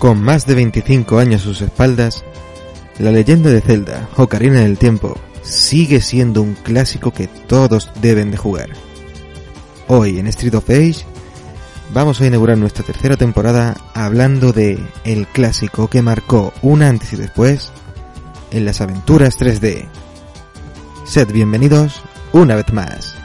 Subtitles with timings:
[0.00, 2.24] Con más de 25 años a sus espaldas,
[2.98, 8.38] la leyenda de Zelda, Ocarina del Tiempo, sigue siendo un clásico que todos deben de
[8.38, 8.70] jugar.
[9.88, 11.04] Hoy en Street of Age
[11.92, 17.16] vamos a inaugurar nuestra tercera temporada hablando de el clásico que marcó un antes y
[17.16, 17.70] después
[18.52, 19.84] en las aventuras 3D.
[21.04, 22.00] Sed bienvenidos
[22.32, 23.19] una vez más.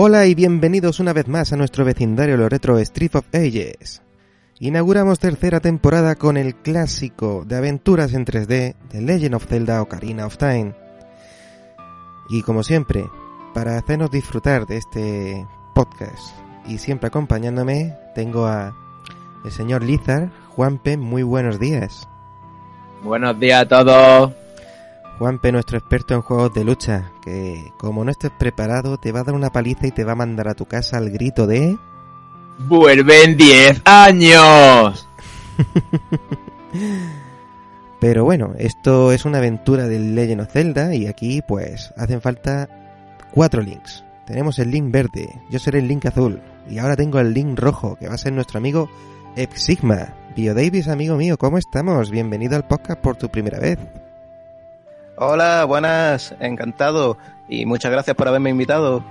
[0.00, 4.00] Hola y bienvenidos una vez más a nuestro vecindario lo retro Street of Ages.
[4.60, 10.24] Inauguramos tercera temporada con el clásico de aventuras en 3D de Legend of Zelda Ocarina
[10.24, 10.72] of Time.
[12.30, 13.06] Y como siempre,
[13.54, 16.32] para hacernos disfrutar de este podcast
[16.68, 18.76] y siempre acompañándome, tengo a
[19.44, 20.30] el señor Lizar.
[20.50, 22.08] Juanpe, muy buenos días.
[23.02, 24.32] Buenos días a todos.
[25.18, 29.24] Juanpe, nuestro experto en juegos de lucha, que como no estés preparado te va a
[29.24, 31.76] dar una paliza y te va a mandar a tu casa al grito de...
[32.68, 35.08] ¡Vuelven 10 años!
[38.00, 42.68] Pero bueno, esto es una aventura del Legend of Zelda y aquí pues hacen falta
[43.32, 44.04] cuatro links.
[44.24, 47.96] Tenemos el link verde, yo seré el link azul y ahora tengo el link rojo
[47.96, 48.88] que va a ser nuestro amigo
[49.34, 50.14] Epsigma.
[50.36, 52.12] Bio Davis, amigo mío, ¿cómo estamos?
[52.12, 53.78] Bienvenido al podcast por tu primera vez.
[55.20, 59.04] Hola, buenas, encantado y muchas gracias por haberme invitado.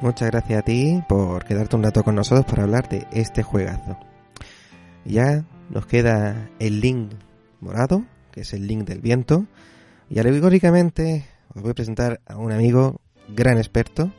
[0.00, 3.98] Muchas gracias a ti por quedarte un rato con nosotros para hablar de este juegazo.
[5.04, 7.12] Ya nos queda el link
[7.60, 9.44] morado, que es el link del viento,
[10.08, 14.10] y alegóricamente os voy a presentar a un amigo gran experto,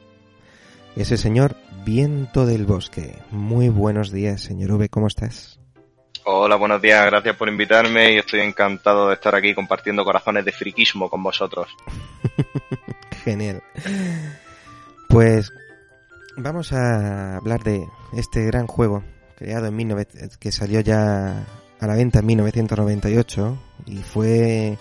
[0.96, 3.16] es el señor Viento del Bosque.
[3.32, 5.60] Muy buenos días, señor V, ¿cómo estás?
[6.30, 10.52] Hola, buenos días, gracias por invitarme y estoy encantado de estar aquí compartiendo corazones de
[10.52, 11.70] friquismo con vosotros.
[13.24, 13.64] Genial.
[15.08, 15.54] Pues
[16.36, 19.06] vamos a hablar de este gran juego
[19.38, 20.06] creado en 19...
[20.38, 21.46] que salió ya
[21.80, 24.78] a la venta en 1998 y fue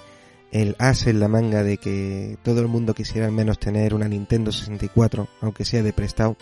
[0.51, 4.09] el as en la manga de que todo el mundo quisiera al menos tener una
[4.09, 6.37] Nintendo 64, aunque sea de prestado,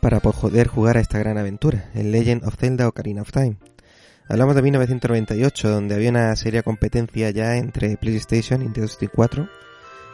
[0.00, 3.56] para poder jugar a esta gran aventura, el Legend of Zelda Ocarina of Time.
[4.28, 9.48] Hablamos de 1998, donde había una seria competencia ya entre PlayStation y Nintendo 64,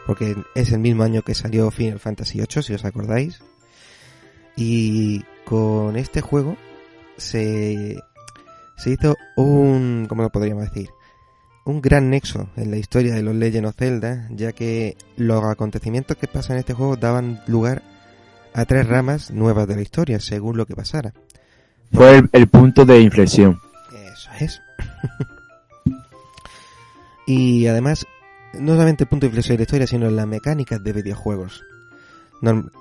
[0.06, 3.40] porque es el mismo año que salió Final Fantasy VIII, si os acordáis.
[4.56, 6.56] Y con este juego
[7.16, 7.96] se,
[8.76, 10.88] se hizo un, ¿cómo lo podríamos decir?
[11.64, 16.16] Un gran nexo en la historia de los Legend of Zelda, ya que los acontecimientos
[16.16, 17.95] que pasan en este juego daban lugar a
[18.64, 21.12] tres ramas nuevas de la historia, según lo que pasara.
[21.92, 23.60] Fue el, el punto de inflexión.
[24.12, 24.60] Eso es.
[27.26, 28.06] y además,
[28.54, 31.62] no solamente el punto de inflexión de la historia, sino en las mecánicas de videojuegos.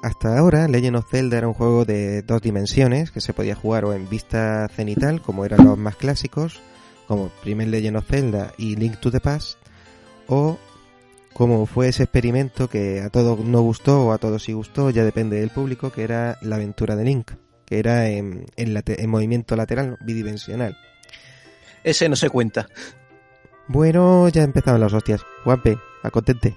[0.03, 3.85] Hasta ahora, Legend of Zelda era un juego de dos dimensiones que se podía jugar
[3.85, 6.59] o en vista cenital, como eran los más clásicos,
[7.07, 9.57] como primer Legend of Zelda y Link to the Past,
[10.27, 10.59] o
[11.35, 15.03] como fue ese experimento que a todos no gustó o a todos sí gustó, ya
[15.03, 17.31] depende del público, que era la aventura de Link,
[17.65, 20.77] que era en, en, late- en movimiento lateral bidimensional.
[21.83, 22.69] Ese no se cuenta.
[23.67, 25.21] Bueno, ya empezaron las hostias.
[25.43, 26.55] Guape, acontente.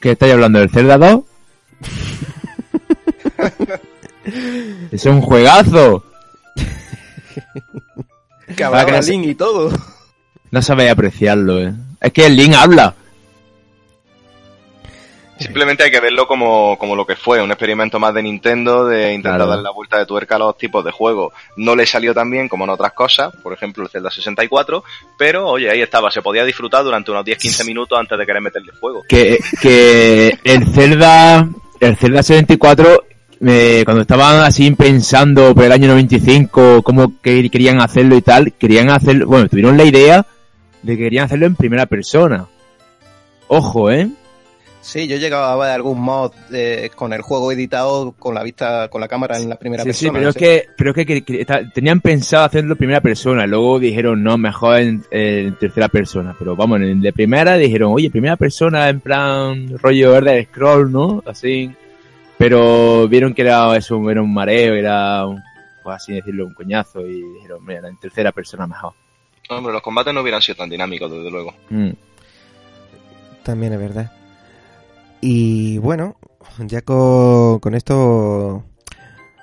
[0.00, 1.20] ¿Qué estáis hablando del Zelda 2?
[4.90, 6.04] es un juegazo.
[8.56, 9.70] Que hablaba que no se- Link y todo.
[10.50, 11.72] No sabéis apreciarlo, eh.
[12.00, 12.94] Es que el Link habla.
[15.42, 19.12] Simplemente hay que verlo como, como lo que fue, un experimento más de Nintendo de
[19.12, 19.50] intentar Claro.
[19.50, 21.32] darle la vuelta de tuerca a los tipos de juegos.
[21.56, 24.82] No le salió tan bien como en otras cosas, por ejemplo el Zelda 64,
[25.18, 28.72] pero oye, ahí estaba, se podía disfrutar durante unos 10-15 minutos antes de querer meterle
[28.72, 29.02] fuego.
[29.08, 31.48] Que, que el Zelda,
[31.80, 33.04] el Zelda 74,
[33.44, 38.52] eh, cuando estaban así pensando por el año 95 cómo que querían hacerlo y tal,
[38.52, 40.24] querían hacerlo, bueno, tuvieron la idea
[40.82, 42.46] de que querían hacerlo en primera persona.
[43.48, 44.08] Ojo, eh.
[44.82, 48.88] Sí, yo llegaba a ver algún mod eh, con el juego editado con la vista,
[48.88, 50.12] con la cámara en la primera Sí, sí, persona.
[50.18, 53.00] pero no es que, pero es que, que- que ta- tenían pensado hacerlo en primera
[53.00, 57.56] persona, luego dijeron no, mejor en, en tercera persona, pero vamos, en el de primera
[57.56, 61.22] dijeron, oye, primera persona en plan rollo verde scroll, ¿no?
[61.26, 61.70] Así,
[62.36, 65.40] pero vieron que era eso, era un mareo, era, un,
[65.84, 68.94] por así decirlo, un coñazo y dijeron, mira, en tercera persona mejor.
[69.48, 71.54] Hombre, los combates no hubieran sido tan dinámicos, desde luego.
[71.70, 71.90] Mm.
[73.44, 74.10] También es verdad.
[75.22, 76.16] Y bueno,
[76.58, 78.64] ya con, con esto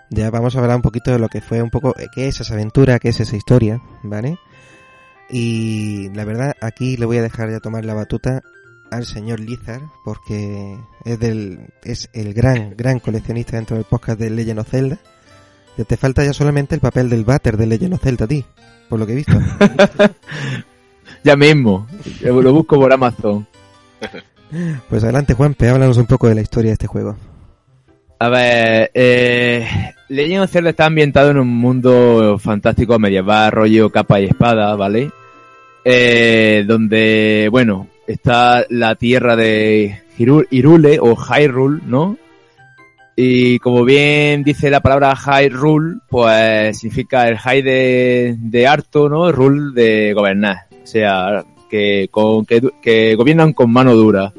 [0.09, 2.41] ya vamos a hablar un poquito de lo que fue un poco, eh, qué es
[2.41, 4.37] esa aventura, qué es esa historia, ¿vale?
[5.29, 8.41] Y la verdad, aquí le voy a dejar ya tomar la batuta
[8.91, 14.31] al señor Lizard, porque es del, es el gran, gran coleccionista dentro del podcast de
[14.31, 14.97] Legend of Zelda.
[15.77, 18.43] Ya Te falta ya solamente el papel del váter de Legend of Zelda a ti,
[18.89, 19.33] por lo que he visto.
[21.21, 21.85] Ya mismo.
[22.21, 23.45] Lo busco por Amazon.
[24.89, 27.15] Pues adelante, Juanpe, háblanos un poco de la historia de este juego.
[28.19, 29.65] A ver, eh,
[30.09, 35.11] Legend of está ambientado en un mundo fantástico medieval, rollo capa y espada, ¿vale?
[35.85, 42.17] Eh, donde, bueno, está la tierra de Hyrule o Hyrule, ¿no?
[43.15, 49.31] Y como bien dice la palabra Hyrule, pues significa el High de, de harto, ¿no?
[49.31, 50.67] Rule de gobernar.
[50.83, 54.33] O sea, que, con, que, que gobiernan con mano dura.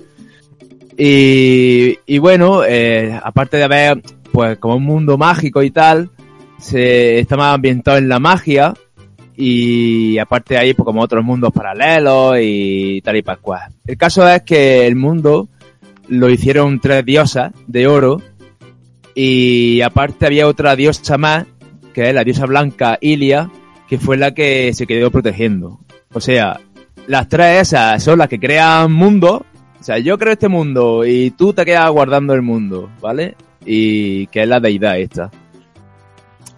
[0.99, 6.11] Y, y bueno, eh, aparte de haber, pues, como un mundo mágico y tal,
[6.59, 8.75] se está más ambientado en la magia.
[9.35, 13.73] Y aparte hay, pues, como otros mundos paralelos y tal y pascual.
[13.87, 15.49] El caso es que el mundo
[16.09, 18.21] lo hicieron tres diosas de oro.
[19.15, 21.47] Y aparte había otra diosa más,
[21.95, 23.51] que es la diosa blanca Ilia,
[23.89, 25.81] que fue la que se quedó protegiendo.
[26.13, 26.61] O sea,
[27.07, 29.43] las tres esas son las que crean mundos.
[29.81, 33.35] O sea, yo creo este mundo y tú te quedas guardando el mundo, ¿vale?
[33.65, 35.31] Y que es la deidad esta.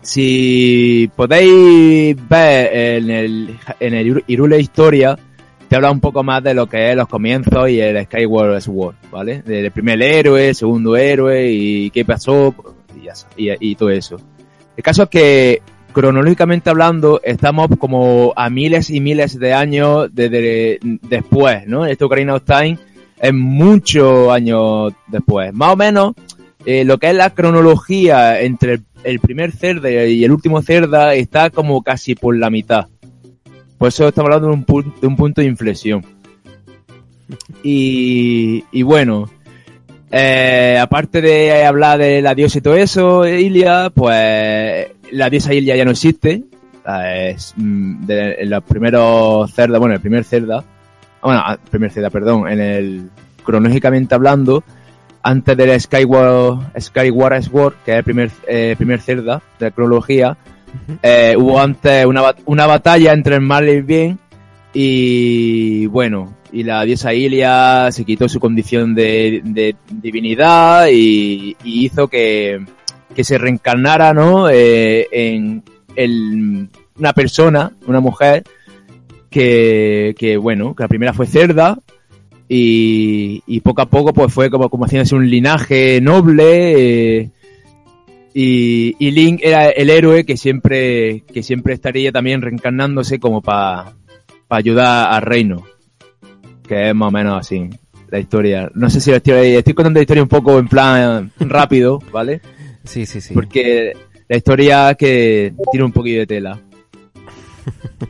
[0.00, 5.16] Si podéis ver en el, en el Irule Historia,
[5.68, 8.96] te habla un poco más de lo que es los comienzos y el Skyward Sword,
[9.10, 9.42] ¿vale?
[9.42, 12.54] Del primer héroe, el segundo héroe y qué pasó
[13.36, 14.16] y, y todo eso.
[14.76, 15.62] El caso es que
[15.92, 21.86] cronológicamente hablando, estamos como a miles y miles de años desde después, ¿no?
[21.86, 22.78] Este Ocarina of Time
[23.20, 25.52] es muchos años después.
[25.52, 26.14] Más o menos,
[26.66, 31.50] eh, lo que es la cronología entre el, primer Cerda y el último Cerda está
[31.50, 32.86] como casi por la mitad.
[33.78, 36.04] Por eso estamos hablando de un, punto, de un punto de inflexión.
[37.62, 39.30] Y, y bueno,
[40.10, 45.76] eh, aparte de hablar de la diosa y todo eso, Ilia, pues la diosa Ilia
[45.76, 46.42] ya no existe.
[46.84, 50.64] Es mm, de, en los primeros cerdas, bueno, el primer cerda,
[51.22, 53.10] bueno, el primer cerda, perdón, en el
[53.44, 54.64] cronológicamente hablando,
[55.22, 60.36] antes del Skyward, Skyward Sword, que es el primer, eh, primer cerda de la cronología,
[61.02, 64.18] eh, hubo antes una, una batalla entre el mal y el bien
[64.72, 71.84] y bueno, y la diosa Ilia se quitó su condición de, de divinidad y, y
[71.84, 72.64] hizo que,
[73.14, 74.48] que se reencarnara, ¿no?
[74.50, 75.62] Eh, en
[75.96, 76.68] el-
[76.98, 78.44] una persona, una mujer,
[79.30, 81.78] que, que bueno, que la primera fue cerda
[82.48, 87.30] y, y poco a poco pues fue como, como haciéndose un linaje noble eh,
[88.34, 93.92] y, y Link era el héroe que siempre, que siempre estaría también reencarnándose como para
[94.48, 95.62] ayudar al reino.
[96.66, 97.68] Que es más o menos así,
[98.10, 98.70] la historia.
[98.74, 102.40] No sé si la historia, estoy contando la historia un poco en plan rápido, ¿vale?
[102.84, 103.34] Sí, sí, sí.
[103.34, 103.92] Porque
[104.28, 106.60] la historia que tiene un poquillo de tela.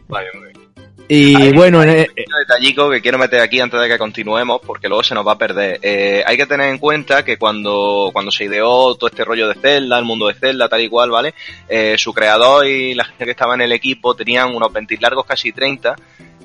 [0.08, 0.52] Vale, muy bien.
[1.08, 4.60] Y Hay- bueno, el- un pequeño detallico que quiero meter aquí antes de que continuemos,
[4.64, 5.78] porque luego se nos va a perder.
[5.82, 9.54] Eh, hay que tener en cuenta que cuando, cuando se ideó todo este rollo de
[9.54, 11.34] Zelda, el mundo de Zelda, tal y cual, ¿vale?
[11.68, 15.26] Eh, su creador y la gente que estaba en el equipo tenían unos 20 largos,
[15.26, 15.96] casi 30,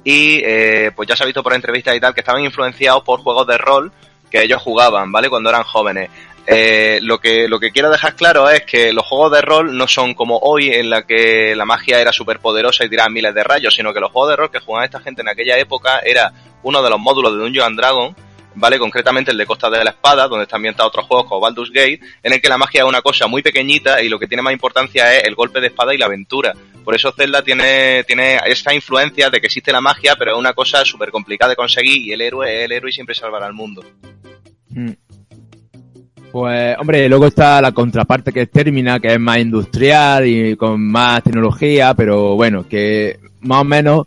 [0.03, 3.21] y eh, pues ya se ha visto por entrevistas y tal que estaban influenciados por
[3.21, 3.91] juegos de rol
[4.29, 5.29] que ellos jugaban, ¿vale?
[5.29, 6.09] Cuando eran jóvenes.
[6.49, 9.85] Eh, lo que lo que quiero dejar claro es que los juegos de rol no
[9.85, 13.43] son como hoy en la que la magia era súper poderosa y tiraba miles de
[13.43, 16.31] rayos, sino que los juegos de rol que jugaban esta gente en aquella época era
[16.63, 18.15] uno de los módulos de Dungeons and Dragons,
[18.55, 18.79] ¿vale?
[18.79, 21.99] Concretamente el de Costa de la Espada, donde están ambientados otros juegos como Baldur's Gate,
[22.23, 24.53] en el que la magia es una cosa muy pequeñita y lo que tiene más
[24.53, 26.53] importancia es el golpe de espada y la aventura.
[26.85, 30.53] Por eso Zelda tiene, tiene esa influencia de que existe la magia, pero es una
[30.53, 33.53] cosa súper complicada de conseguir y el héroe es el héroe y siempre salvará al
[33.53, 33.83] mundo.
[34.69, 34.93] Mm.
[36.31, 40.81] Pues, hombre, luego está la contraparte que es Termina, que es más industrial y con
[40.81, 44.05] más tecnología, pero bueno, que más o menos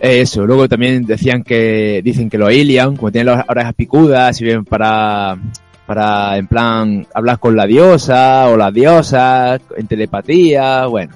[0.00, 0.46] es eso.
[0.46, 5.38] Luego también decían que, dicen que los Ilian, como tienen las orejas picudas, sirven para,
[5.86, 11.14] para, en plan, hablar con la diosa o las diosas, en telepatía, bueno.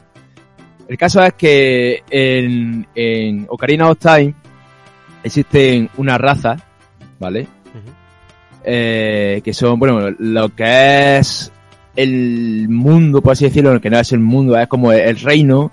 [0.87, 4.35] El caso es que en, en Ocarina of Time
[5.23, 6.63] existen unas razas,
[7.19, 7.49] ¿vale?
[8.65, 11.53] Eh, que son, bueno, lo que es
[11.97, 15.71] el mundo, por así decirlo, que no es el mundo, es como el reino,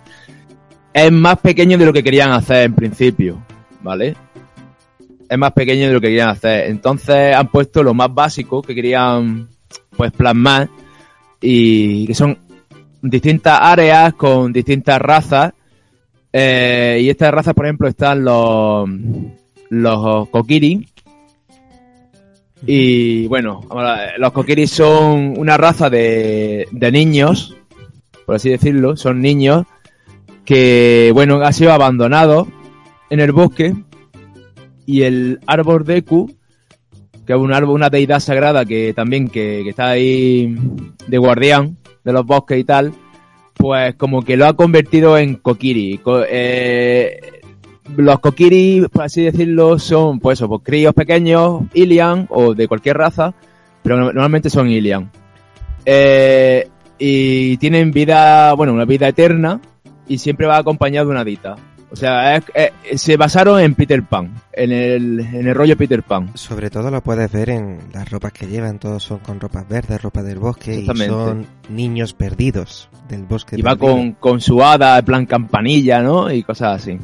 [0.93, 3.43] es más pequeño de lo que querían hacer en principio,
[3.81, 4.15] ¿vale?
[5.31, 6.69] es más pequeño de lo que querían hacer.
[6.69, 9.48] Entonces han puesto lo más básico que querían
[9.95, 10.69] pues plasmar
[11.39, 12.38] y que son
[13.01, 15.53] distintas áreas con distintas razas.
[16.33, 18.89] Eh, y estas razas, por ejemplo, están los,
[19.69, 20.86] los Kokiri.
[22.65, 23.62] Y bueno,
[24.18, 27.58] los Kokiri son una raza de, de niños,
[28.25, 29.65] por así decirlo, son niños
[30.46, 32.48] que, bueno, han sido abandonados
[33.10, 33.74] en el bosque
[34.86, 36.32] y el árbol Deku,
[37.25, 40.56] que es un árbol, una deidad sagrada que también que, que está ahí
[41.08, 42.94] de guardián de los bosques y tal,
[43.53, 46.00] pues como que lo ha convertido en Kokiri.
[46.30, 47.40] Eh,
[47.98, 52.98] los Kokiri, por así decirlo, son pues eso, pues, críos pequeños, Ilian o de cualquier
[52.98, 53.34] raza,
[53.84, 55.10] pero no- normalmente son Ilian.
[55.86, 56.68] Eh,
[57.00, 59.60] y tienen vida, bueno, una vida eterna
[60.08, 61.56] y siempre va acompañado de una dita.
[61.91, 62.45] O sea, es-
[62.89, 66.31] es- se basaron en Peter Pan, en el, en el rollo Peter Pan.
[66.36, 70.01] Sobre todo lo puedes ver en las ropas que llevan, todos son con ropas verdes,
[70.01, 73.57] ropa del bosque, y son niños perdidos del bosque.
[73.57, 76.31] Y va con, con su hada, en plan campanilla, ¿no?
[76.31, 76.98] Y cosas así.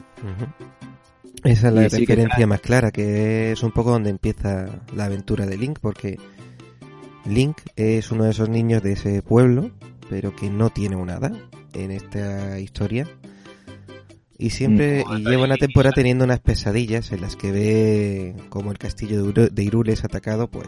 [1.43, 5.45] Esa es la sí referencia más clara, que es un poco donde empieza la aventura
[5.45, 6.17] de Link, porque
[7.25, 9.69] Link es uno de esos niños de ese pueblo,
[10.09, 11.31] pero que no tiene un hada
[11.73, 13.05] en esta historia.
[14.39, 15.17] Y siempre Mm.
[15.17, 19.29] y lleva una temporada teniendo unas pesadillas en las que ve como el castillo de,
[19.29, 20.67] Uru- de Hyrule es atacado pues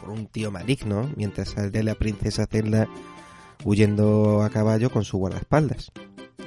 [0.00, 2.86] por un tío maligno, mientras sale la princesa Zelda
[3.64, 5.90] huyendo a caballo con su guardaespaldas.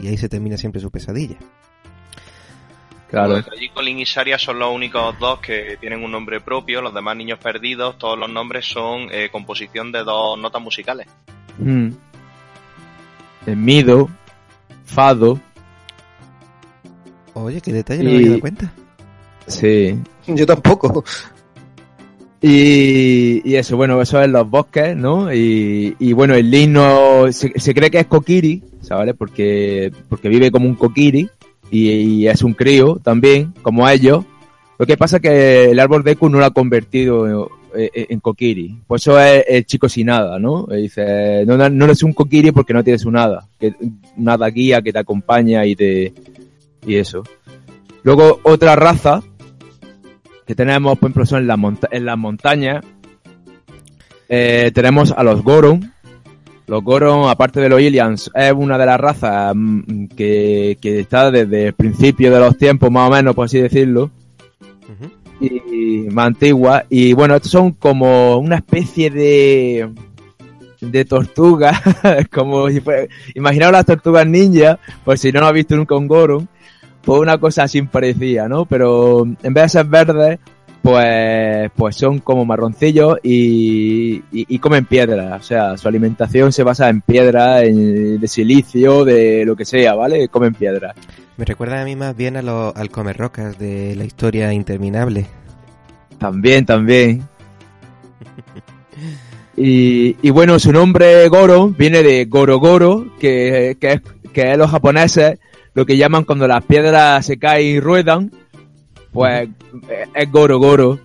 [0.01, 1.37] Y ahí se termina siempre su pesadilla.
[3.09, 3.37] Claro.
[3.51, 7.17] Allí Colin y Saria son los únicos dos que tienen un nombre propio, los demás
[7.17, 11.07] niños perdidos, todos los nombres son eh, composición de dos notas musicales.
[11.57, 11.89] Mm.
[13.47, 14.09] El Mido,
[14.85, 15.39] Fado,
[17.43, 18.73] Oye, qué detalle, no me había dado cuenta.
[19.47, 19.95] sí.
[20.27, 21.03] Yo tampoco.
[22.41, 25.33] Y, y eso, bueno, eso es los bosques, ¿no?
[25.33, 29.13] Y, y bueno, el Link no, se, se cree que es Kokiri, ¿sabes?
[29.17, 31.27] Porque, porque vive como un Kokiri
[31.69, 34.23] y, y es un crío también, como ellos.
[34.77, 37.27] Lo que pasa es que el árbol Deku no lo ha convertido
[37.75, 38.77] en, en- en Kokiri.
[38.87, 40.65] Por eso es el chico sin nada, ¿no?
[40.71, 43.17] Y dice, no, no, eres un Kokiri porque no tienes un.
[43.59, 43.73] Que,
[44.15, 46.13] un hada guía que te acompaña y te,
[46.89, 47.23] y eso.
[48.03, 49.21] Luego otra raza
[50.47, 52.83] que tenemos, por ejemplo, son en, la monta- en las montañas.
[54.27, 55.93] Eh, tenemos a los Goron.
[56.67, 61.31] Los Goron, aparte de los Ilians, es una de las razas mm, que, que está
[61.31, 64.11] desde el principio de los tiempos, más o menos, por así decirlo,
[65.41, 66.85] y más antigua.
[66.89, 69.89] Y bueno, estos son como una especie de
[70.81, 71.81] de tortuga,
[72.31, 73.05] como si fuera,
[73.35, 76.47] imaginaos las tortugas ninja, por si no lo habéis visto nunca un Goron,
[77.01, 78.65] pues una cosa así parecía, ¿no?
[78.65, 80.39] Pero en vez de ser verdes,
[80.81, 85.35] pues, pues son como marroncillos y, y, y comen piedra.
[85.35, 89.95] O sea, su alimentación se basa en piedra, en, de silicio, de lo que sea,
[89.95, 90.27] ¿vale?
[90.29, 90.93] Comen piedra.
[91.37, 95.25] Me recuerda a mí más bien a lo, al comer rocas de la historia interminable.
[96.17, 97.23] También, también.
[99.61, 104.01] Y, y bueno, su nombre Goro viene de Gorogoro, que, que, es,
[104.31, 105.37] que es los japoneses
[105.73, 108.31] lo que llaman cuando las piedras se caen y ruedan,
[109.11, 109.49] pues
[110.15, 110.99] es Goro Goro.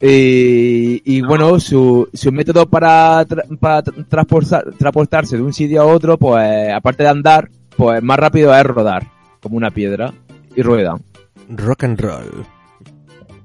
[0.00, 5.80] Y, y bueno, su, su método para, tra- para tra- transportar- transportarse de un sitio
[5.82, 9.06] a otro, pues aparte de andar, pues más rápido es rodar,
[9.40, 10.12] como una piedra,
[10.54, 11.02] y ruedan.
[11.48, 12.44] Rock and roll.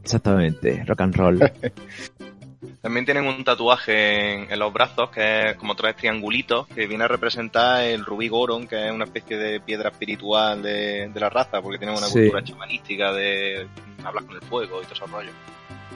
[0.04, 1.40] Exactamente, rock and roll.
[2.82, 7.04] También tienen un tatuaje en, en los brazos que es como tres triangulitos que viene
[7.04, 11.30] a representar el rubí Goron, que es una especie de piedra espiritual de, de la
[11.30, 12.20] raza, porque tienen una Sí.
[12.22, 13.68] cultura chamanística de
[14.04, 15.34] hablar con el fuego y todo esos rollos.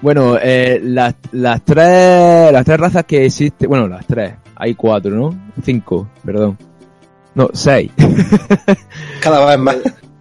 [0.01, 5.10] Bueno, eh, las, las tres las tres razas que existen, bueno, las tres, hay cuatro,
[5.12, 5.51] ¿no?
[5.63, 6.56] Cinco, perdón.
[7.34, 7.92] No, seis.
[9.22, 9.77] Cada vez más.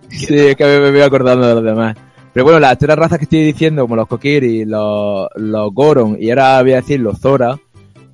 [0.09, 1.97] sí, es que me, me voy acordando de los demás.
[2.35, 6.29] Pero bueno, las tres razas que estoy diciendo, como los Kokiri, los, los Goron y
[6.31, 7.57] ahora voy a decir los Zora,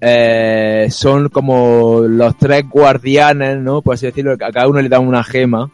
[0.01, 3.81] eh, son como los tres guardianes, ¿no?
[3.83, 5.71] Por así decirlo, a cada uno le dan una gema.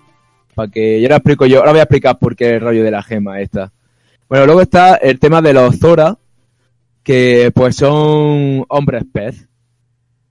[0.55, 2.91] Para que yo ahora explico yo, ahora voy a explicar por qué el rollo de
[2.93, 3.73] la gema esta.
[4.29, 6.17] Bueno, luego está el tema de los Zora,
[7.03, 9.49] que pues son hombres pez,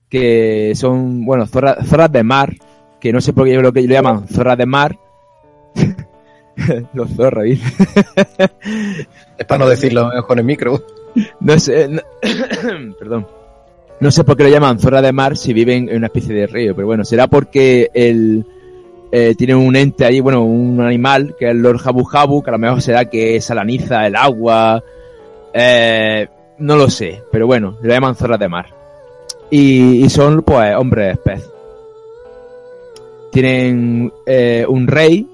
[0.08, 2.54] que son, bueno, zorra- zorras de mar,
[2.98, 4.98] que no sé por qué lo que llaman zorras de mar.
[6.94, 7.44] los zorros.
[7.46, 10.82] Es para no decirlo con el micro.
[11.40, 12.02] No sé, no-
[12.98, 13.26] perdón.
[14.00, 16.46] No sé por qué lo llaman zorra de mar si viven en una especie de
[16.46, 18.44] río, pero bueno, será porque el,
[19.10, 22.50] eh, tiene un ente ahí, bueno, un animal, que es el Lord Jabu Jabu, que
[22.50, 24.82] a lo mejor será que salaniza el agua
[25.54, 26.26] Eh,
[26.58, 28.66] no lo sé, pero bueno, le llaman zorras de mar.
[29.50, 31.48] Y, y son, pues, hombres pez.
[33.32, 35.26] Tienen eh, un rey.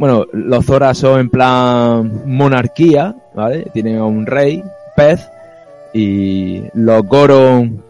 [0.00, 3.66] Bueno, los zoras son en plan monarquía, ¿vale?
[3.70, 4.62] Tienen un rey,
[4.96, 5.28] pez.
[5.92, 7.82] Y los Goron,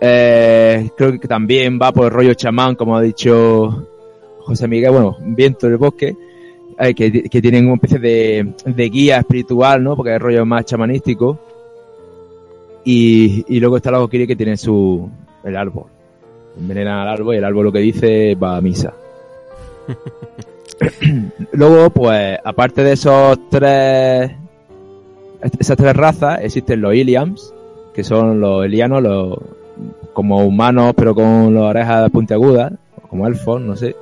[0.00, 3.84] eh, creo que también va por el rollo chamán, como ha dicho
[4.42, 6.14] José Miguel, bueno, viento del bosque,
[6.78, 9.96] eh, que, que tienen una especie de, de guía espiritual, ¿no?
[9.96, 11.36] Porque es rollo más chamanístico.
[12.84, 15.10] Y, y luego está la Kokiri que tiene su,
[15.42, 15.86] el árbol.
[16.56, 18.94] Envenenan al árbol y el árbol lo que dice va a misa.
[21.52, 24.30] luego, pues, aparte de esos tres,
[25.58, 27.54] esas tres razas, existen los Iliams,
[27.94, 29.38] que son los elianos, los,
[30.12, 32.72] como humanos pero con las orejas puntiagudas,
[33.08, 33.94] como elfos, no sé,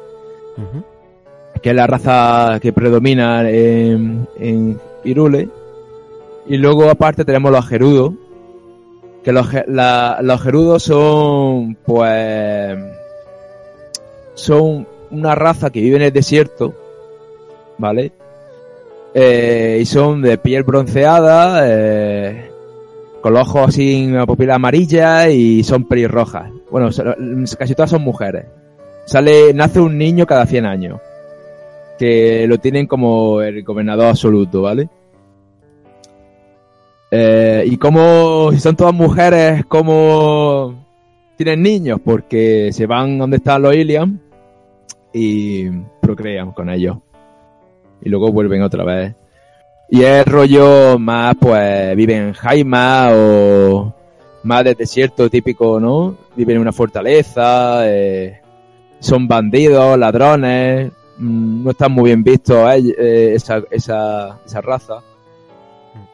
[1.62, 5.49] que es la raza que predomina en, en Irule.
[6.47, 8.12] Y luego aparte tenemos los gerudos,
[9.25, 12.78] que los, la- los gerudos son, pues,
[14.35, 16.74] son una raza que vive en el desierto,
[17.78, 18.12] ¿vale?
[19.14, 22.50] Eh, y son de piel bronceada, eh,
[23.20, 26.50] con los ojos así, una pupila amarilla y son pelirrojas.
[26.70, 26.90] Bueno,
[27.58, 28.46] casi todas son mujeres.
[29.06, 31.00] Sale, nace un niño cada 100 años.
[31.98, 34.88] Que lo tienen como el gobernador absoluto, ¿vale?
[37.10, 40.86] Eh, y como, si son todas mujeres, como
[41.36, 44.20] tienen niños, porque se van donde están los Iliam
[45.12, 45.68] y
[46.00, 46.98] procrean con ellos.
[48.00, 49.14] Y luego vuelven otra vez.
[49.90, 53.94] Y es rollo más, pues, viven en Jaima o
[54.44, 56.16] más de desierto típico, ¿no?
[56.36, 58.40] Viven en una fortaleza, eh,
[59.00, 65.00] son bandidos, ladrones, mm, no están muy bien vistos eh, eh, esa, esa, esa raza.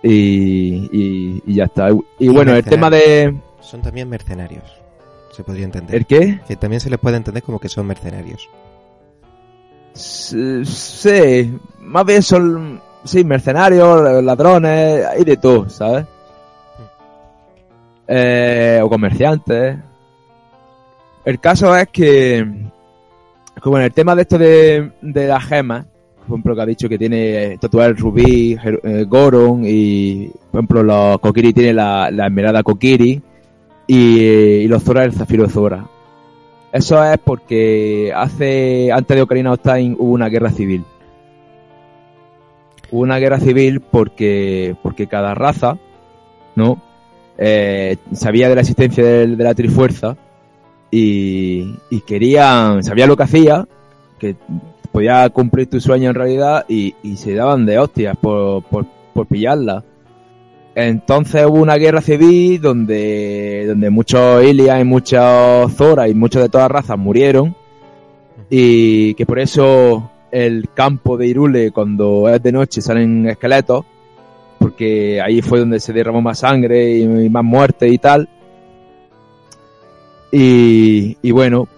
[0.03, 1.91] Y, y, y ya está.
[1.91, 3.35] Y Y bueno, el tema de...
[3.61, 4.65] Son también mercenarios.
[5.33, 5.97] Se podría entender.
[5.97, 6.41] ¿El qué?
[6.47, 8.49] Que también se les puede entender como que son mercenarios.
[9.95, 16.05] Sí, más bien son, sí, mercenarios, ladrones, hay de todo, ¿sabes?
[18.09, 19.77] Eh, o comerciantes.
[21.25, 22.45] El caso es que,
[23.63, 26.89] que bueno, el tema de esto de, de las gemas, por ejemplo, que ha dicho
[26.89, 32.27] que tiene tatuar el rubí, eh, Goron, y por ejemplo, los Kokiri tienen la, la
[32.27, 33.23] esmeralda Kokiri,
[33.87, 35.87] y, y los Zora el zafiro Zora.
[36.75, 40.85] Eso es porque hace, antes de Ocarina of Time hubo una guerra civil.
[42.91, 45.79] Hubo una guerra civil porque, porque cada raza,
[46.57, 46.83] ¿no?
[47.39, 50.17] Eh, sabía de la existencia de, la Trifuerza
[50.91, 53.69] y, y querían, sabía lo que hacía,
[54.19, 54.35] que
[54.91, 58.85] podía cumplir tu sueño en realidad y, y se daban de hostias por, por,
[59.15, 59.85] por pillarla.
[60.75, 66.49] Entonces hubo una guerra civil donde, donde muchos Ilias y muchos Zora y muchos de
[66.49, 67.55] todas razas murieron.
[68.51, 73.85] Y que por eso el campo de Irule cuando es de noche salen esqueletos
[74.59, 78.29] porque ahí fue donde se derramó más sangre y, y más muerte y tal.
[80.33, 81.69] Y, y bueno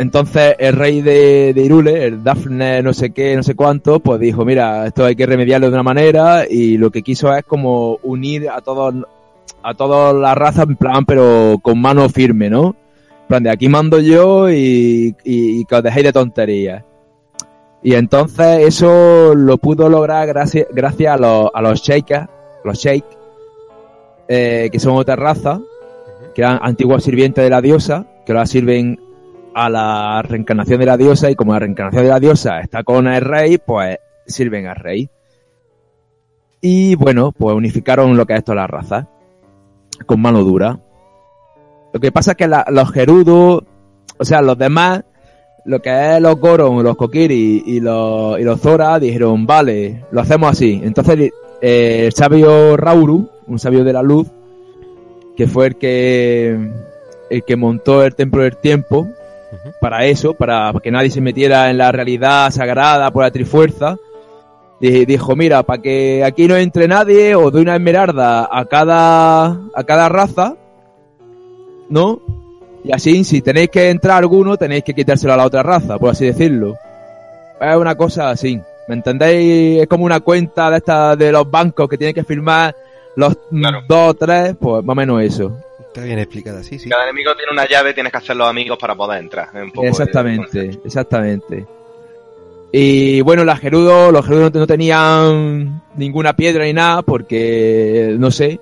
[0.00, 4.18] entonces el rey de, de Irule, el Dafne no sé qué, no sé cuánto, pues
[4.18, 7.98] dijo, mira, esto hay que remediarlo de una manera y lo que quiso es como
[8.02, 8.94] unir a todos
[9.62, 12.76] a todas las razas en plan, pero con mano firme, ¿no?
[13.22, 16.82] En plan, de aquí mando yo y, y, y que os dejéis de tonterías.
[17.82, 22.26] Y entonces eso lo pudo lograr gracias, gracias a los, a los sheikas,
[22.64, 23.04] los sheik,
[24.28, 25.60] eh, que son otra raza,
[26.34, 28.98] que eran antiguos sirvientes de la diosa, que ahora sirven
[29.54, 33.06] a la reencarnación de la diosa y como la reencarnación de la diosa está con
[33.08, 35.08] el rey, pues sirven al rey.
[36.60, 39.06] Y bueno, pues unificaron lo que es todas las razas
[40.06, 40.78] con mano dura.
[41.92, 43.64] Lo que pasa es que la- los gerudos,
[44.18, 45.02] o sea, los demás,
[45.64, 50.20] lo que es los Goron, los Kokiri y los, y los Zora dijeron, vale, lo
[50.20, 50.80] hacemos así.
[50.82, 54.28] Entonces eh, el sabio Rauru, un sabio de la luz,
[55.36, 56.70] que fue el que
[57.30, 59.06] el que montó el templo del tiempo.
[59.80, 63.96] Para eso, para que nadie se metiera en la realidad sagrada por la trifuerza.
[64.80, 69.46] di- Dijo, mira, para que aquí no entre nadie, os doy una esmeralda a cada,
[69.74, 70.54] a cada raza,
[71.88, 72.20] ¿no?
[72.84, 76.10] Y así, si tenéis que entrar alguno, tenéis que quitárselo a la otra raza, por
[76.10, 76.76] así decirlo.
[77.60, 79.82] Es una cosa así, ¿me entendéis?
[79.82, 82.74] Es como una cuenta de estas de los bancos que tienen que firmar
[83.16, 83.82] los Claro.
[83.86, 85.52] dos o tres, pues más o menos eso.
[85.92, 86.88] Está bien explicada, sí, sí.
[86.88, 89.48] Cada enemigo tiene una llave, tienes que hacer los amigos para poder entrar.
[89.54, 91.66] Un poco Exactamente, exactamente.
[92.72, 98.60] Y bueno, los gerudos, los gerudos no, tenían ninguna piedra ni nada porque, no sé,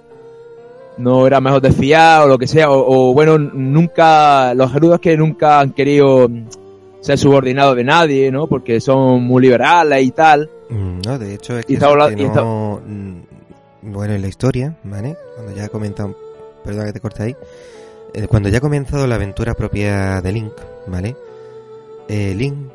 [0.96, 4.98] no era mejor de fiar o lo que sea, o, o bueno, nunca, los gerudos
[5.00, 6.30] que nunca han querido
[7.00, 8.46] ser subordinados de nadie, ¿no?
[8.46, 10.48] Porque son muy liberales y tal.
[10.70, 13.22] Mm, No, de hecho es Y que, está y está- mm,
[13.82, 15.16] bueno, en la historia, ¿vale?
[15.36, 15.68] Cuando ya ha
[16.68, 17.36] perdón que te corte ahí,
[18.12, 20.52] eh, cuando ya ha comenzado la aventura propia de Link,
[20.86, 21.16] ¿vale?
[22.08, 22.70] Eh, Link,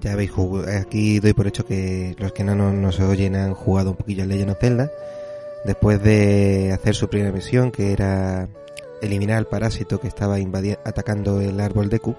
[0.00, 3.90] ya jugado, aquí doy por hecho que los que no nos, nos oyen han jugado
[3.90, 4.90] un poquillo en Legend of Zelda,
[5.66, 8.48] después de hacer su primera misión, que era
[9.02, 10.36] eliminar al parásito que estaba
[10.84, 12.16] atacando el árbol Deku,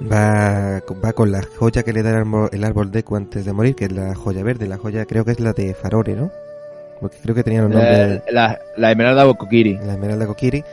[0.00, 3.52] va, va con la joya que le da el árbol, el árbol Deku antes de
[3.52, 6.30] morir, que es la joya verde, la joya creo que es la de Farore, ¿no?
[7.02, 9.74] Porque creo que tenía los nombres, Eh, la, la Esmeralda Bokokiri.
[9.84, 10.64] la Esmeralda Kokiri,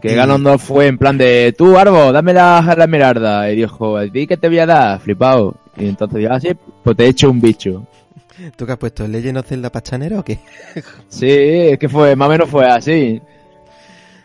[0.00, 3.50] Que Y- Ganondorf fue en plan de, tú, Arbo, dame la, la esmeralda.
[3.50, 5.00] Y dijo, ¿a ti qué te voy a dar?
[5.00, 5.56] Flipado.
[5.76, 6.50] Y entonces dijo, ah, sí,
[6.84, 7.86] pues te he hecho un bicho.
[8.56, 9.08] ¿Tú qué has puesto?
[9.08, 10.38] ¿Legend of Zelda Pachanera o qué?
[11.08, 13.20] Sí, es que fue, más o menos fue así.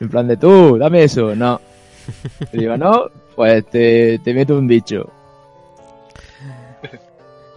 [0.01, 1.33] En plan de, tú, dame eso.
[1.35, 1.61] No.
[2.53, 5.09] Y digo, no, pues te, te meto un bicho.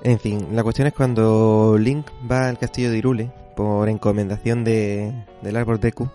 [0.05, 5.13] En fin, la cuestión es cuando Link va al castillo de Irule por encomendación de,
[5.43, 6.09] del árbol Deku,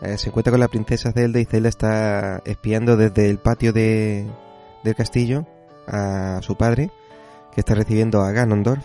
[0.00, 4.26] eh, se encuentra con la princesa Zelda y Zelda está espiando desde el patio de,
[4.84, 5.46] del castillo
[5.86, 6.90] a su padre,
[7.54, 8.84] que está recibiendo a Ganondorf,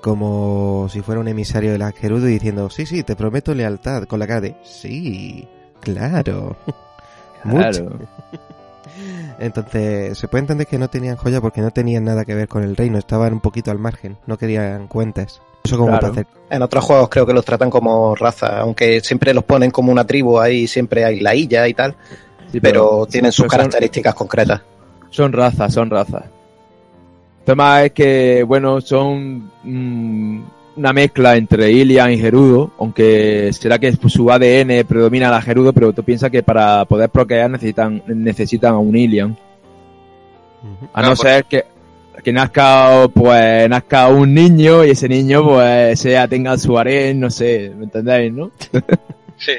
[0.00, 4.04] como si fuera un emisario de la Gerudo y diciendo, sí, sí, te prometo lealtad,
[4.04, 5.48] con la cara de, sí,
[5.80, 6.56] claro.
[7.44, 7.86] Mucho.
[7.86, 7.98] Claro.
[9.38, 12.62] Entonces, se puede entender que no tenían joya porque no tenían nada que ver con
[12.62, 15.42] el reino, estaban un poquito al margen, no querían cuentas.
[15.66, 16.00] Eso como Claro.
[16.00, 16.26] para hacer.
[16.48, 20.06] En otros juegos creo que los tratan como raza, aunque siempre los ponen como una
[20.06, 21.94] tribu, ahí siempre hay la illa y tal,
[22.50, 24.62] Sí, pero tienen sus pero son- características concretas.
[25.10, 26.24] Son razas, son razas.
[26.24, 30.40] El tema es que, bueno, son mm,
[30.76, 35.92] una mezcla entre Ilian y Gerudo, aunque será que su ADN predomina la Gerudo, pero
[35.92, 39.36] tú piensas que para poder procrear necesitan, necesitan a un Ilian.
[40.92, 41.64] A no ser que,
[42.22, 47.30] que nazca, pues, nazca un niño y ese niño, pues, sea, tenga su harén, no
[47.30, 48.50] sé, ¿me entendéis, no?
[49.38, 49.52] Sí.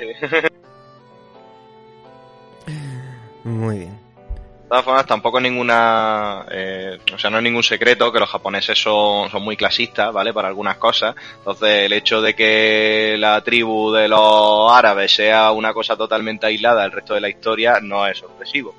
[3.44, 3.92] Muy bien.
[3.92, 6.46] De todas formas, tampoco es ninguna.
[6.52, 10.34] eh, o sea, no es ningún secreto que los japoneses son, son muy clasistas, ¿vale?
[10.34, 11.16] Para algunas cosas.
[11.38, 16.82] Entonces, el hecho de que la tribu de los árabes sea una cosa totalmente aislada
[16.82, 18.76] del resto de la historia no es sorpresivo.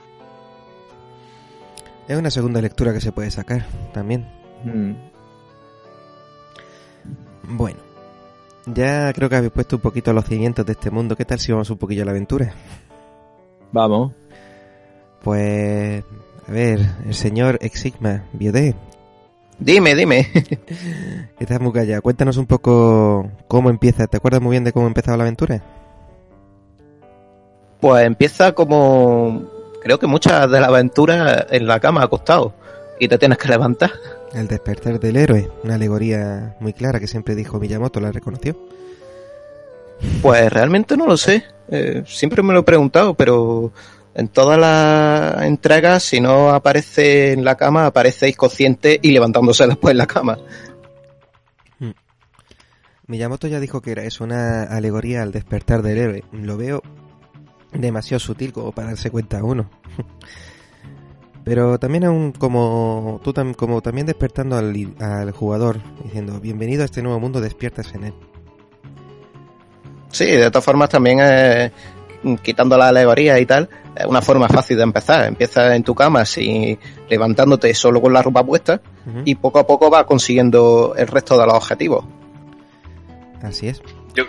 [2.08, 4.26] Es una segunda lectura que se puede sacar también.
[4.64, 4.92] Mm.
[7.50, 7.78] Bueno,
[8.66, 11.16] ya creo que habéis puesto un poquito los cimientos de este mundo.
[11.16, 12.52] ¿Qué tal si vamos un poquillo a la aventura?
[13.72, 14.12] Vamos.
[15.22, 16.02] Pues,
[16.48, 18.74] a ver, el señor Exigma, Biodé,
[19.60, 20.28] Dime, dime.
[21.40, 22.00] estás muy callado.
[22.00, 24.06] Cuéntanos un poco cómo empieza.
[24.06, 25.62] ¿Te acuerdas muy bien de cómo empezaba la aventura?
[27.80, 29.57] Pues empieza como
[29.88, 32.52] creo que muchas de la aventura en la cama acostado
[33.00, 33.90] y te tienes que levantar.
[34.34, 38.54] El despertar del héroe, una alegoría muy clara que siempre dijo Miyamoto, la reconoció.
[40.20, 41.42] Pues realmente no lo sé.
[41.70, 43.72] Eh, siempre me lo he preguntado, pero
[44.14, 49.92] en todas las entregas, si no aparece en la cama, aparece inconsciente y levantándose después
[49.92, 50.36] en la cama.
[53.06, 56.24] Miyamoto ya dijo que era eso, una alegoría al despertar del héroe.
[56.30, 56.82] Lo veo
[57.72, 59.68] demasiado sutil como para darse cuenta uno.
[61.44, 66.84] Pero también aún como tú tam- como también despertando al, al jugador diciendo bienvenido a
[66.84, 68.14] este nuevo mundo despiertas en él.
[70.10, 71.70] Sí, de todas formas también eh,
[72.42, 75.26] quitando la alegoría y tal, es una forma fácil de empezar.
[75.26, 76.78] Empiezas en tu cama así,
[77.08, 78.80] levantándote solo con la ropa puesta
[79.24, 82.04] y poco a poco vas consiguiendo el resto de los objetivos.
[83.42, 83.80] Así es.
[84.14, 84.24] Yo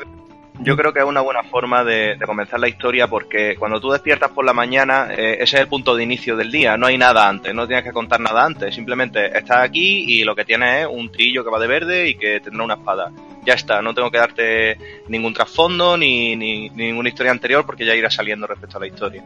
[0.76, 4.44] creo que es una buena forma de, comenzar la historia porque cuando tú despiertas por
[4.46, 6.76] la mañana, eh, ese es el punto de inicio del día.
[6.78, 8.76] No hay nada antes, no tienes que contar nada antes.
[8.76, 12.16] Simplemente estás aquí y lo que tienes es un trillo que va de verde y
[12.16, 13.12] que tendrá una espada.
[13.46, 17.86] Ya está, no tengo que darte ningún trasfondo ni, ni- ni ninguna historia anterior porque
[17.86, 19.24] ya irá saliendo respecto a la historia.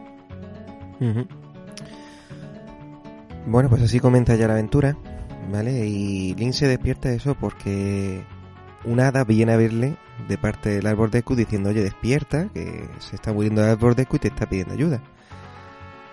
[3.46, 4.96] Bueno, pues así comenta ya la aventura,
[5.52, 5.72] ¿vale?
[5.86, 8.22] Y Link se despierta de eso porque
[8.84, 9.96] un hada viene a verle
[10.28, 14.16] de parte del árbol Deku diciendo, oye, despierta, que se está muriendo el árbol Deku
[14.16, 15.02] y te está pidiendo ayuda.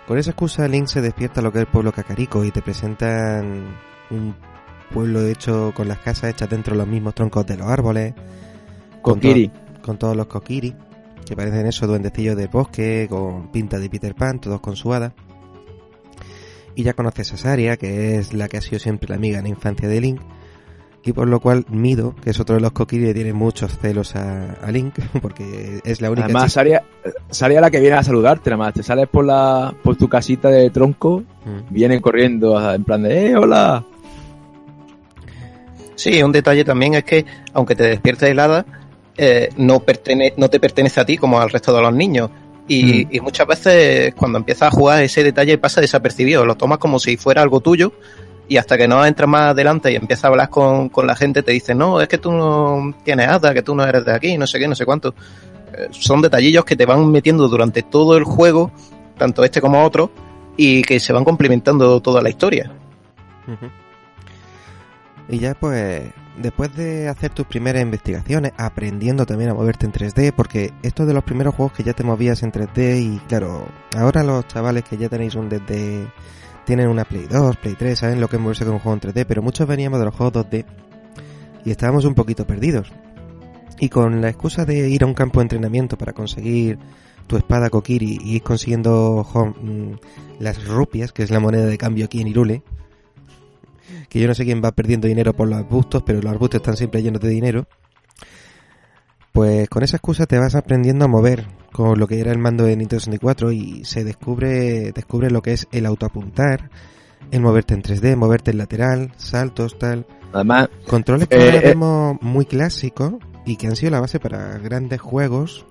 [0.08, 2.62] Con esa excusa Link se despierta a lo que es el pueblo Kakariko y te
[2.62, 3.76] presentan
[4.10, 4.36] un
[4.92, 8.14] pueblo hecho con las casas hechas dentro de los mismos troncos de los árboles.
[9.02, 10.76] con to- con todos los Kokiri,
[11.26, 15.14] que parecen esos duendecillos de bosque, con pinta de Peter Pan, todos con su hada.
[16.76, 19.44] Y ya conoces a Saria, que es la que ha sido siempre la amiga en
[19.46, 20.22] la infancia de Link,
[21.04, 24.16] y por lo cual Mido, que es otro de los Kokiri, le tiene muchos celos
[24.16, 26.84] a, a Link, porque es la única Además, Saria,
[27.30, 28.74] Saria la que viene a saludarte, nada más.
[28.74, 31.74] Te sales por la por tu casita de tronco, Mm.
[31.74, 33.84] viene corriendo en plan de, ¡eh, hola!
[35.96, 38.66] Sí, un detalle también es que, aunque te despiertes helada,
[39.18, 42.30] eh, no, pertene- no te pertenece a ti como al resto de los niños.
[42.68, 43.08] Y, Mm.
[43.12, 47.18] y muchas veces cuando empiezas a jugar ese detalle pasa desapercibido, lo tomas como si
[47.18, 47.92] fuera algo tuyo
[48.52, 51.42] y hasta que no entras más adelante y empiezas a hablar con, con la gente
[51.42, 54.38] te dicen, no, es que tú no tienes hada, que tú no eres de aquí,
[54.38, 55.16] no sé qué, no sé cuánto.
[55.74, 58.70] Eh, son detallillos que te van metiendo durante todo el juego,
[59.18, 60.12] tanto este como otro,
[60.58, 62.74] y que se van complementando toda la historia.
[65.30, 70.34] Y ya pues, después de hacer tus primeras investigaciones, aprendiendo también a moverte en 3D,
[70.36, 73.66] porque esto es de los primeros juegos que ya te movías en 3D y claro,
[73.96, 76.06] ahora los chavales que ya tenéis un desde
[76.66, 79.14] tienen una Play 2, Play 3, saben lo que es moverse con un juego en
[79.14, 80.66] 3D, pero muchos veníamos de los juegos 2D
[81.66, 82.92] y estábamos un poquito perdidos.
[83.80, 86.78] Y con la excusa de ir a un campo de entrenamiento para conseguir
[87.28, 89.94] tu espada Kokiri y ir consiguiendo mm,
[90.40, 92.64] las rupias, que es la moneda de cambio aquí en Irule,
[94.10, 96.78] que yo no sé quién va perdiendo dinero por los arbustos, pero los arbustos están
[96.78, 97.68] siempre llenos de dinero.
[99.32, 102.66] Pues con esa excusa te vas aprendiendo a mover con lo que era el mando
[102.66, 106.70] de Nintendo 64 y se descubre, descubre lo que es el autoapuntar,
[107.32, 110.06] el moverte en 3D, moverte en lateral, saltos, tal.
[110.34, 111.62] Además, Controles que Eh, ahora eh.
[111.70, 113.14] vemos muy clásicos
[113.46, 115.66] y que han sido la base para grandes juegos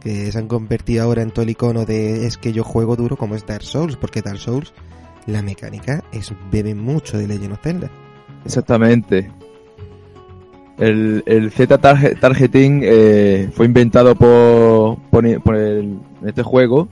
[0.00, 3.16] que se han convertido ahora en todo el icono de es que yo juego duro
[3.16, 4.72] como es Dark Souls, porque Dark Souls
[5.26, 7.90] la mecánica es bebe mucho de Legend of Zelda.
[8.44, 9.30] Exactamente.
[10.78, 16.88] El, el Z target- Targeting eh, fue inventado por, por, por el- este juego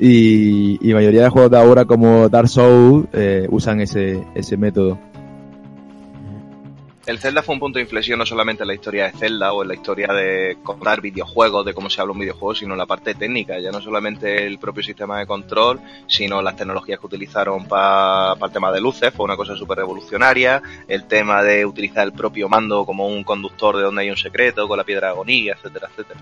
[0.00, 4.98] y, y mayoría de juegos de ahora como Dark Souls eh, usan ese, ese método.
[7.06, 9.60] El Zelda fue un punto de inflexión no solamente en la historia de Zelda o
[9.60, 12.86] en la historia de contar videojuegos, de cómo se habla un videojuego, sino en la
[12.86, 13.58] parte técnica.
[13.58, 18.52] Ya no solamente el propio sistema de control, sino las tecnologías que utilizaron para el
[18.52, 20.62] tema de luces, fue una cosa súper revolucionaria.
[20.88, 24.66] El tema de utilizar el propio mando como un conductor de donde hay un secreto,
[24.66, 26.20] con la piedra agonía, etcétera, etcétera.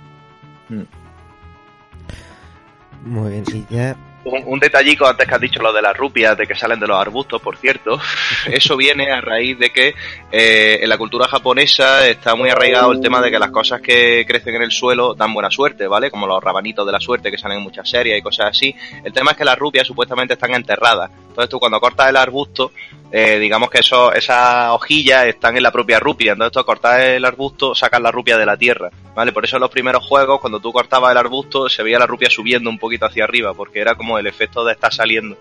[3.05, 6.46] Muy bien, y ya Un, detallico antes que has dicho lo de las rupias, de
[6.46, 8.00] que salen de los arbustos, por cierto.
[8.46, 9.94] Eso viene a raíz de que
[10.30, 14.24] eh, en la cultura japonesa está muy arraigado el tema de que las cosas que
[14.26, 16.11] crecen en el suelo dan buena suerte, ¿vale?
[16.11, 18.74] Como los rabanitos de la suerte que salen en muchas series y cosas así.
[19.02, 21.11] El tema es que las rupias supuestamente están enterradas.
[21.28, 22.72] Entonces tú cuando cortas el arbusto,
[23.14, 26.32] eh, digamos que eso, esas hojillas están en la propia rupia.
[26.32, 29.32] Entonces tú al cortar el arbusto sacas la rupia de la tierra, ¿vale?
[29.32, 32.30] Por eso en los primeros juegos, cuando tú cortabas el arbusto, se veía la rupia
[32.30, 35.37] subiendo un poquito hacia arriba, porque era como el efecto de estar saliendo.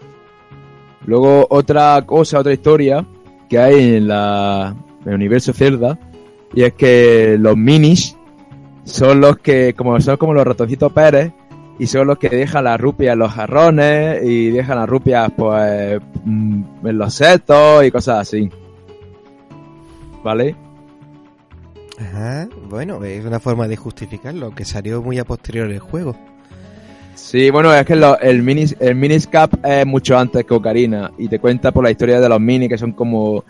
[1.05, 3.05] Luego otra cosa, otra historia
[3.49, 5.97] que hay en, la, en el universo Zelda
[6.53, 8.15] y es que los minis
[8.83, 11.31] son los que, como son como los ratoncitos Pérez
[11.79, 15.99] y son los que dejan las rupias en los jarrones y dejan las rupias pues
[16.23, 18.49] mm, en los setos y cosas así.
[20.23, 20.55] ¿Vale?
[21.99, 26.15] Ajá, bueno, es una forma de justificarlo, que salió muy a posterior el juego.
[27.23, 31.27] Sí, bueno, es que lo- el minis, el miniscap es mucho antes que Ocarina y
[31.29, 33.45] te cuenta por la historia de los minis que son como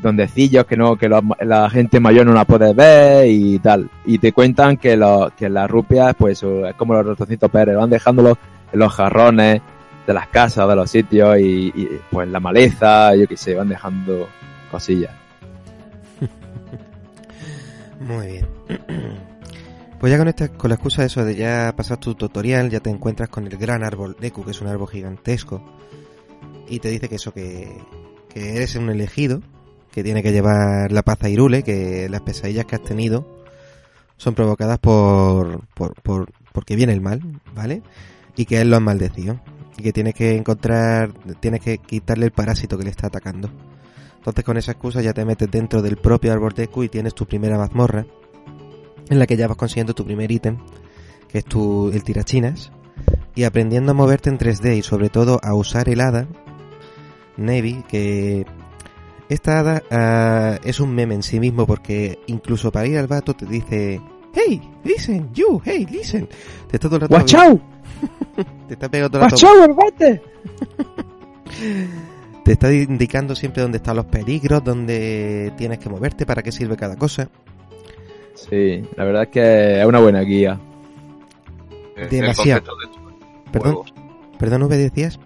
[0.00, 4.32] dondecillos que no que la gente mayor no la puede ver y tal y te
[4.32, 8.38] cuentan que los que las rupias pues es como los ratoncitos Pérez van dejándolos
[8.72, 9.60] en los jarrones
[10.06, 13.68] de las casas de los sitios y, y, pues la maleza yo qué sé van
[13.68, 14.26] dejando
[14.70, 15.12] cosillas
[18.00, 18.46] Muy bien.
[20.02, 22.80] Pues ya con esta, con la excusa de eso de ya pasar tu tutorial, ya
[22.80, 25.62] te encuentras con el gran árbol Deku, que es un árbol gigantesco,
[26.68, 27.70] y te dice que eso, que,
[28.28, 29.42] que eres un elegido,
[29.92, 33.44] que tiene que llevar la paz a Irule, que las pesadillas que has tenido
[34.16, 37.20] son provocadas por, por, por porque viene el mal,
[37.54, 37.84] ¿vale?
[38.34, 39.40] Y que él lo ha maldecido.
[39.78, 43.50] Y que tienes que encontrar, tienes que quitarle el parásito que le está atacando.
[44.16, 47.24] Entonces con esa excusa ya te metes dentro del propio árbol Deku y tienes tu
[47.24, 48.04] primera mazmorra
[49.12, 50.58] en la que ya vas consiguiendo tu primer ítem,
[51.28, 52.72] que es tu el tirachinas,
[53.34, 56.26] y aprendiendo a moverte en 3D y sobre todo a usar el hada
[57.36, 58.44] Navy, que
[59.28, 63.34] esta hada ah, es un meme en sí mismo porque incluso para ir al vato
[63.34, 64.00] te dice
[64.34, 66.26] Hey, listen, you, hey, listen.
[66.68, 67.60] Te está todo el rato ¡Watch out!
[68.68, 70.22] te está pegando todo el ¡Watch rato el bate!
[72.44, 76.76] te está indicando siempre dónde están los peligros, dónde tienes que moverte, para qué sirve
[76.76, 77.28] cada cosa.
[78.48, 80.58] Sí, la verdad es que es una buena guía.
[81.96, 82.60] Eh, Demasiado.
[82.60, 83.76] de Perdón,
[84.38, 85.18] perdón, ¿me decías?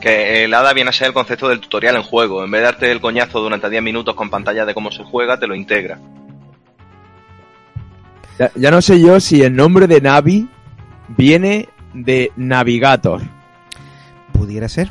[0.00, 2.44] Que el hada viene a ser el concepto del tutorial en juego.
[2.44, 5.38] En vez de darte el coñazo durante 10 minutos con pantalla de cómo se juega,
[5.38, 5.98] te lo integra.
[8.38, 10.48] Ya, ya no sé yo si el nombre de Navi
[11.08, 13.22] viene de Navigator.
[14.32, 14.88] Pudiera ser.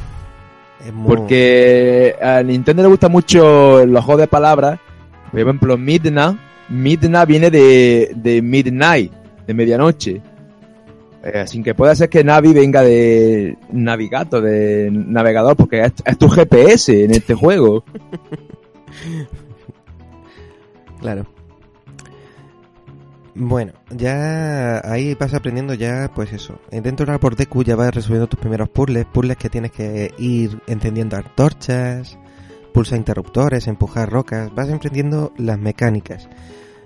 [0.86, 4.80] Es muy- Porque a Nintendo le gusta mucho los juegos de palabras.
[5.32, 6.38] Por ejemplo, Midna.
[6.74, 9.14] Midna viene de, de Midnight,
[9.46, 10.22] de medianoche.
[11.24, 16.30] Eh, así que puede ser que Navi venga de Navigato, de navegador, porque es, tu
[16.30, 17.84] GPS en este juego.
[21.00, 21.26] Claro.
[23.36, 26.62] Bueno, ya ahí vas aprendiendo ya, pues eso.
[26.72, 30.14] Dentro de la por Deku ya vas resolviendo tus primeros puzzles, puzzles que tienes que
[30.18, 32.18] ir encendiendo antorchas,
[32.74, 36.30] pulsar interruptores, empujar rocas, vas aprendiendo las mecánicas.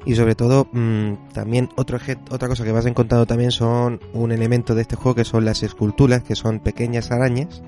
[0.07, 4.31] Y sobre todo, mm, también otro eje- otra cosa que vas encontrando también son un
[4.31, 7.61] elemento de este juego que son las esculturas, que son pequeñas arañas.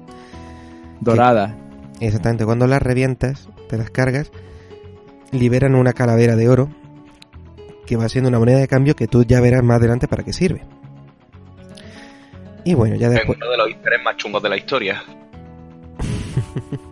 [1.02, 1.54] Dorada.
[2.00, 4.32] Exactamente, cuando las revientas, te las cargas,
[5.32, 6.70] liberan una calavera de oro
[7.86, 10.32] que va siendo una moneda de cambio que tú ya verás más adelante para qué
[10.32, 10.64] sirve.
[12.64, 13.38] Y bueno, ya Es después...
[13.38, 13.68] uno de los
[14.02, 15.04] más chungos de la historia.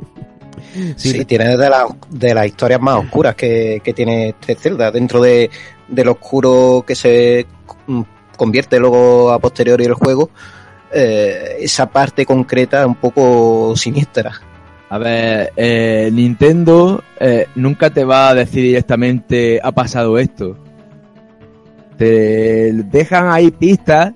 [0.73, 4.91] Sí, Sí, tiene de, la- de las historias más oscuras que, que tiene este Zelda.
[4.91, 5.49] Dentro de,
[5.87, 7.45] del oscuro que se
[7.87, 8.01] mm,
[8.37, 10.29] convierte luego a posteriori el juego,
[10.91, 14.33] eh, esa parte concreta un poco siniestra.
[14.89, 20.57] A ver, eh, Nintendo eh, nunca te va a decir directamente ha pasado esto.
[21.97, 24.13] Te dejan ahí pistas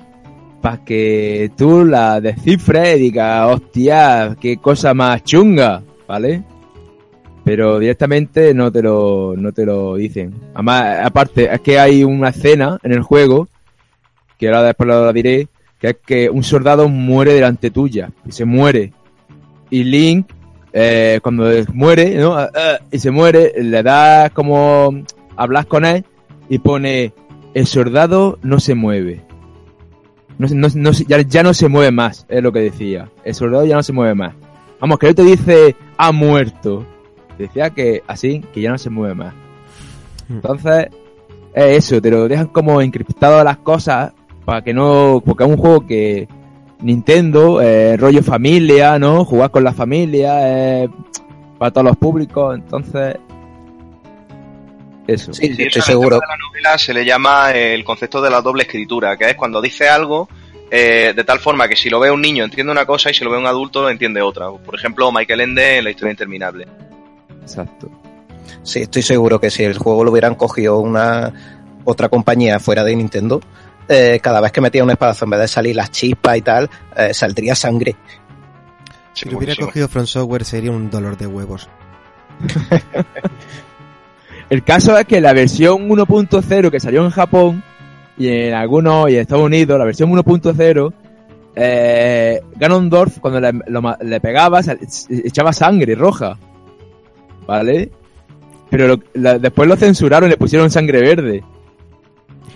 [0.61, 5.81] para que tú la descifres y digas, hostia, qué cosa más chunga,
[6.11, 6.43] ¿vale?
[7.45, 10.33] Pero directamente no te lo, no te lo dicen.
[10.53, 13.47] Además, aparte, es que hay una escena en el juego,
[14.37, 15.47] que ahora después lo diré,
[15.79, 18.91] que es que un soldado muere delante tuya, y se muere.
[19.69, 20.27] Y Link
[20.73, 22.35] eh, cuando muere, ¿no?
[22.35, 24.93] Ah, ah, y se muere, le das como
[25.37, 26.03] hablas con él
[26.49, 27.13] y pone
[27.53, 29.21] el soldado no se mueve.
[30.37, 33.09] No, no, no ya, ya no se mueve más, es lo que decía.
[33.23, 34.33] El soldado ya no se mueve más.
[34.81, 36.83] Vamos, que no te dice ha muerto.
[37.37, 39.33] Decía que así, que ya no se mueve más.
[40.27, 40.87] Entonces,
[41.53, 44.11] es eso, te lo dejan como encriptado las cosas
[44.43, 45.21] para que no.
[45.23, 46.27] Porque es un juego que
[46.79, 49.23] Nintendo, eh, rollo familia, ¿no?
[49.23, 50.89] Jugar con la familia, eh,
[51.59, 53.17] para todos los públicos, entonces.
[55.07, 55.33] Eso.
[55.33, 56.19] Sí, Sí, estoy seguro.
[56.27, 59.89] la novela se le llama el concepto de la doble escritura, que es cuando dice
[59.89, 60.27] algo
[60.73, 63.25] eh, de tal forma que si lo ve un niño entiende una cosa y si
[63.25, 64.49] lo ve un adulto entiende otra.
[64.49, 66.65] Por ejemplo, Michael Ende en la historia interminable.
[67.41, 67.91] Exacto.
[68.63, 71.33] Sí, estoy seguro que si el juego lo hubieran cogido una
[71.83, 73.41] otra compañía fuera de Nintendo,
[73.89, 76.69] eh, cada vez que metía un espadazo, en vez de salir las chispas y tal,
[76.95, 77.97] eh, saldría sangre.
[79.13, 81.67] Sí, Si lo hubiera cogido From Software sería un dolor de huevos.
[84.49, 87.61] El caso es que la versión 1.0 que salió en Japón
[88.21, 90.93] y en algunos y en Estados Unidos, la versión 1.0,
[91.55, 94.61] eh, Ganondorf cuando le, lo le pegaba
[95.09, 96.37] echaba sangre roja,
[97.47, 97.91] ¿vale?
[98.69, 101.43] Pero lo- la- después lo censuraron y le pusieron sangre verde.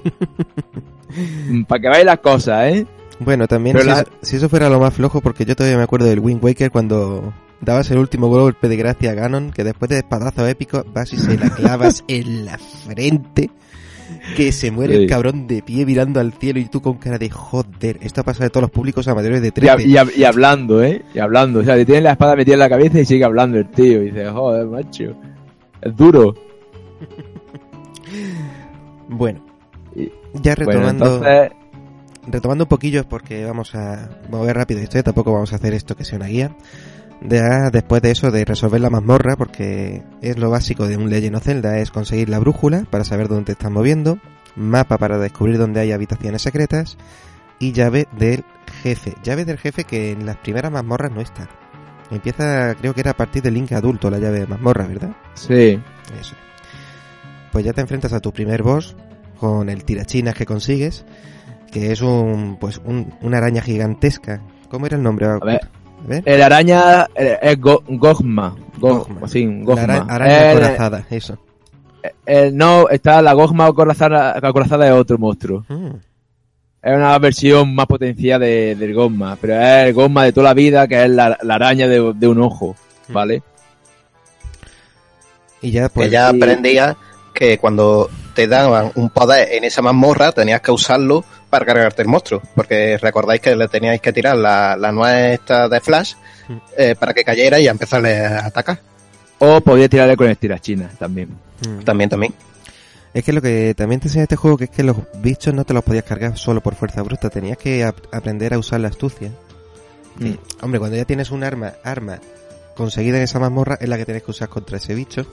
[1.67, 2.86] Para que veáis las cosas, ¿eh?
[3.19, 5.78] Bueno, también Pero si, la- eso, si eso fuera lo más flojo, porque yo todavía
[5.78, 9.63] me acuerdo del Wind Waker cuando dabas el último golpe de gracia a Ganon, que
[9.63, 13.49] después de espadazo épico vas y se la clavas en la frente,
[14.36, 15.04] que se muere Sí.
[15.04, 17.98] el cabrón de pie mirando al cielo y tú con cara de joder.
[18.02, 19.74] Esto ha pasado de todos los públicos a mayores de Y, 13.
[19.74, 21.04] hab- y y hablando, ¿eh?
[21.13, 21.60] Y hablando.
[21.60, 24.02] O sea, le la espada metida en la cabeza y sigue hablando el tío.
[24.02, 25.15] Y dice, joder, macho.
[25.82, 26.36] Es duro.
[29.08, 29.44] Bueno,
[30.34, 31.52] ya Bueno, retomando, entonces...
[32.28, 36.06] retomando un poquillo porque vamos a mover rápido esto, tampoco vamos a hacer esto que
[36.06, 36.56] sea una guía.
[37.21, 41.38] Ya después de eso, de resolver la mazmorra, porque es lo básico de un Legend
[41.38, 44.19] of Zelda, es conseguir la brújula para saber dónde te estás moviendo,
[44.56, 46.97] mapa para descubrir dónde hay habitaciones secretas
[47.57, 48.43] y llave del
[48.84, 49.13] jefe.
[49.24, 51.47] Llave del jefe que en las primeras mazmorras no está.
[52.11, 55.16] Empieza, creo que era a partir del link adulto la llave de mazmorra, ¿verdad?
[55.34, 55.82] Sí.
[56.20, 56.36] Eso.
[57.51, 58.95] Pues ya te enfrentas a tu primer boss
[59.39, 61.05] con el tirachinas que consigues,
[61.72, 64.41] que es un pues un- una araña gigantesca.
[64.70, 65.26] ¿Cómo era el nombre?
[65.26, 65.61] A ver,
[66.08, 66.24] ver.
[66.26, 68.56] el araña eh, es Go- Gogma.
[68.78, 69.28] Go- Gogma.
[69.28, 69.84] Sí, La Gogma.
[69.84, 71.38] ara- araña El- acorazada, eso.
[72.26, 75.66] el- no, está la Gogma acorazada, acorazada es otro monstruo.
[75.70, 75.88] Mm.
[76.84, 80.53] Es una versión más potenciada de- del Gogma, pero es el Gogma de toda la
[80.53, 82.76] vida, que es la, la araña de, de un ojo,
[83.10, 83.14] Mm.
[83.14, 83.43] ¿vale?
[85.62, 86.38] Y ya pues que ya sí.
[86.38, 86.95] aprendía
[87.34, 92.07] que cuando te daban un poder en esa mazmorra, tenías que usarlo para cargarte el
[92.07, 92.41] monstruo.
[92.53, 96.13] Porque recordáis que le teníais que tirar la, la nuez esta de Flash
[96.47, 96.57] Mm.
[96.77, 98.79] eh, para que cayera y empezarle a atacar.
[99.39, 101.29] O podía tirarle con el china también.
[101.67, 101.79] Mm.
[101.83, 102.36] También, también.
[103.15, 105.63] Es que lo que también te enseña este juego que es que los bichos no
[105.65, 108.89] te los podías cargar solo por fuerza bruta, tenías que ap- aprender a usar la
[108.89, 109.31] astucia.
[110.19, 110.33] Mm.
[110.61, 112.19] Hombre, cuando ya tienes un arma, arma
[112.75, 115.25] conseguida en esa mazmorra, es la que tienes que usar contra ese bicho.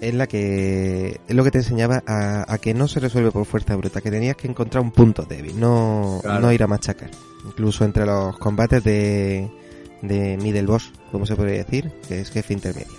[0.00, 3.44] Es la que es lo que te enseñaba a, a que no se resuelve por
[3.44, 6.40] fuerza bruta, que tenías que encontrar un punto débil, no, Claro.
[6.40, 7.10] no ir a machacar.
[7.46, 9.50] Incluso entre los combates de,
[10.02, 12.96] de middle boss, como se podría decir, que es jefe intermedio.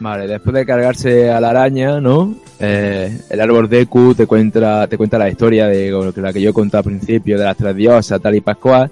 [0.00, 2.34] Vale, después de cargarse a la araña, ¿no?
[2.58, 6.76] Eh, el árbol Deku te cuenta, te cuenta la historia de lo que yo conté
[6.78, 8.90] al principio, de las tres diosas, tal y pascual,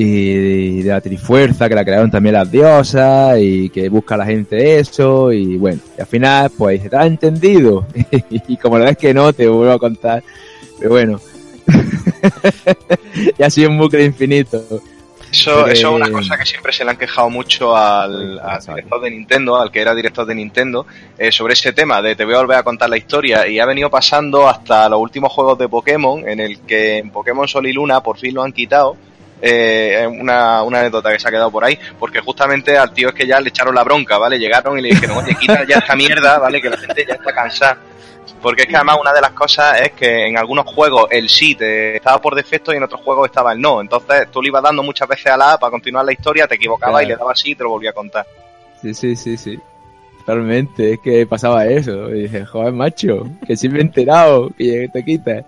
[0.00, 4.26] y de la trifuerza, que la crearon también las diosas, y que busca a la
[4.26, 7.84] gente eso, y bueno, y al final, pues ¿te has entendido?
[8.30, 10.22] y como la ves que no, te vuelvo a contar,
[10.78, 11.20] pero bueno.
[13.38, 14.62] y ha sido un bucle infinito.
[15.32, 19.10] Eso, eso es una cosa que siempre se le han quejado mucho al, director de
[19.10, 20.86] Nintendo, al que era director de Nintendo,
[21.18, 23.66] eh, sobre ese tema de te voy a volver a contar la historia y ha
[23.66, 27.72] venido pasando hasta los últimos juegos de Pokémon, en el que en Pokémon Sol y
[27.72, 28.96] Luna por fin lo han quitado.
[29.40, 33.14] Eh, una, una anécdota que se ha quedado por ahí, porque justamente al tío es
[33.14, 34.38] que ya le echaron la bronca, ¿vale?
[34.38, 36.60] Llegaron y le dijeron, oye, quita ya esta mierda, ¿vale?
[36.60, 37.78] Que la gente ya está cansada.
[38.42, 41.54] Porque es que además una de las cosas es que en algunos juegos el sí
[41.54, 43.80] te estaba por defecto y en otros juegos estaba el no.
[43.80, 46.54] Entonces tú le ibas dando muchas veces a la A para continuar la historia, te
[46.54, 48.26] equivocabas y le dabas sí y te lo volvía a contar.
[48.80, 49.58] Sí, sí, sí, sí.
[50.20, 52.10] Totalmente, es que pasaba eso.
[52.10, 55.44] Y dije, joder, macho, que sí me he enterado, que te quites.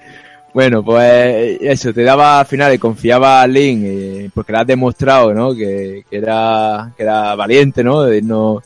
[0.53, 4.67] Bueno, pues eso, te daba al final y confiaba a Link, eh, porque le has
[4.67, 5.55] demostrado, ¿no?
[5.55, 8.05] Que, era, que era valiente, ¿no?
[8.23, 8.61] No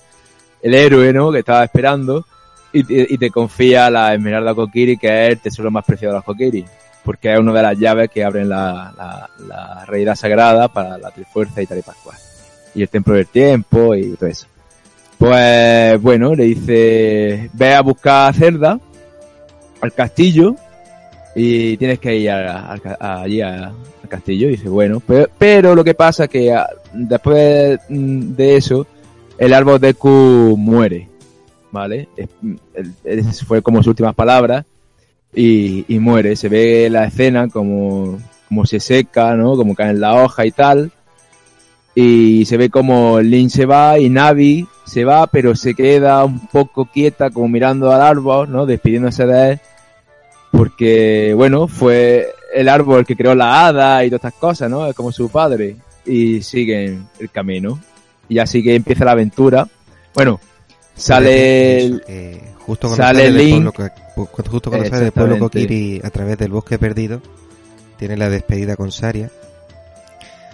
[0.63, 1.31] el héroe, ¿no?
[1.31, 2.25] Que estaba esperando.
[2.73, 6.65] Y, te- confía la Esmeralda Kokiri, que es el tesoro más preciado de los Kokiri.
[7.05, 11.63] Porque es una de las llaves que abren la, la, realidad sagrada para la Trifuerza
[11.63, 12.17] y tal y pascual.
[12.75, 14.47] Y el templo del tiempo y todo eso.
[15.19, 18.81] Pues bueno, le dice, ve a buscar a Cerda
[19.81, 20.57] al castillo
[21.35, 23.73] y tienes que ir a- a- a- allí al
[24.09, 24.49] castillo.
[24.49, 28.87] Y dice, bueno, pero, pero lo que pasa que ah, después mm, de eso,
[29.39, 31.09] el árbol de Q muere,
[31.73, 32.09] ¿vale?
[32.17, 32.29] Es-
[33.05, 34.65] es- fue como sus últimas palabras
[35.35, 36.37] y, muere.
[36.37, 38.19] Se ve la escena como,
[38.49, 39.57] como se seca, ¿no?
[39.57, 40.93] Como cae en la hoja y tal.
[41.97, 46.47] Y se ve como Link se va y Navi se va, pero se queda un
[46.49, 48.67] poco quieta, como mirando al árbol, ¿no?
[48.67, 49.61] Despidiéndose de él.
[50.57, 54.87] Porque, bueno, fue el árbol que creó la hada y todas estas cosas, ¿no?
[54.87, 55.77] Es como su padre.
[56.07, 57.81] Y siguen el camino.
[58.29, 59.67] Y así que empieza la aventura.
[60.15, 60.41] Bueno,
[60.95, 62.03] sale el,
[62.59, 63.75] justo cuando sale sale del Link.
[63.75, 63.93] pueblo,
[64.51, 65.39] justo cuando sale del pueblo.
[65.39, 67.21] Kokiri a través del bosque perdido,
[67.99, 69.31] tiene la despedida con Saria.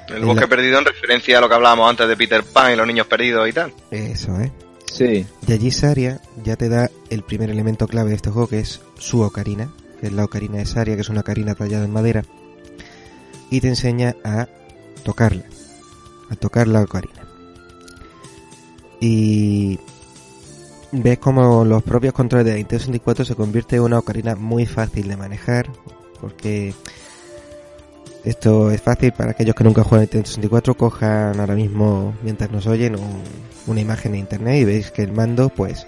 [0.09, 2.73] El En bosque la- perdido en referencia a lo que hablábamos antes de Peter Pan
[2.73, 3.73] y los niños perdidos y tal.
[3.91, 4.51] Eso, ¿eh?
[4.91, 8.59] Sí, Y allí Saria ya te da el primer elemento clave de este juego, que
[8.59, 9.71] es su ocarina,
[10.01, 12.25] que es la ocarina de Saria, que es una ocarina tallada en madera,
[13.51, 14.49] y te enseña a
[15.05, 15.45] tocarla,
[16.31, 17.27] a tocar la ocarina.
[19.01, 19.79] Y
[20.93, 24.67] ves como los propios controles de la Nintendo 64 se convierte en una ocarina muy
[24.67, 25.71] fácil de manejar,
[26.21, 26.75] porque
[28.25, 32.67] esto es fácil para aquellos que nunca juegan Nintendo 64, cojan ahora mismo, mientras nos
[32.67, 33.23] oyen, un-
[33.67, 35.87] una imagen de internet y veis que el mando pues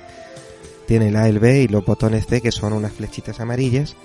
[0.87, 3.97] tiene el A, el B y los botones C que son unas flechitas amarillas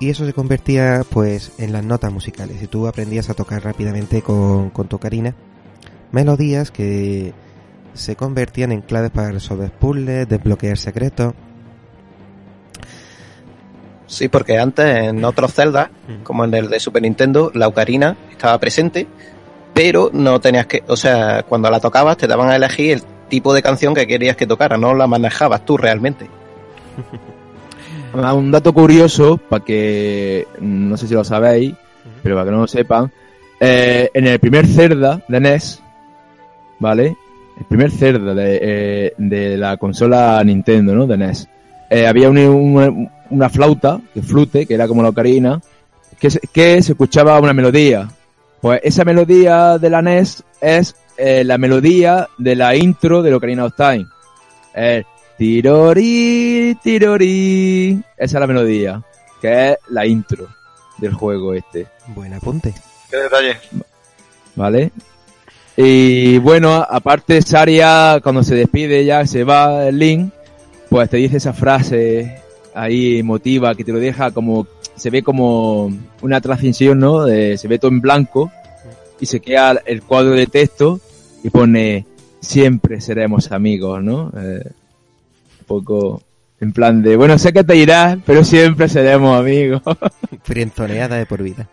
[0.00, 4.22] y eso se convertía pues en las notas musicales y tú aprendías a tocar rápidamente
[4.22, 5.34] con, con tu ocarina
[6.12, 7.32] melodías que
[7.94, 11.34] se convertían en claves para resolver puzzles, desbloquear secretos.
[14.06, 15.90] Sí, porque antes en otros Zelda,
[16.22, 19.06] como en el de Super Nintendo, la ocarina estaba presente,
[19.74, 23.52] pero no tenías que, o sea, cuando la tocabas te daban a elegir el tipo
[23.54, 26.26] de canción que querías que tocara, no la manejabas tú realmente.
[28.14, 31.74] Ah, Un dato curioso, para que no sé si lo sabéis,
[32.22, 33.10] pero para que no lo sepan,
[33.60, 35.82] eh, en el primer Cerda de NES,
[36.78, 37.16] ¿vale?
[37.58, 41.06] El primer Cerda de, eh, de la consola Nintendo, ¿no?
[41.06, 41.48] De NES.
[41.90, 45.60] eh, había un- una, una flauta, que flute, que era como la ocarina,
[46.18, 48.08] que se escuchaba una melodía.
[48.60, 53.64] Pues esa melodía de la NES es eh, la melodía de la intro de Ocarina
[53.64, 54.06] of Time.
[54.74, 55.06] Es
[55.36, 58.02] Tirori, tirori.
[58.16, 59.02] Esa es la melodía,
[59.40, 60.48] que es la intro
[60.98, 62.74] del juego este, Buen apunte.
[63.08, 63.56] Qué detalle.
[64.56, 64.90] ¿vale?
[65.76, 70.32] Y bueno, aparte Saria, cuando se despide ya, se va el Link,
[70.90, 72.42] pues te dice esa frase
[72.80, 74.66] ahí emotiva que te lo deja como,
[74.96, 75.90] se ve como
[76.22, 77.24] una transición, ¿no?
[77.24, 78.50] De- se ve todo en blanco
[79.20, 81.00] y se queda el cuadro de texto
[81.42, 82.06] y pone
[82.40, 84.32] siempre seremos amigos, ¿no?
[84.40, 84.62] Eh,
[85.60, 86.22] un poco
[86.60, 89.82] en plan de, bueno, sé que te irás, pero siempre seremos amigos.
[90.42, 91.68] Frienzoneada de por vida.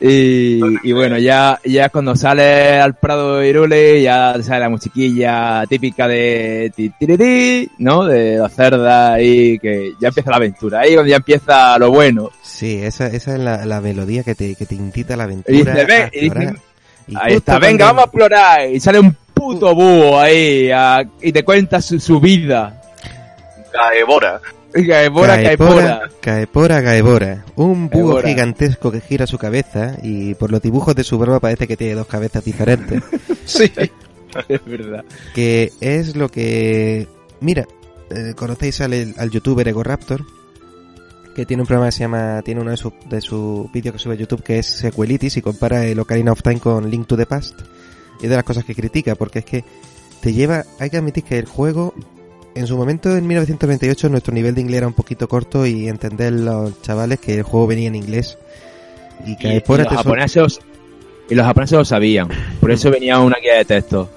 [0.00, 5.64] Y, y bueno, ya, ya cuando sale al Prado de Irule, ya sale la musiquilla
[5.68, 8.04] típica de ti, ti, ti, ti, ¿no?
[8.04, 10.80] De la cerda y que ya empieza la aventura.
[10.80, 12.30] Ahí donde ya empieza lo bueno.
[12.42, 15.26] Sí, esa, esa es la, la melodía que te, que te incita a la Y
[15.26, 15.74] aventura.
[15.74, 16.56] dice, y dice, explorar.
[17.08, 18.70] Y ahí justo está, venga, vamos a explorar.
[18.70, 22.80] Y sale un puto búho ahí a- y te cuenta su, su vida.
[24.72, 25.36] Gaebora.
[25.36, 26.10] Caepora, caepora.
[26.20, 27.44] Caepora, Caepora.
[27.56, 31.66] Un búho gigantesco que gira su cabeza y por los dibujos de su barba parece
[31.66, 33.02] que tiene dos cabezas diferentes.
[33.48, 33.72] Sí.
[34.46, 35.06] Es verdad.
[35.34, 37.08] que es lo que...
[37.40, 37.66] Mira,
[38.10, 40.22] eh, conocéis al, al youtuber Ego Raptor,
[41.34, 42.42] que tiene un programa que se llama...
[42.44, 45.42] Tiene uno de sus de sus vídeos que sube a YouTube que es Sequelitis y
[45.42, 47.58] compara el Ocarina of Time con Link to the Past.
[48.20, 49.64] Y es de las cosas que critica, porque es que
[50.20, 50.66] te lleva...
[50.78, 51.94] Hay que admitir que el juego...
[52.58, 56.32] En su momento, en 1998, nuestro nivel de inglés era un poquito corto y entender
[56.32, 58.36] los chavales que el juego venía en inglés.
[59.24, 60.58] Y Y, que y por los japoneses,
[61.30, 62.26] y los japoneses lo sabían.
[62.60, 64.10] Por eso venía una guía de texto.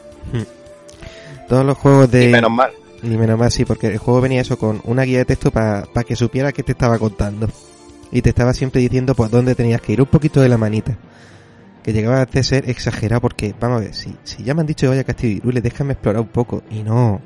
[1.47, 2.29] todos los juegos de...
[2.29, 2.71] Y menos mal.
[3.03, 5.85] Ni menos más, sí, porque el juego venía eso con una guía de texto para
[6.03, 7.47] que supiera qué te estaba contando.
[8.11, 10.97] Y te estaba siempre diciendo por dónde tenías que ir, un poquito de la manita.
[11.83, 14.87] Que llegaba a ser exagerado porque, vamos a ver, si, si ya me han dicho
[14.87, 16.63] que vaya a Castillo Irule, déjame explorar un poco.
[16.71, 17.21] Y no,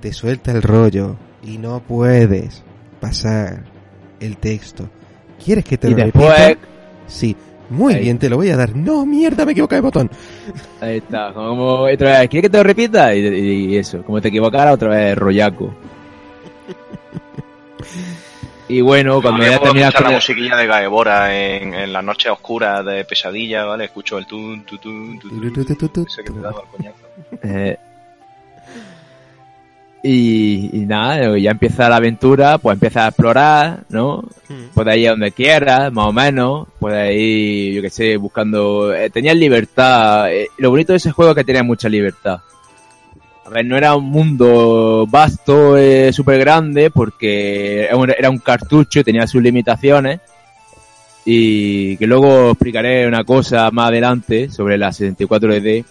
[0.00, 2.62] te suelta el rollo y no puedes
[3.00, 3.64] pasar
[4.20, 4.88] el texto.
[5.44, 6.68] ¿Quieres que te Y lo después, repita?
[7.06, 7.36] Sí,
[7.70, 8.00] muy Ahí.
[8.02, 8.74] bien, te lo voy a dar.
[8.74, 10.10] No, mierda, me equivoqué de botón.
[10.80, 13.14] ahí está, como otra vez, ¿quieres que te lo repita?
[13.14, 13.20] Y,
[13.72, 15.74] y eso, como te equivocara, otra vez rollaco.
[18.70, 22.84] Y bueno, cuando ya terminas con la musiquilla de Gaebora en, en las noches oscuras
[22.84, 23.86] de pesadilla, ¿vale?
[23.86, 26.98] Escucho el tun, tu, tun, tu, tun, ese que te daba el coñazo.
[27.42, 27.78] Eh,
[30.02, 34.24] y, y nada, ya empieza la aventura, pues empieza a explorar, ¿no?
[34.74, 36.68] Puedes ir a donde quieras, más o menos.
[36.78, 38.94] Puedes ir, yo que sé, buscando...
[38.94, 40.32] Eh, tenías libertad.
[40.32, 42.38] Eh, lo bonito de ese juego es que tenía mucha libertad.
[43.44, 49.04] A ver, no era un mundo vasto, eh, súper grande, porque era un- cartucho y
[49.04, 50.20] tenía sus limitaciones.
[51.24, 55.84] Y que luego explicaré una cosa más adelante sobre la 64DD,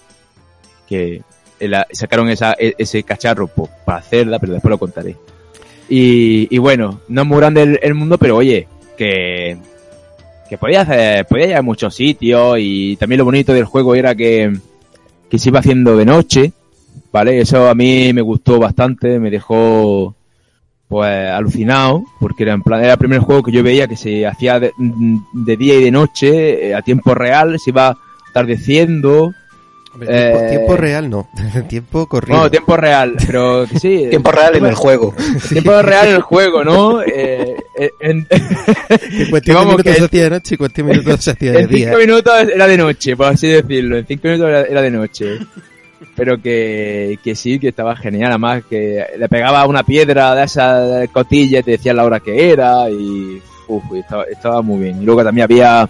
[0.88, 1.22] que
[1.60, 5.16] la- sacaron esa, e- ese cacharro para hacerla, pero después lo contaré.
[5.90, 9.58] Y, bueno, no es muy grande el, mundo, pero oye, que,
[10.50, 14.14] que podía hacer, podía ir a muchos sitios y también lo bonito del juego era
[14.14, 14.54] que,
[15.30, 16.52] que se iba haciendo de noche,
[17.12, 17.40] ¿vale?
[17.40, 20.14] Eso a mí me gustó bastante, me dejó
[20.88, 24.26] pues alucinado, porque era en plan, era el primer juego que yo veía que se
[24.26, 24.72] hacía de,
[25.58, 27.98] día y de noche, eh, a tiempo real, se iba
[28.30, 29.34] atardeciendo,
[30.06, 31.28] tiempo, Eh, tiempo real no,
[31.68, 32.38] tiempo corrido.
[32.40, 34.06] no, tiempo real, pero que sí.
[34.10, 35.14] Tiempo real en el juego.
[35.50, 37.02] Tiempo real en el juego, ¿no?
[37.02, 40.88] Eh, eh, en, En cuestión vamos, de minutos que- se hacía de noche y cuestión
[40.88, 41.88] de minutos se hacía de en día.
[41.90, 43.98] cinco minutos era de noche, por así decirlo.
[43.98, 45.40] En cinco minutos era, era de noche.
[46.16, 48.30] Pero que, que sí, que estaba genial.
[48.32, 52.52] Además, que le pegaba una piedra de esa cotilla y te decía la hora que
[52.52, 52.90] era.
[52.90, 55.02] Y uf, y estaba, estaba muy bien.
[55.02, 55.88] Y luego también había,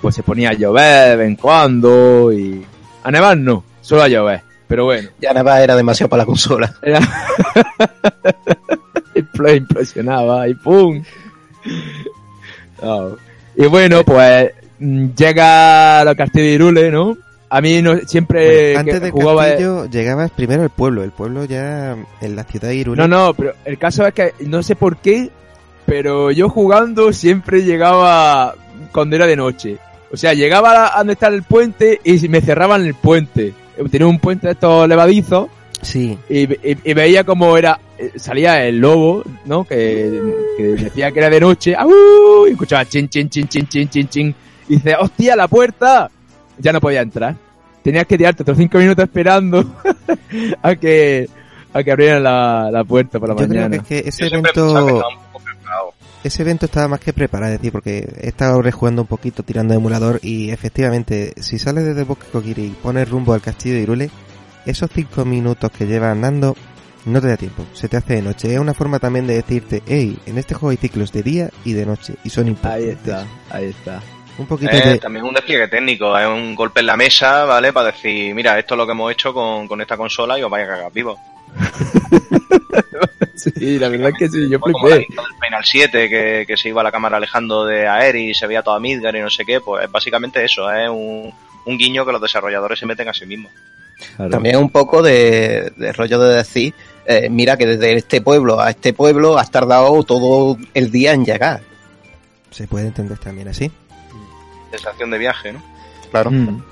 [0.00, 2.30] pues se ponía a llover de vez en cuando.
[2.32, 2.62] Y
[3.02, 4.42] a nevar no, solo a llover.
[4.66, 5.10] Pero bueno.
[5.20, 6.74] Ya nada era demasiado para la consola.
[6.82, 7.00] Era...
[9.54, 11.02] Implosionaba y ¡pum!
[12.80, 13.16] Oh.
[13.56, 17.16] Y bueno, pues mm, llega a Castillo de Irule, ¿no?
[17.50, 19.44] A mí no, siempre Bueno, antes que del jugaba...
[19.44, 21.02] castillo llegabas primero al pueblo.
[21.02, 23.00] El pueblo ya en la ciudad de Irule.
[23.02, 25.30] No, no, pero el caso es que no sé por qué,
[25.84, 28.54] pero yo jugando siempre llegaba
[28.90, 29.76] cuando era de noche.
[30.12, 33.54] O sea, llegaba a donde está el puente y me cerraban el puente.
[33.90, 35.48] Tenía un puente de estos levadizos
[35.80, 40.20] Sí, y, y- y veía como era eh, salía el lobo no que,
[40.56, 42.46] que decía que era de noche ¡au!
[42.46, 44.34] y escuchaba chin chin chin chin chin chin chin.
[44.68, 46.08] Y dice hostia la puerta
[46.58, 47.34] ya no podía entrar.
[47.82, 49.64] Tenías que tirarte otros cinco minutos esperando
[50.62, 51.28] a que
[51.72, 54.24] a que abrieran la, la puerta por la yo creo que mañana es que ese
[54.24, 55.08] Yo siempre pensaba que evento,
[56.24, 59.72] ese evento estaba más que preparado, es decir, porque he estado rejugando un poquito tirando
[59.74, 63.82] de emulador y efectivamente, si sales desde Bosque Kokiri y pones rumbo al castillo de
[63.82, 64.10] Irule,
[64.66, 66.56] esos cinco minutos que llevas andando
[67.04, 68.52] no te da tiempo, se te hace de noche.
[68.54, 71.72] Es una forma también de decirte, hey, en este juego hay ciclos de día y
[71.72, 72.92] de noche y son ahí importantes.
[72.96, 74.00] está ahí está
[74.38, 74.98] Un poquito Eh, de...
[74.98, 77.72] También es un despliegue técnico, es un golpe en la mesa, ¿vale?
[77.72, 80.50] Para decir, mira, esto es lo que hemos hecho con, con esta consola y os
[80.50, 81.18] vais a cagar vivos.
[83.34, 85.06] sí, la verdad es que sí, yo flipé.
[85.40, 88.80] Final 7, que, que se iba la cámara alejando de Aeri y se veía toda
[88.80, 91.32] Midgar y no sé qué, pues básicamente eso, es un,
[91.66, 93.52] un guiño que los desarrolladores se meten a sí mismos.
[94.16, 94.30] Claro.
[94.30, 96.74] También un poco de, de rollo de decir,
[97.06, 101.24] eh, mira que desde este pueblo a este pueblo has tardado todo el día en
[101.24, 101.62] llegar.
[102.50, 103.70] Se puede entender también así.
[104.70, 105.62] Sensación de viaje, ¿no?
[106.10, 106.30] Claro.
[106.30, 106.62] Mm.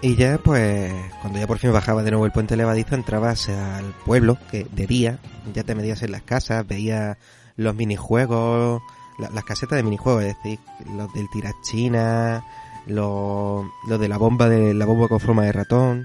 [0.00, 3.84] Y ya, pues, cuando ya por fin bajaba de nuevo el puente levadizo, entrabas al
[4.06, 5.18] pueblo, que de día,
[5.52, 7.16] ya te medías en las casas, veías
[7.56, 8.80] los minijuegos,
[9.18, 10.60] la- las casetas de minijuegos, es decir,
[10.96, 12.44] los del tirachina,
[12.86, 16.04] los, los de la bomba de la bomba con forma de ratón.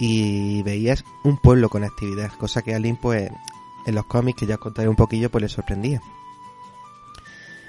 [0.00, 3.30] Y veías un pueblo con actividad, cosa que a pues,
[3.86, 6.02] en los cómics que ya os contaré un poquillo, pues le sorprendía.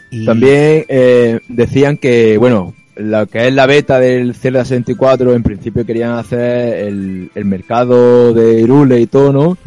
[0.10, 5.44] Y- También eh, decían que, bueno, lo que es la beta del Zelda 64, en
[5.44, 9.58] principio querían hacer el, el mercado de Irule y todo, ¿no?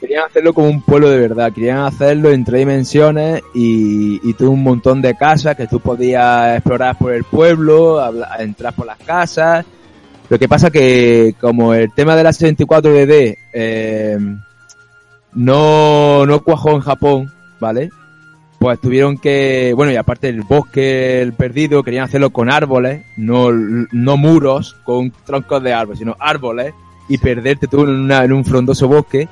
[0.00, 4.52] Querían hacerlo como un pueblo de verdad, querían hacerlo en tres dimensiones y, y tuvo
[4.52, 8.00] un montón de casas que tú podías explorar por el pueblo,
[8.38, 9.66] entrar por las casas.
[10.30, 14.18] Lo que pasa que como el tema de la 64 DD eh,
[15.34, 17.90] no, no cuajó en Japón, ¿vale?
[18.60, 24.16] Pues tuvieron que, bueno, y aparte el bosque, perdido, querían hacerlo con árboles, no, no
[24.18, 26.74] muros con troncos de árboles, sino árboles
[27.08, 29.28] y perderte tú en, una- en un frondoso bosque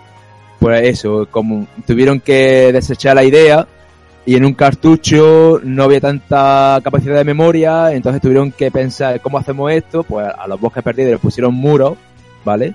[0.59, 3.69] pues eso, como tuvieron que desechar la idea
[4.27, 9.39] y en un cartucho no había tanta capacidad de memoria, entonces tuvieron que pensar cómo
[9.39, 11.97] hacemos esto, pues a los bosques perdidos le pusieron muros,
[12.45, 12.75] ¿vale?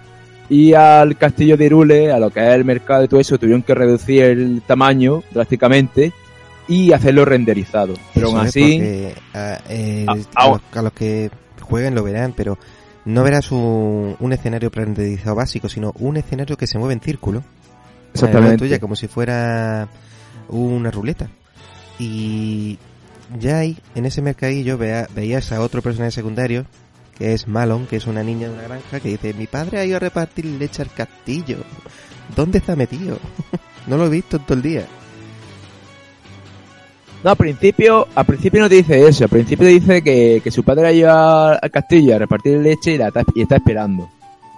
[0.49, 3.63] Y al castillo de Irule, a lo que es el mercado y todo eso, tuvieron
[3.63, 6.13] que reducir el tamaño drásticamente
[6.67, 7.93] y hacerlo renderizado.
[8.13, 9.15] Pero Eso aún así, porque,
[9.69, 10.05] eh,
[10.35, 11.29] a, los, a los que
[11.61, 12.57] jueguen lo verán, pero
[13.05, 17.43] no verás un, un escenario renderizado básico, sino un escenario que se mueve en círculo.
[18.13, 18.57] exactamente.
[18.57, 19.89] tuya, como si fuera
[20.49, 21.29] una ruleta.
[21.99, 22.79] Y
[23.39, 26.65] ya ahí, en ese mercadillo, vea, veías a otro personaje secundario,
[27.17, 29.85] que es Malon, que es una niña de una granja, que dice, mi padre ha
[29.85, 31.57] ido a repartir leche al castillo.
[32.35, 33.19] ¿Dónde está metido?
[33.87, 34.87] no lo he visto en todo el día.
[37.23, 39.23] No, al principio, al principio no te dice eso.
[39.23, 42.93] Al principio te dice que, que su padre ha ido al castillo a repartir leche
[42.93, 44.09] y, la está, y está esperando.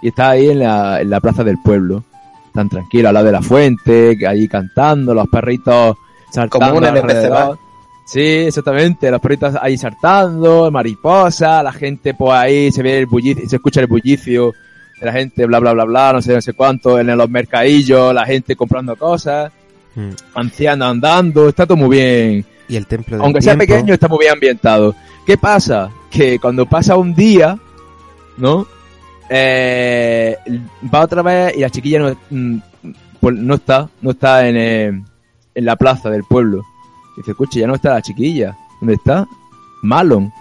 [0.02, 2.04] Y está ahí en la, en la plaza del pueblo.
[2.52, 5.96] Tan tranquilo, al lado de la fuente, que allí cantando, los perritos
[6.30, 6.74] saltando.
[6.74, 7.50] Como un NPC más.
[8.04, 13.48] Sí, exactamente, los perritos ahí saltando, mariposa, la gente pues ahí se ve el bullicio,
[13.48, 14.54] se escucha el bullicio
[15.00, 18.14] de la gente, bla bla bla bla, no sé, no sé cuánto, en los mercadillos,
[18.14, 19.52] la gente comprando cosas,
[19.96, 20.10] Mm.
[20.34, 22.44] ancianos andando, está todo muy bien.
[22.68, 24.94] Y el templo del Aunque sea pequeño, está muy bien ambientado.
[25.24, 25.90] ¿Qué pasa?
[26.10, 27.58] Que cuando pasa un día,
[28.36, 28.66] ¿no?
[29.28, 30.36] Eh,
[30.92, 32.58] va otra vez y la chiquilla no, mm,
[33.20, 35.02] pues no está, no está en, eh,
[35.54, 36.62] en la plaza del pueblo.
[37.16, 38.56] Dice, escucha, ya no está la chiquilla.
[38.80, 39.26] ¿Dónde está?
[39.82, 40.32] Malon.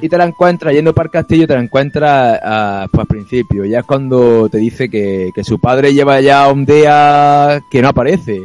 [0.00, 3.64] Y te la encuentras, yendo para el castillo, te la encuentras ah, pues, al principio.
[3.64, 7.88] Ya es cuando te dice que, que su padre lleva ya un día que no
[7.88, 8.40] aparece.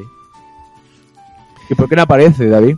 [1.70, 2.76] ¿Y por qué no aparece, David?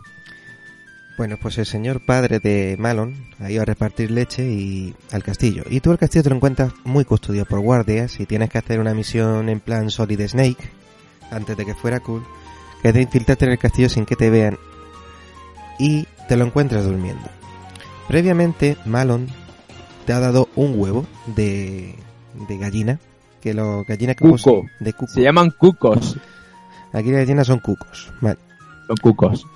[1.16, 5.62] Bueno, pues el señor padre de Malon ha ido a repartir leche y al castillo.
[5.70, 8.80] Y tú el castillo te lo encuentras muy custodiado por guardias y tienes que hacer
[8.80, 10.70] una misión en plan Solid Snake,
[11.30, 12.22] antes de que fuera cool,
[12.82, 14.58] que es de infiltrarte en el castillo sin que te vean
[15.78, 17.28] y te lo encuentras durmiendo.
[18.08, 19.26] Previamente, Malon
[20.04, 21.94] te ha dado un huevo de,
[22.46, 23.00] de gallina,
[23.40, 24.66] que los gallinas que Cuco.
[24.80, 25.12] de cuco.
[25.12, 26.18] Se llaman cucos.
[26.92, 28.12] Aquí las gallinas son cucos.
[28.20, 28.38] Vale.
[28.86, 29.46] Son cucos.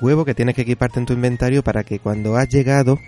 [0.00, 2.98] Huevo que tienes que equiparte en tu inventario para que cuando has llegado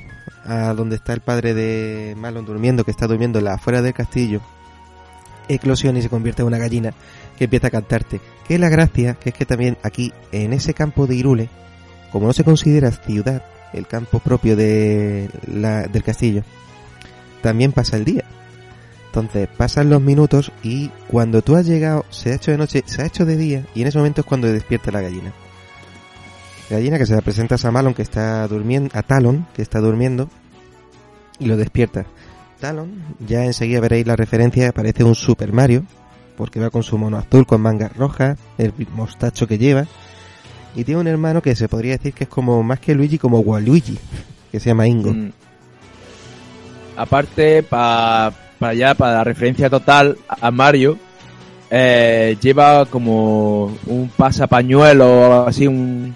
[0.44, 4.40] a donde está el padre de Malon durmiendo, que está durmiendo afuera del castillo,
[5.48, 6.92] eclosione y se convierte en una gallina
[7.38, 8.20] que empieza a cantarte.
[8.46, 11.48] Que la gracia, que es que también aquí, en ese campo de Irule,
[12.12, 13.42] como no se considera ciudad,
[13.72, 16.42] el campo propio de la- del castillo,
[17.42, 18.24] también pasa el día.
[19.06, 23.02] Entonces pasan los minutos y cuando tú has llegado, se ha hecho de noche, se
[23.02, 25.32] ha hecho de día y en ese momento es cuando despierta la gallina.
[26.70, 30.28] Gallina que se la presenta a Malon que está durmiendo, a Talon que está durmiendo
[31.38, 32.06] y lo despierta.
[32.60, 35.84] Talon, ya enseguida veréis la referencia, parece un Super Mario
[36.36, 39.86] porque va con su mono azul con mangas rojas, el mostacho que lleva
[40.74, 43.40] y tiene un hermano que se podría decir que es como más que Luigi como
[43.40, 43.98] Waluigi,
[44.52, 45.12] que se llama Ingo.
[45.12, 45.32] Mm.
[46.96, 50.98] Aparte, para para allá, para la referencia total a Mario,
[51.70, 56.14] eh, lleva como un pasapañuelo así un,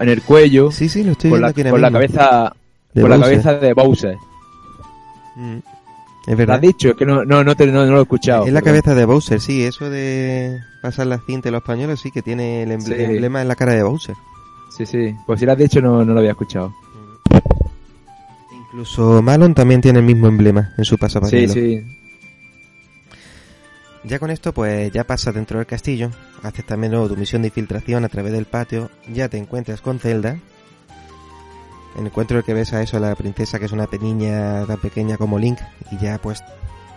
[0.00, 1.98] en el cuello Sí, sí, lo estoy con viendo la, aquí ahora con la mismo.
[2.18, 2.56] cabeza
[2.94, 4.16] De con la cabeza de Bowser.
[5.36, 5.56] Mm.
[6.26, 6.56] Es ¿Lo verdad.
[6.56, 6.88] has dicho?
[6.90, 8.46] Es que no, no, no, te- no, no lo he escuchado.
[8.46, 12.10] Es la cabeza de Bowser, sí, eso de pasar la cinta y los pañuelos, sí
[12.10, 13.02] que tiene el emble- Sí.
[13.02, 14.14] emblema en la cara de Bowser.
[14.74, 15.14] Sí, sí.
[15.26, 16.74] Pues si lo has dicho no, no lo había escuchado.
[18.52, 21.52] Incluso Malon también tiene el mismo emblema en su Sí, pasapañuelo.
[21.52, 21.82] sí.
[24.04, 26.10] Ya con esto, pues ya pasas dentro del castillo,
[26.42, 29.98] haces también luego tu misión de infiltración a través del patio, ya te encuentras con
[29.98, 30.38] Zelda.
[31.96, 34.78] En encuentro en el que ves a eso, la princesa que es una niña tan
[34.78, 35.58] pequeña como Link,
[35.90, 36.44] y ya pues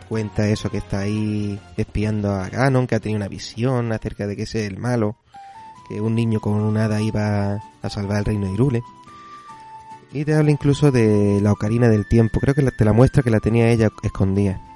[0.09, 4.35] cuenta eso que está ahí espiando a Ganon, que ha tenido una visión acerca de
[4.35, 5.15] que es el malo,
[5.87, 8.83] que un niño con un hada iba a salvar el reino de Irule.
[10.11, 13.29] Y te habla incluso de la ocarina del tiempo, creo que te la muestra que
[13.29, 14.66] la tenía ella escondida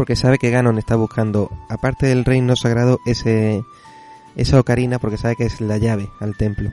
[0.00, 3.62] porque sabe que Ganon está buscando, aparte del reino sagrado, ese
[4.34, 6.72] esa ocarina porque sabe que es la llave al templo.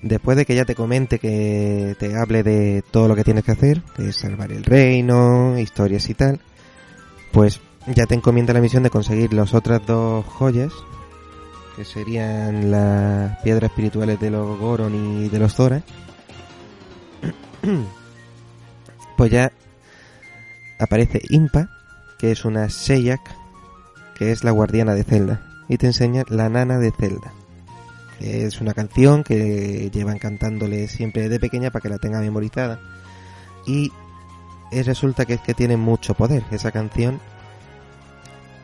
[0.00, 3.52] Después de que ya te comente que te hable de todo lo que tienes que
[3.52, 6.40] hacer, que es salvar el reino, historias y tal,
[7.30, 10.72] pues ya te encomienda la misión de conseguir las otras dos joyas,
[11.76, 15.82] que serían las piedras espirituales de los Goron y de los Zora.
[19.18, 19.52] pues ya
[20.78, 21.68] aparece Impa,
[22.18, 23.20] que es una Seiyak,
[24.14, 27.32] que es la guardiana de Zelda, y te enseña la nana de Zelda,
[28.18, 32.80] que es una canción que llevan cantándole siempre de pequeña para que la tenga memorizada.
[33.66, 33.92] Y
[34.70, 36.44] resulta que es que tiene mucho poder.
[36.50, 37.20] Esa canción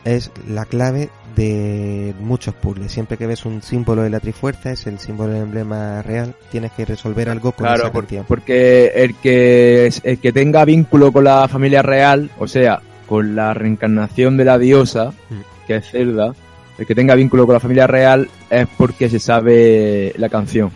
[0.05, 2.91] es la clave de muchos puzzles.
[2.93, 6.73] Siempre que ves un símbolo de la Trifuerza, es el símbolo del emblema real, tienes
[6.73, 8.25] que resolver algo con Claro, esa por- canción.
[8.27, 13.55] porque el que, el que tenga vínculo con la familia real, o sea, con la
[13.55, 15.67] reencarnación de la diosa, Mm.
[15.67, 16.35] que es Zelda,
[16.79, 20.71] el que tenga vínculo con la familia real es porque se sabe la canción.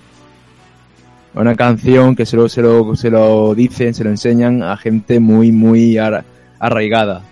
[1.34, 5.18] Una canción que se lo, se lo, se lo dicen, se lo enseñan a gente
[5.18, 6.24] muy, muy ar-
[6.58, 7.22] arraigada.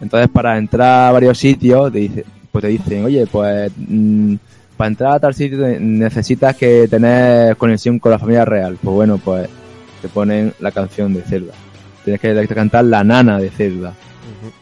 [0.00, 4.34] Entonces, para entrar a varios sitios, te dice, pues te dicen, oye, pues mm,
[4.76, 8.76] para entrar a tal sitio necesitas que tener conexión con la familia real.
[8.82, 9.48] Pues bueno, pues
[10.02, 11.52] te ponen la canción de Zelda.
[12.04, 13.90] Tienes que cantar la nana de Zelda.
[13.90, 14.52] Ujú.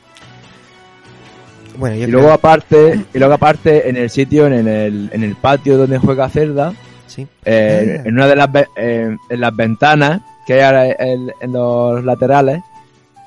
[1.78, 5.22] Bueno, yo Y creo- luego aparte, y luego aparte en el sitio, en el, en
[5.24, 6.72] el patio donde juega Zelda,
[7.06, 7.26] sí.
[7.44, 8.02] eh, Ah.
[8.08, 12.60] en una de las eh, en las ventanas que hay ahora en, en los laterales,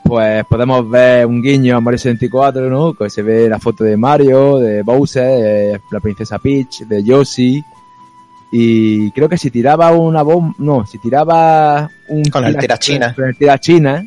[0.06, 2.94] pues podemos ver un guiño a Mario 64, ¿no?
[2.94, 5.24] Que se ve la foto de Mario, de Bowser,
[5.74, 7.62] de la princesa Peach, de Yoshi.
[8.52, 13.14] Y creo que si tiraba una bomba, no, si tiraba un Con el tirachina.
[13.16, 14.06] con el tirachina,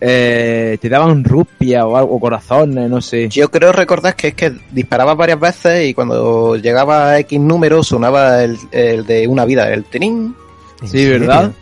[0.00, 3.28] eh, te daban rupia o algo, o corazones, no sé.
[3.28, 7.82] Yo creo recordar que es que disparaba varias veces y cuando llegaba a X número
[7.84, 10.34] sonaba el, el de una vida, el tenín.
[10.82, 11.52] ¿En Sí, serio?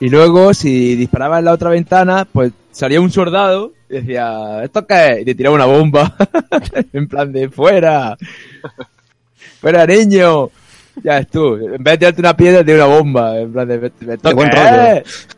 [0.00, 4.86] Y luego, si disparaba en la otra ventana, pues salía un soldado y decía, ¿esto
[4.86, 5.22] qué es?
[5.22, 6.16] Y te tiraba una bomba.
[6.92, 8.16] en plan de, fuera.
[9.60, 10.48] fuera, niño.
[11.04, 11.54] Ya es tú.
[11.56, 13.38] En vez de tirarte una piedra, te una bomba.
[13.38, 14.82] En plan de, ¿esto buen rollo.
[14.92, 15.28] es?".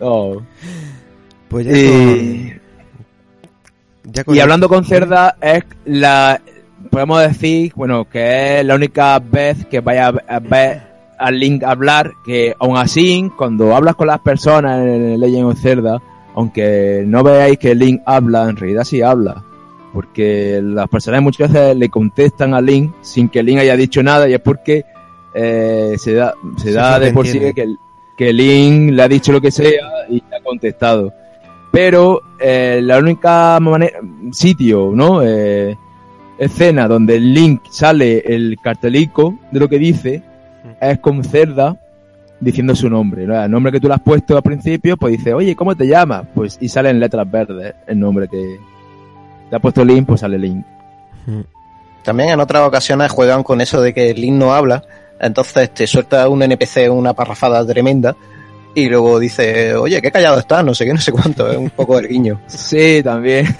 [0.00, 0.46] No.
[1.48, 2.50] Pues ya Y,
[4.04, 6.40] con, ya con y el- hablando con Cerda, es la.
[6.90, 10.82] Podemos decir, bueno, que es la única vez que vaya a ver
[11.18, 16.02] a Link hablar, que aún así, cuando hablas con las personas en Legend of Zelda,
[16.34, 19.42] aunque no veáis que Link habla, en realidad sí habla.
[19.92, 24.28] Porque las personas muchas veces le contestan a Link sin que Link haya dicho nada
[24.28, 24.84] y es porque
[25.34, 27.74] eh, se da, se da de por sí que,
[28.16, 31.12] que Link le ha dicho lo que sea y le ha contestado.
[31.70, 33.98] Pero eh, la única manera,
[34.30, 35.22] sitio, ¿no?
[35.22, 35.76] Eh,
[36.38, 40.22] escena donde Link sale el cartelico de lo que dice
[40.80, 41.76] es con Cerda
[42.40, 43.42] diciendo su nombre, ¿no?
[43.42, 46.24] El nombre que tú le has puesto al principio, pues dice, oye, ¿cómo te llamas?
[46.34, 48.58] Pues y sale en letras verdes el nombre que
[49.50, 50.64] le ha puesto Link, pues sale Link.
[52.02, 54.84] También en otras ocasiones juegan con eso de que Link no habla,
[55.20, 58.16] entonces te suelta un NPC una parrafada tremenda
[58.74, 61.70] y luego dice, oye, qué callado estás, no sé qué, no sé cuánto, es un
[61.70, 62.40] poco el guiño.
[62.46, 63.46] Sí, también.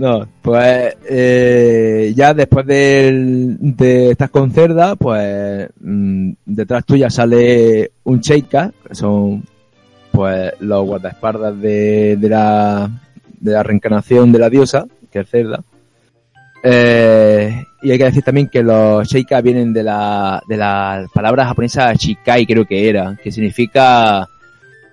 [0.00, 7.90] no, pues eh, ya después del- de, estas con Cerda, pues mm, detrás tuya sale
[8.04, 9.44] un Sheikah, que son
[10.10, 12.90] pues los guardaespaldas de, de la
[13.38, 15.62] de la reencarnación de la diosa, que es Cerda.
[16.62, 21.46] Eh, y hay que decir también que los Sheikah vienen de la, de la palabra
[21.46, 24.26] japonesa Shikai, creo que era, que significa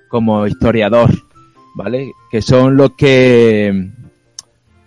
[0.10, 1.12] como historiador,
[1.76, 2.12] ¿vale?
[2.32, 3.90] Que son los que,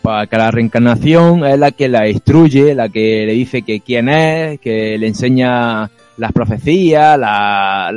[0.03, 4.09] para que la reencarnación es la que la instruye, la que le dice que quién
[4.09, 7.93] es, que le enseña las profecías, la,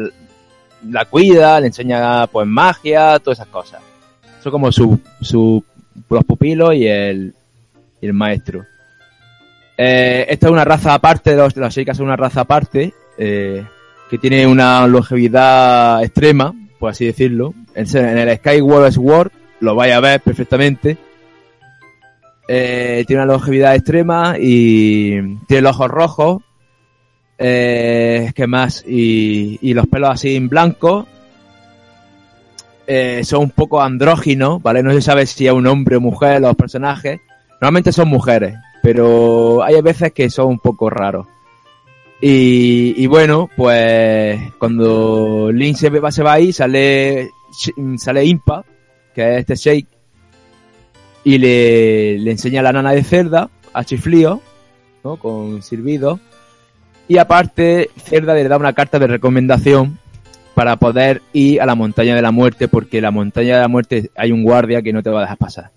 [0.89, 3.82] la cuida, le enseña pues magia, todas esas cosas.
[4.41, 5.64] Son como su, su,
[6.10, 7.34] los pupilos y el,
[8.01, 8.66] el maestro.
[9.78, 13.64] Eh, esta es una raza aparte, los, Sheikas son una raza aparte, eh,
[14.10, 17.54] que tiene una longevidad extrema, por así decirlo.
[17.74, 19.32] En, en el Skyward Sword
[19.62, 20.97] lo vais a ver perfectamente.
[22.48, 26.44] Eh, tiene una longevidad extrema y tiene los ojos rojos.
[27.38, 28.84] Eh, ¿Qué más?
[28.88, 31.08] Y, y los pelos así en blanco.
[32.86, 34.84] Eh, son un poco andróginos, ¿vale?
[34.84, 37.22] No se sabe si es un hombre o mujer los personajes.
[37.62, 41.28] Normalmente son mujeres, pero hay veces que son un poco raros.
[42.22, 47.30] Y, y bueno, pues cuando Link se va, se va ahí, sale,
[47.98, 48.64] sale Impa,
[49.14, 49.88] que es este Shake,
[51.24, 54.41] y le, le enseña la nana de cerda a Chiflío,
[55.03, 55.17] ¿no?
[55.17, 56.19] Con silbido.
[57.07, 59.99] Y aparte, Cerda le da una carta de recomendación
[60.55, 63.67] para poder ir a la montaña de la muerte, porque en la montaña de la
[63.67, 65.71] muerte hay un guardia que no te va a dejar pasar.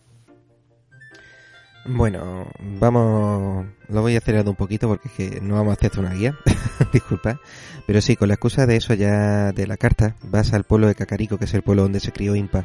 [1.88, 2.48] Bueno,
[2.80, 6.12] vamos, lo voy a acelerar un poquito porque es que no vamos a hacer una
[6.12, 6.34] guía,
[6.92, 7.40] disculpa,
[7.86, 10.96] pero sí, con la excusa de eso ya de la carta, vas al pueblo de
[10.96, 12.64] Cacarico, que es el pueblo donde se crió Impa,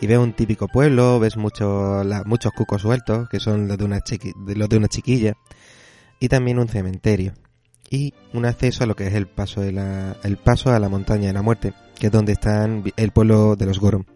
[0.00, 4.32] y ves un típico pueblo, ves muchos cucos sueltos, que son los de, una chiqui,
[4.54, 5.34] los de una chiquilla,
[6.18, 7.34] y también un cementerio,
[7.90, 10.88] y un acceso a lo que es el paso de la, el paso a la
[10.88, 14.06] montaña de la muerte, que es donde están el pueblo de los Goron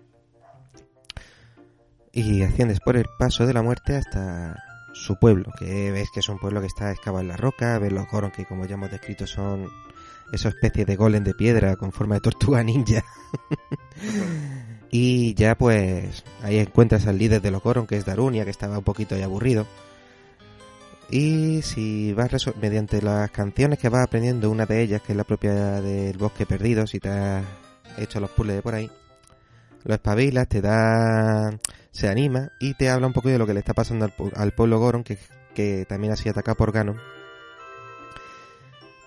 [2.14, 4.62] y asciendes por el paso de la muerte hasta
[4.93, 7.93] su pueblo, que ves que es un pueblo que está excavado en la roca, ves
[7.93, 9.68] los Goron que como ya hemos descrito son
[10.32, 13.05] esa especie de golem de piedra con forma de tortuga ninja.
[14.97, 18.78] y ya pues ahí encuentras al líder de los Goron, que es Darunia, que estaba
[18.78, 19.66] un poquito ya aburrido.
[21.11, 22.30] Y si vas
[22.62, 26.47] mediante las canciones que vas aprendiendo, una de ellas, que es la propia del bosque
[26.47, 27.45] perdido, si te has
[27.99, 28.88] hecho los puzzles de por ahí,
[29.82, 31.51] lo espabilas, te da
[31.90, 34.53] se anima y te habla un poco de lo que le está pasando al, al
[34.53, 35.18] pueblo Goron, que,
[35.57, 37.01] que, también ha sido atacado por Ganon.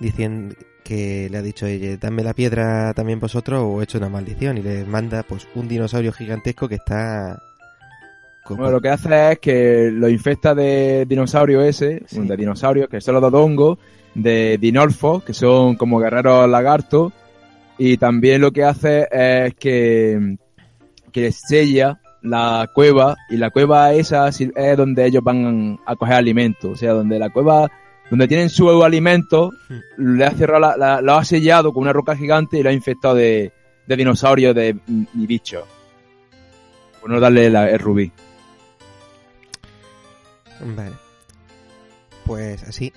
[0.01, 0.53] Diciendo
[0.87, 4.57] que le ha dicho, ella, dame la piedra también vosotros o he hecho una maldición.
[4.57, 7.41] Y le manda pues un dinosaurio gigantesco que está...
[8.49, 12.21] Bueno, lo que hace es que lo infecta de dinosaurio ese, sí.
[12.21, 13.77] de dinosaurios, que son los dodongos,
[14.15, 17.11] de dinorfos, que son como guerreros lagartos,
[17.77, 20.37] y también lo que hace es que,
[21.11, 26.69] que sella la cueva y la cueva esa es donde ellos van a coger alimento,
[26.69, 27.69] o sea, donde la cueva
[28.09, 29.51] donde tienen su alimento
[29.97, 32.73] le ha cerrado la, la, lo ha sellado con una roca gigante y lo ha
[32.73, 33.51] infectado de,
[33.85, 35.65] de dinosaurios de y bichos.
[37.01, 38.11] Por no darle la, el rubí.
[40.75, 40.95] Vale.
[42.25, 42.91] Pues así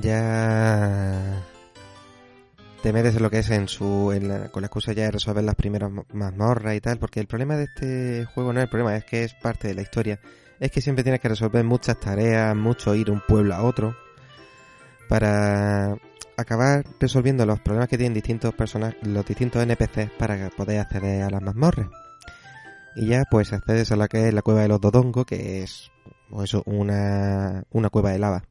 [0.00, 1.42] ya
[2.82, 5.10] te metes en lo que es en su en la, con la excusa ya de
[5.12, 8.70] resolver las primeras mazmorras y tal, porque el problema de este juego no es el
[8.70, 10.18] problema, es que es parte de la historia.
[10.58, 13.96] Es que siempre tienes que resolver muchas tareas, mucho ir de un pueblo a otro
[15.10, 15.96] para
[16.36, 21.30] acabar resolviendo los problemas que tienen distintos personajes, los distintos NPCs para poder acceder a
[21.30, 21.88] las mazmorras.
[22.94, 25.90] Y ya pues accedes a la que es la cueva de los Dodongo, que es
[26.30, 28.44] pues, una, una cueva de lava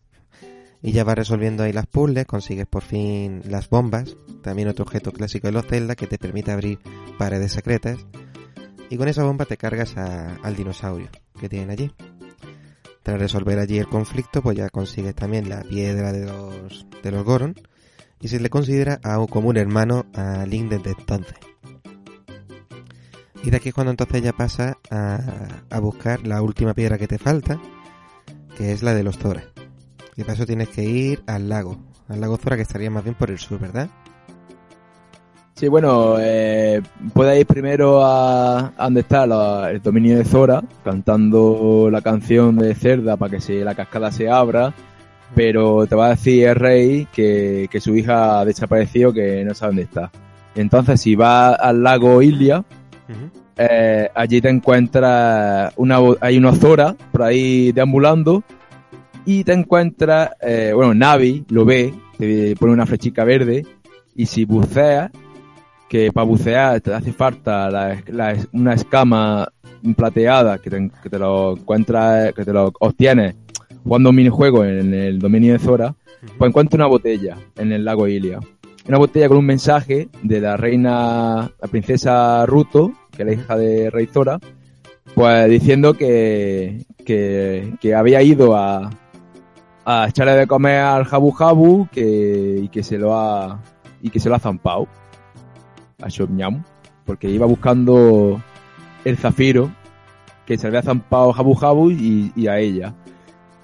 [0.81, 5.11] y ya vas resolviendo ahí las puzzles, consigues por fin las bombas, también otro objeto
[5.11, 6.79] clásico de los Zelda que te permite abrir
[7.17, 8.05] paredes secretas
[8.89, 11.91] y con esa bomba te cargas al dinosaurio que tienen allí.
[13.03, 17.23] Tras resolver allí el conflicto, pues ya consigues también la piedra de los, de los
[17.23, 17.55] Goron
[18.19, 21.37] y se le considera a, como un hermano a Link desde entonces.
[23.43, 25.19] Y de aquí es cuando entonces ya pasa a,
[25.69, 27.59] a buscar la última piedra que te falta,
[28.57, 29.43] que es la de los Zora.
[30.17, 31.79] Y para eso tienes que ir al lago.
[32.09, 33.89] Al lago Zora que estaría más bien por el sur, ¿verdad?
[35.59, 36.81] Sí, bueno, eh,
[37.13, 42.55] puedes ir primero a, a donde está la, el dominio de Zora, cantando la canción
[42.55, 44.73] de Cerda para que se, la cascada se abra,
[45.35, 49.53] pero te va a decir el rey que, que su hija ha desaparecido, que no
[49.53, 50.09] sabe dónde está.
[50.55, 52.63] Entonces, si vas al lago Ilia, uh
[53.11, 53.29] -huh.
[53.57, 58.43] eh, allí te encuentras una, hay una Zora por ahí deambulando,
[59.25, 63.65] y te encuentras, eh, bueno, Navi lo ve, te pone una flechica verde
[64.15, 65.11] y si buceas,
[65.89, 69.51] que para bucear te hace falta la, la, una escama
[69.97, 73.35] plateada que te, que te, lo encuentras, que te lo obtienes
[73.83, 75.95] jugando un minijuego en el dominio de Zora,
[76.37, 78.39] pues encuentras una botella en el lago Ilia.
[78.87, 83.57] Una botella con un mensaje de la reina, la princesa Ruto, que es la hija
[83.57, 84.39] de Rey Zora,
[85.15, 88.89] pues diciendo que, que, que había ido a,
[89.85, 93.59] a echarle de comer al Jabu Jabu que, y que se lo ha
[94.01, 94.87] y que se lo ha zampado
[96.01, 96.63] a Shomnyam
[97.05, 98.41] porque iba buscando
[99.05, 99.71] el zafiro
[100.45, 102.93] que se le había zampado Jabu Jabu y, y a ella.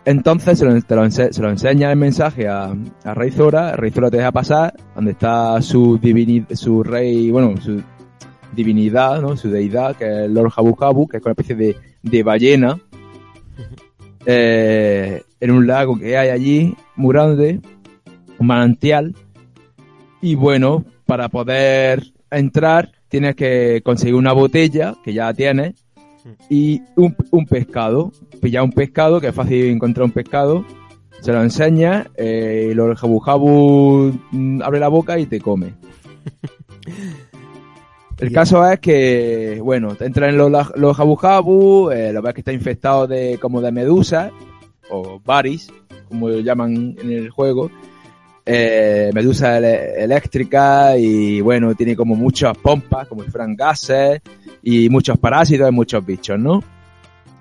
[0.06, 3.76] Entonces se lo, te lo ense- se lo enseña el mensaje a, a Rey Zora,
[3.76, 7.82] Rey Zora te deja pasar, donde está su divinidad, su rey, bueno, su
[8.56, 9.36] divinidad, ¿no?
[9.36, 12.78] Su deidad, que es el Lord Jabu Jabu, que es una especie de, de ballena,
[14.26, 17.62] eh, en un lago que hay allí, muy grande,
[18.38, 19.16] un manantial,
[20.22, 25.76] y bueno, para poder entrar tienes que conseguir una botella, que ya tienes,
[26.50, 28.12] y un, un pescado.
[28.42, 30.66] Pilla un pescado, que es fácil encontrar un pescado,
[31.22, 35.74] se lo enseña, eh, y el jabu jabu mm, abre la boca y te come.
[38.18, 42.34] El caso es que, bueno, te entran en los, los jabu jabu, eh, lo ves
[42.34, 44.32] que está infectado de como de medusas,
[44.90, 45.70] o baris,
[46.08, 47.70] como lo llaman en el juego,
[48.46, 54.22] eh, medusa eléctrica y bueno, tiene como muchas pompas, como si fueran gases
[54.62, 56.64] y muchos parásitos y muchos bichos, ¿no?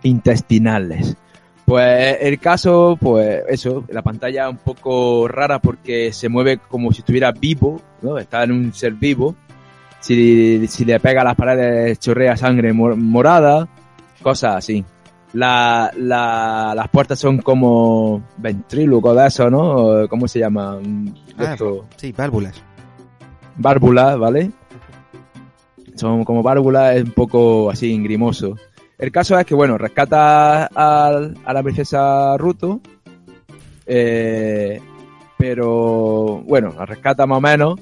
[0.03, 1.17] Intestinales.
[1.65, 6.99] Pues el caso, pues eso, la pantalla un poco rara porque se mueve como si
[6.99, 8.19] estuviera vivo, ¿no?
[8.19, 9.35] Está en un ser vivo.
[10.01, 13.67] Si, si le pega a las paredes chorrea sangre mor- morada,
[14.23, 14.85] cosas así.
[15.35, 20.09] La, la, las puertas son como ventríloco de eso, ¿no?
[20.09, 20.79] ¿Cómo se llama?
[21.37, 22.63] Ah, esto- Sí, válvulas.
[23.57, 24.51] bárbulas, ¿vale?
[25.97, 28.57] Son como bárbulas, es un poco así grimoso.
[28.97, 32.81] El caso es que, bueno, rescata al- a, la princesa Ruto,
[33.87, 34.81] eh,
[35.37, 37.81] pero bueno, la rescata más o menos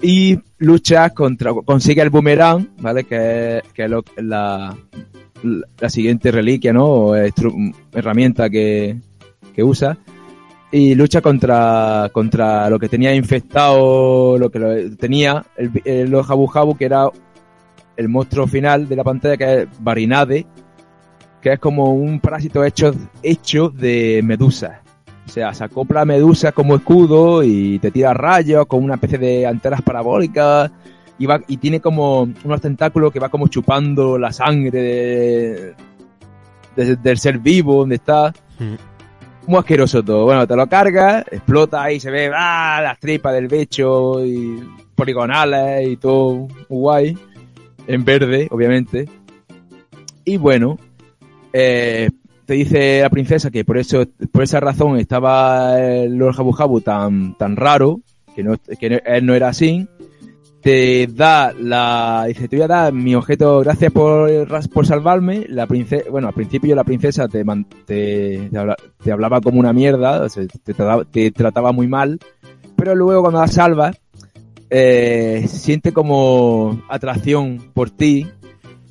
[0.00, 3.04] y lucha contra, consigue el boomerang, ¿vale?
[3.04, 4.76] Que es, que es lo- la,
[5.42, 6.84] la siguiente reliquia, ¿no?
[6.86, 8.96] O estru- herramienta que,
[9.54, 9.96] que usa
[10.70, 15.44] y lucha contra, contra lo que tenía infectado, lo que tenía
[15.84, 17.08] el, los Jabu Jabu, que era
[17.96, 20.46] el monstruo final de la pantalla, que es Barinade,
[21.42, 24.78] que es como un parásito hecho, hecho de medusas.
[25.26, 29.18] O sea, se acopla a medusa como escudo y te tira rayos con una especie
[29.18, 30.70] de antenas parabólicas
[31.18, 35.74] y, va, y tiene como unos tentáculos que va como chupando la sangre de-
[36.76, 38.32] de- del ser vivo donde está
[39.46, 40.24] muy asqueroso todo.
[40.24, 42.80] Bueno, te lo cargas, explota y se ve ¡ah!
[42.82, 44.62] las tripas del bicho y
[44.94, 47.16] poligonales y todo guay.
[47.86, 49.08] En verde, obviamente.
[50.24, 50.78] Y bueno,
[51.52, 52.08] eh,
[52.46, 56.80] te dice la princesa que por eso, por esa razón estaba el Lord Jabu Jabu
[56.80, 58.00] tan, tan raro,
[58.36, 59.88] que no, que no- él no era así.
[60.62, 64.30] Te da la, dice, te voy a dar mi objeto, gracias por,
[64.72, 65.44] por salvarme.
[65.48, 69.58] La princesa, bueno, al principio la princesa te, man- te, te, habla- te hablaba como
[69.58, 72.20] una mierda, o sea, te, trataba, te trataba muy mal,
[72.76, 73.96] pero luego cuando la salvas,
[74.70, 78.28] eh, siente como atracción por ti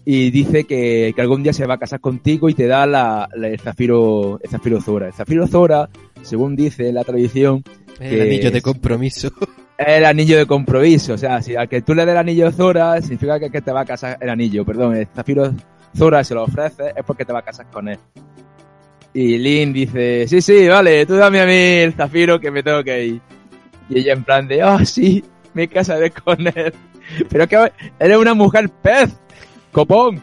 [0.03, 3.29] y dice que, que algún día se va a casar contigo y te da la,
[3.33, 5.07] la- el zafiro, el zafiro Zora.
[5.07, 5.89] El zafiro Zora,
[6.21, 7.63] según dice la tradición,
[7.97, 9.31] El Que anillo de compromiso.
[9.87, 11.13] el anillo de compromiso.
[11.13, 13.71] O sea, si a que tú le des el anillo Zora, significa que, que te
[13.71, 15.53] va a casar el anillo, perdón, el zafiro
[15.95, 17.99] Zora se lo ofrece, es porque te va a casar con él.
[19.13, 22.83] Y Lin dice, sí, sí, vale, tú dame a mí el zafiro que me tengo
[22.83, 23.21] que ir.
[23.89, 25.23] Y ella en plan de, oh, sí,
[25.53, 26.73] me casaré con él.
[27.29, 29.09] Pero que eres una mujer pez,
[29.71, 30.21] copón.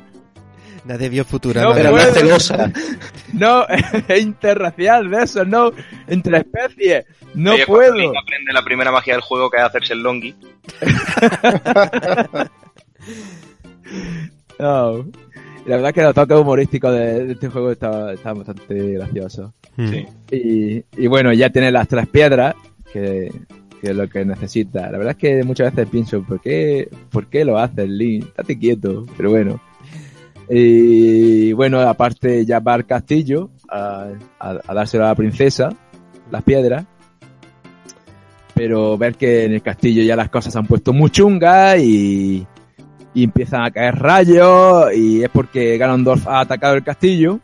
[0.89, 1.79] Nadie vio Futurama.
[1.79, 2.73] No celosa.
[3.35, 3.67] No,
[4.09, 5.71] es interracial de eso, no,
[6.07, 7.05] entre especies.
[7.35, 8.19] No cuando puedo.
[8.19, 10.35] Aprende la primera magia del juego que es hacerse el longi.
[14.59, 15.07] No.
[15.67, 19.55] La verdad es que los toques humorísticos de, de este juego está, está bastante gracioso.
[19.77, 19.89] Hmm.
[19.89, 20.07] Sí.
[20.33, 22.57] Y, y bueno, ya tiene las tres piedras,
[22.93, 23.31] que,
[23.81, 24.91] que es lo que necesita.
[24.91, 28.27] La verdad es que muchas veces pienso, ¿por qué, por qué lo haces, Link?
[28.27, 29.61] Estate quieto, pero bueno.
[30.51, 35.71] Y bueno, aparte ya va al castillo a, a, a dárselo a la princesa,
[36.31, 36.87] las piedras.
[38.55, 42.47] Pero ver que en el castillo ya las cosas se han puesto muy chungas y,
[43.15, 47.41] y empiezan a caer rayos y es porque Ganondorf ha atacado el castillo.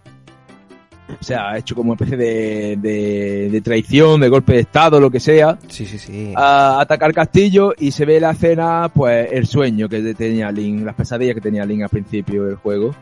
[1.08, 4.98] O sea, ha hecho como una especie de, de, de traición, de golpe de estado,
[5.00, 5.58] lo que sea.
[5.68, 6.32] Sí, sí, sí.
[6.34, 10.82] A atacar el castillo y se ve la escena, pues el sueño que tenía Link,
[10.84, 12.94] las pesadillas que tenía Link al principio del juego.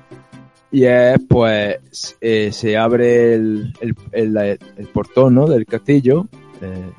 [0.73, 4.37] Y es, pues, eh, se abre el, el, el,
[4.77, 5.47] el portón, ¿no?
[5.47, 6.27] Del castillo,
[6.61, 6.91] eh,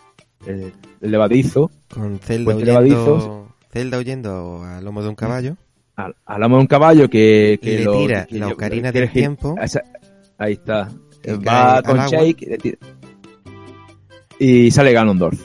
[0.45, 0.73] el,
[1.11, 3.29] levadizo, Con Zelda huyendo, levadizos.
[3.71, 5.57] Zelda huyendo al lomo de un caballo.
[5.95, 8.99] al, al lomo de un caballo que, que le lo- tira que la ocarina que
[9.01, 9.55] del tiempo.
[9.61, 9.83] esa-
[10.37, 10.89] ahí está.
[11.47, 11.97] Va con.
[12.07, 12.77] Shake,
[14.39, 15.39] y sale Ganondorf.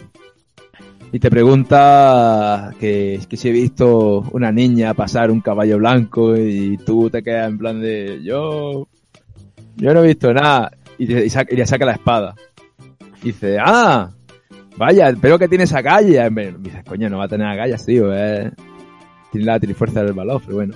[1.11, 6.77] Y te pregunta que, que si he visto una niña pasar un caballo blanco y
[6.85, 8.87] tú te quedas en plan de yo
[9.77, 12.35] yo no he visto nada y, te- y saca- y le saca la espada.
[13.23, 14.11] Y dice, ah,
[14.77, 16.25] vaya, espero que tiene esa calle.
[16.27, 18.13] Y me dices, coño, no va a tener agallas, tío.
[18.15, 18.51] eh.
[19.33, 20.75] Tiene la trifuerza del balón, pero bueno.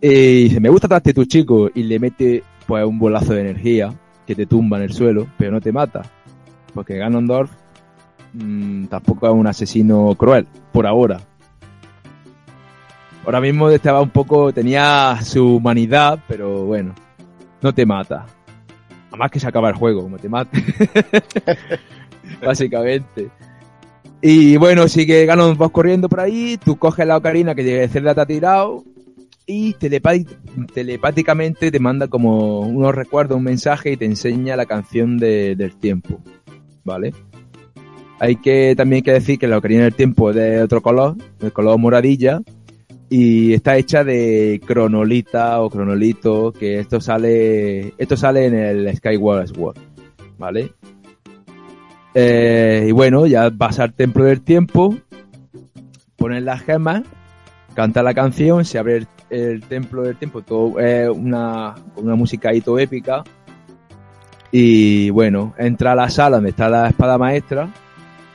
[0.00, 1.68] Y dice, me gusta tu actitud, chico.
[1.74, 3.92] Y le mete, pues, un bolazo de energía
[4.26, 6.02] que te tumba en el suelo, pero no te mata.
[6.74, 7.50] Porque Ganondorf
[8.32, 11.20] mm, tampoco es un asesino cruel, por ahora.
[13.24, 16.94] Ahora mismo estaba un poco, tenía su humanidad, pero bueno,
[17.60, 18.26] no te mata.
[19.10, 20.62] Además que se acaba el juego, como te mate.
[22.44, 23.30] Básicamente.
[24.20, 28.20] Y bueno, sigue Ganon vas corriendo por ahí, tú coges la ocarina que Zelda te
[28.20, 28.84] ha tirado
[29.46, 35.56] y telepáticamente te manda como unos recuerdos, un mensaje y te enseña la canción de-
[35.56, 36.20] del tiempo.
[36.84, 37.12] ¿Vale?
[38.18, 41.52] Hay que también que decir que la ocarina del tiempo es de otro color, el
[41.52, 42.40] color moradilla,
[43.10, 49.48] y está hecha de cronolita o cronolito, que esto sale, esto sale en el Skyward
[49.48, 49.76] Sword,
[50.38, 50.72] ¿vale?
[52.14, 54.96] Eh, y bueno, ya vas al templo del tiempo,
[56.16, 57.02] pones las gemas,
[57.74, 62.50] canta la canción, se abre el, templo del tiempo, todo es una, con una música
[62.50, 63.24] ahí todo épica.
[64.50, 67.70] Y bueno, entra a la sala donde está la espada maestra,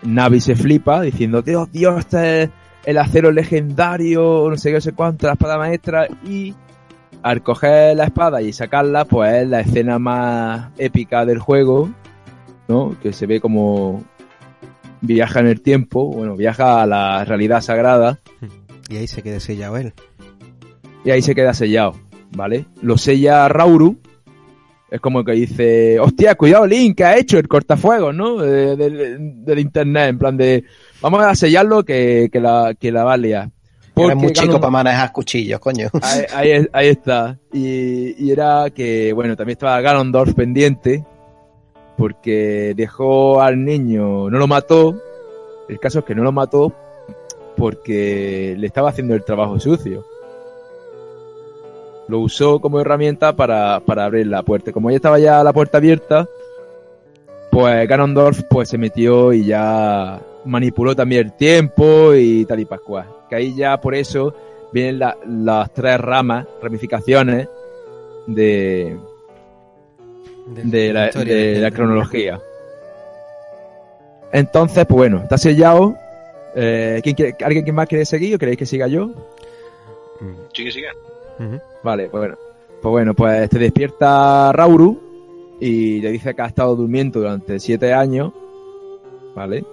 [0.04, 2.50] Navi se flipa diciendo, Dios, Dios, este es
[2.86, 6.56] el acero legendario, no sé qué, no sé cuánto, la espada maestra, y
[7.22, 11.90] al coger la espada y sacarla, pues es la escena más épica del juego,
[12.68, 12.96] ¿no?
[13.02, 14.04] Que se ve como
[15.02, 18.20] viaja en el tiempo, bueno, viaja a la realidad sagrada,
[18.90, 19.94] Y ahí se queda sellado él.
[21.08, 21.94] Y ahí se queda sellado,
[22.36, 22.66] ¿vale?
[22.82, 23.98] Lo sella Rauru,
[24.92, 28.38] es como que dice, hostia, cuidado Link, que ha hecho el cortafuegos, ¿no?
[28.38, 30.64] De- del- del internet, en plan de,
[31.02, 33.50] vamos a sellarlo que, que la, que la va a liar.
[33.96, 35.90] Eres muy chico para manejar cuchillos, coño.
[36.02, 37.38] ahí, ahí- ahí está.
[37.52, 41.04] Y, y era que, bueno, también estaba Ganondorf pendiente,
[41.98, 45.02] porque dejó al niño, no lo mató.
[45.68, 46.72] El caso es que no lo mató
[47.58, 50.06] porque le estaba haciendo el trabajo sucio.
[52.08, 54.72] Lo usó como herramienta para, para abrir la puerta.
[54.72, 56.28] Como ya estaba ya la puerta abierta,
[57.52, 63.06] pues Ganondorf pues se metió y ya manipuló también el tiempo y tal y pascual.
[63.30, 64.34] Que ahí ya por eso
[64.72, 67.50] vienen la- las tres ramas, ramificaciones
[68.26, 68.98] de,
[70.46, 72.40] de la, historia de del- la cronología.
[74.32, 75.96] Entonces, pues bueno, está sellado.
[76.56, 79.08] Eh, ¿quién quiere- ¿Alguien que más quiere seguir o queréis que siga yo?
[80.20, 80.72] Mm, Sigue,
[81.84, 82.36] Vale, pues bueno.
[82.82, 85.00] Pues bueno, pues te despierta Rauru
[85.60, 88.32] y le dice que ha estado durmiendo durante siete años,
[89.36, 89.66] ¿vale?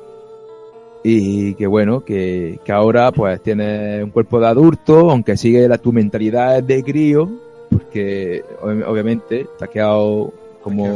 [1.02, 5.76] Y que bueno, que, que ahora pues tiene un cuerpo de adulto, aunque sigue la,
[5.76, 7.28] tu mentalidad de crío,
[7.70, 10.86] porque ob- obviamente te has quedado como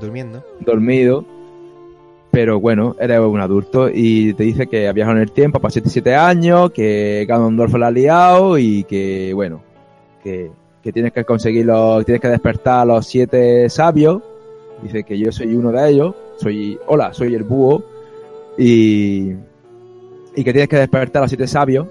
[0.00, 0.42] durmiendo.
[0.60, 1.24] dormido,
[2.30, 5.90] pero bueno, eres un adulto y te dice que ha viajado en el tiempo, pasado
[5.90, 9.60] 7 años, que Ganondorf la ha liado y que, bueno,
[10.22, 10.50] que,
[10.82, 14.22] que tienes que conseguir los, tienes que despertar a los siete sabios.
[14.82, 17.82] Dice que yo soy uno de ellos, soy, hola, soy el búho
[18.56, 19.30] y,
[20.34, 21.86] y que tienes que despertar a los siete sabios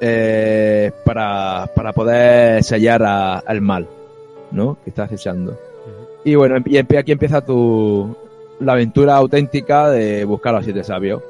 [0.00, 3.86] eh, para, para poder sellar a- al mal,
[4.52, 4.76] ¿no?
[4.84, 5.58] Que estás acechando.
[6.24, 8.14] Y bueno, y aquí empieza tu
[8.58, 11.22] la aventura auténtica de buscar a los siete sabios.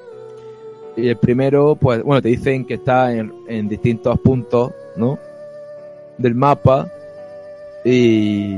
[0.96, 5.18] Y el primero, pues, bueno, te dicen que está en, en distintos puntos, ¿no?
[6.18, 6.88] Del mapa.
[7.84, 8.56] Y,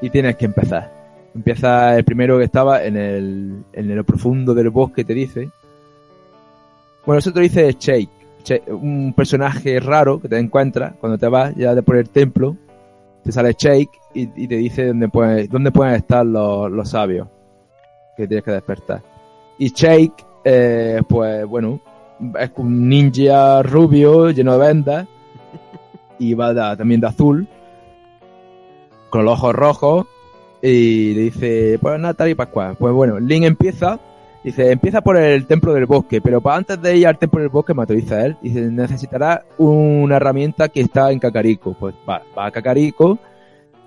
[0.00, 0.92] y tienes que empezar.
[1.34, 5.48] Empieza el primero que estaba en el, en lo profundo del bosque, te dice.
[7.04, 8.10] Bueno, eso te dice Shake.
[8.68, 12.56] Un personaje raro que te encuentras cuando te vas ya de por el templo.
[13.24, 17.26] Te sale Shake y, y te dice dónde, puede- dónde pueden estar los, los sabios
[18.16, 19.02] que tienes que despertar.
[19.58, 21.80] Y Shake, eh, pues bueno,
[22.38, 25.08] es un ninja rubio lleno de vendas
[26.30, 27.46] y va también de azul,
[29.10, 30.06] con los ojos rojos
[30.62, 32.76] y le dice, pues nada, tal y pascual.
[32.78, 34.00] Pues bueno, Link empieza,
[34.42, 37.50] dice, empieza por el templo del bosque, pero para antes de ir al templo del
[37.50, 41.76] bosque, materializa él, dice, necesitará una herramienta que está en Cacarico.
[41.78, 43.18] Pues va, va a Cacarico,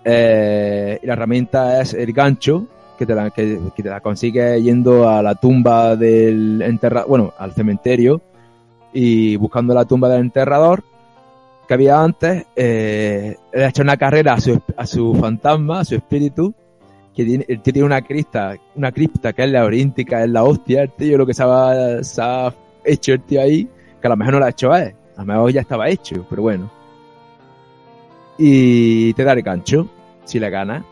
[0.06, 4.62] eh, y la herramienta es el gancho, que te la, que, que te la consigue
[4.62, 8.22] yendo a la tumba del enterrador, bueno, al cementerio,
[8.94, 10.84] y buscando la tumba del enterrador
[11.68, 15.86] que había antes, eh, le ha hecho una carrera a su, a su fantasma, a
[15.86, 16.54] su espíritu,
[17.14, 20.92] que tiene, tiene una cripta, una cripta que es la oríntica, es la hostia, el
[20.92, 22.22] tío lo que se ha, se
[22.86, 23.68] hecho el tío ahí,
[24.00, 26.26] que a lo mejor no lo ha hecho él, a lo mejor ya estaba hecho,
[26.30, 26.72] pero bueno.
[28.38, 29.90] Y te da el gancho,
[30.24, 30.84] si le ganas.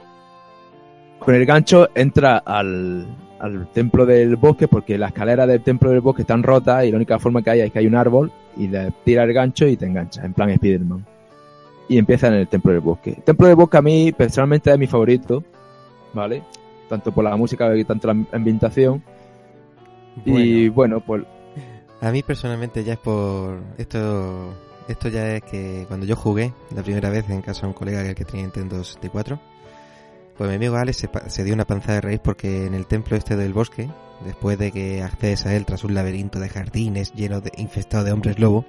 [1.20, 3.08] Con el gancho entra al,
[3.46, 6.98] al templo del bosque porque las escaleras del templo del bosque están rotas y la
[6.98, 9.78] única forma que hay es que hay un árbol y le tira el gancho y
[9.78, 11.06] te enganchas, en plan Spiderman.
[11.88, 13.12] Y empieza en el templo del bosque.
[13.12, 15.44] El templo del bosque a mí personalmente es mi favorito,
[16.14, 16.44] ¿vale?
[16.90, 19.04] Tanto por la música y tanto la ambientación.
[20.26, 21.24] Y bueno, pues...
[22.02, 23.60] A mí personalmente ya es por...
[23.78, 24.54] Esto
[24.88, 28.14] esto ya es que cuando yo jugué la primera vez en casa de un colega
[28.14, 29.40] que tenía Nintendo 64,
[30.38, 33.16] pues mi amigo Alex se, se dio una panza de raíz porque en el templo
[33.16, 33.90] este del bosque,
[34.24, 38.12] después de que accedes a él tras un laberinto de jardines lleno de infestado de
[38.12, 38.66] hombres lobo,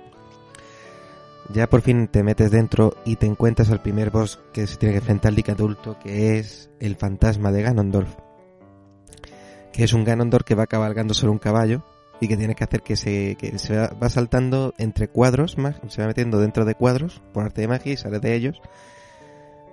[1.53, 4.95] ya por fin te metes dentro y te encuentras al primer boss que se tiene
[4.95, 8.17] que enfrentar Link adulto, que es el fantasma de Ganondorf.
[9.73, 11.85] Que es un Ganondorf que va cabalgando sobre un caballo
[12.21, 15.57] y que tienes que hacer que se, que se va, va saltando entre cuadros,
[15.89, 18.61] se va metiendo dentro de cuadros por arte de magia y sale de ellos.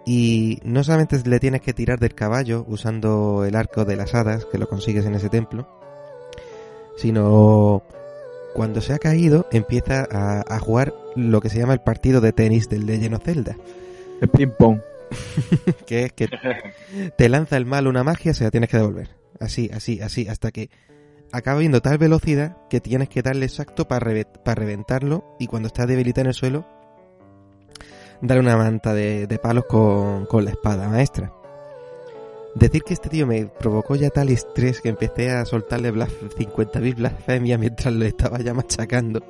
[0.05, 4.45] Y no solamente le tienes que tirar del caballo usando el arco de las hadas,
[4.45, 5.67] que lo consigues en ese templo,
[6.97, 7.83] sino
[8.53, 12.33] cuando se ha caído empieza a, a jugar lo que se llama el partido de
[12.33, 13.57] tenis del Legend of Zelda,
[14.21, 14.79] El ping pong.
[15.85, 16.27] que es que
[17.15, 19.09] te lanza el mal una magia, se la tienes que devolver.
[19.39, 20.69] Así, así, así, hasta que
[21.31, 24.05] acaba viendo tal velocidad que tienes que darle exacto para
[24.55, 26.65] reventarlo y cuando está debilitado en el suelo,
[28.23, 31.31] darle una manta de, de palos con, con la espada maestra.
[32.55, 36.95] Decir que este tío me provocó ya tal estrés que empecé a soltarle blas- 50.000
[36.95, 39.21] blasfemias mientras lo estaba ya machacando.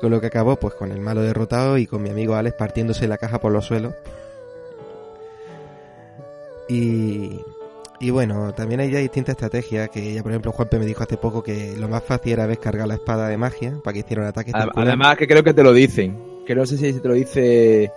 [0.00, 3.08] Con lo que acabó pues con el malo derrotado y con mi amigo Alex partiéndose
[3.08, 3.94] la caja por los suelos.
[6.68, 7.40] Y,
[8.00, 11.16] y bueno, también hay ya distintas estrategias que ya por ejemplo Juanpe me dijo hace
[11.16, 14.28] poco que lo más fácil era descargar la espada de magia para que hiciera un
[14.28, 14.86] ataque circular.
[14.88, 16.16] Además que creo que te lo dicen.
[16.46, 17.90] Que no sé si te lo dice...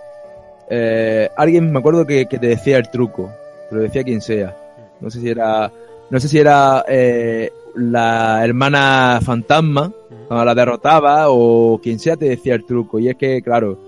[0.70, 3.30] eh, alguien me acuerdo que, que te decía el truco.
[3.68, 4.56] Te lo decía quien sea.
[5.00, 5.70] No sé si era...
[6.10, 9.92] No sé si era eh, la hermana fantasma
[10.26, 12.98] cuando la derrotaba o quien sea te decía el truco.
[12.98, 13.78] Y es que, claro,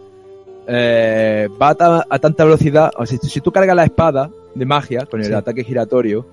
[0.67, 2.91] eh, va a, ta- a tanta velocidad.
[2.97, 5.33] O sea, si, si tú cargas la espada de magia con el Sí.
[5.33, 6.25] ataque giratorio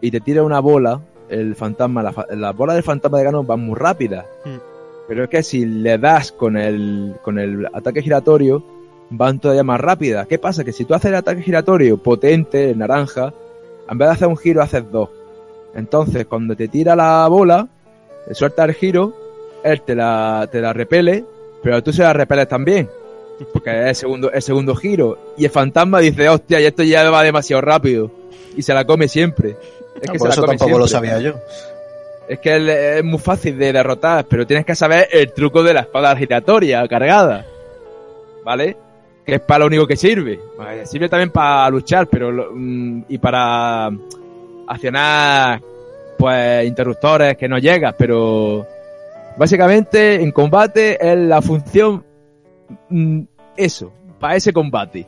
[0.00, 3.46] y te tira una bola, el fantasma, la, fa- la bola del fantasma de Ganon
[3.48, 4.24] va muy rápida.
[4.44, 4.58] Mm.
[5.06, 8.64] Pero es que si le das con el, con el ataque giratorio,
[9.16, 10.26] van todavía más rápidas.
[10.26, 10.64] ¿Qué pasa?
[10.64, 13.32] Que si tú haces el ataque giratorio potente, el naranja,
[13.88, 15.08] en vez de hacer un giro, haces dos.
[15.74, 17.68] Entonces, cuando te tira la bola,
[18.28, 19.12] le suelta el giro,
[19.64, 21.24] él te la, te la repele,
[21.62, 22.88] pero tú se la repeles también.
[23.52, 25.18] Porque es el segundo, el segundo giro.
[25.36, 28.10] Y el fantasma dice, hostia, y esto ya va demasiado rápido.
[28.56, 29.56] Y se la come siempre.
[30.00, 31.34] Es Ah, que por se eso la come tampoco lo sabía yo.
[32.28, 35.74] Es que él es muy fácil de derrotar, pero tienes que saber el truco de
[35.74, 37.44] la espada giratoria cargada.
[38.44, 38.76] ¿Vale?
[39.24, 40.38] Que es para lo único que sirve.
[40.84, 43.90] Sirve también para luchar, pero mm, y para
[44.66, 45.60] accionar
[46.18, 48.66] pues interruptores que no llegas, pero
[49.36, 52.04] básicamente en combate es la función
[52.88, 53.22] mm,
[53.56, 55.06] eso, para ese combate.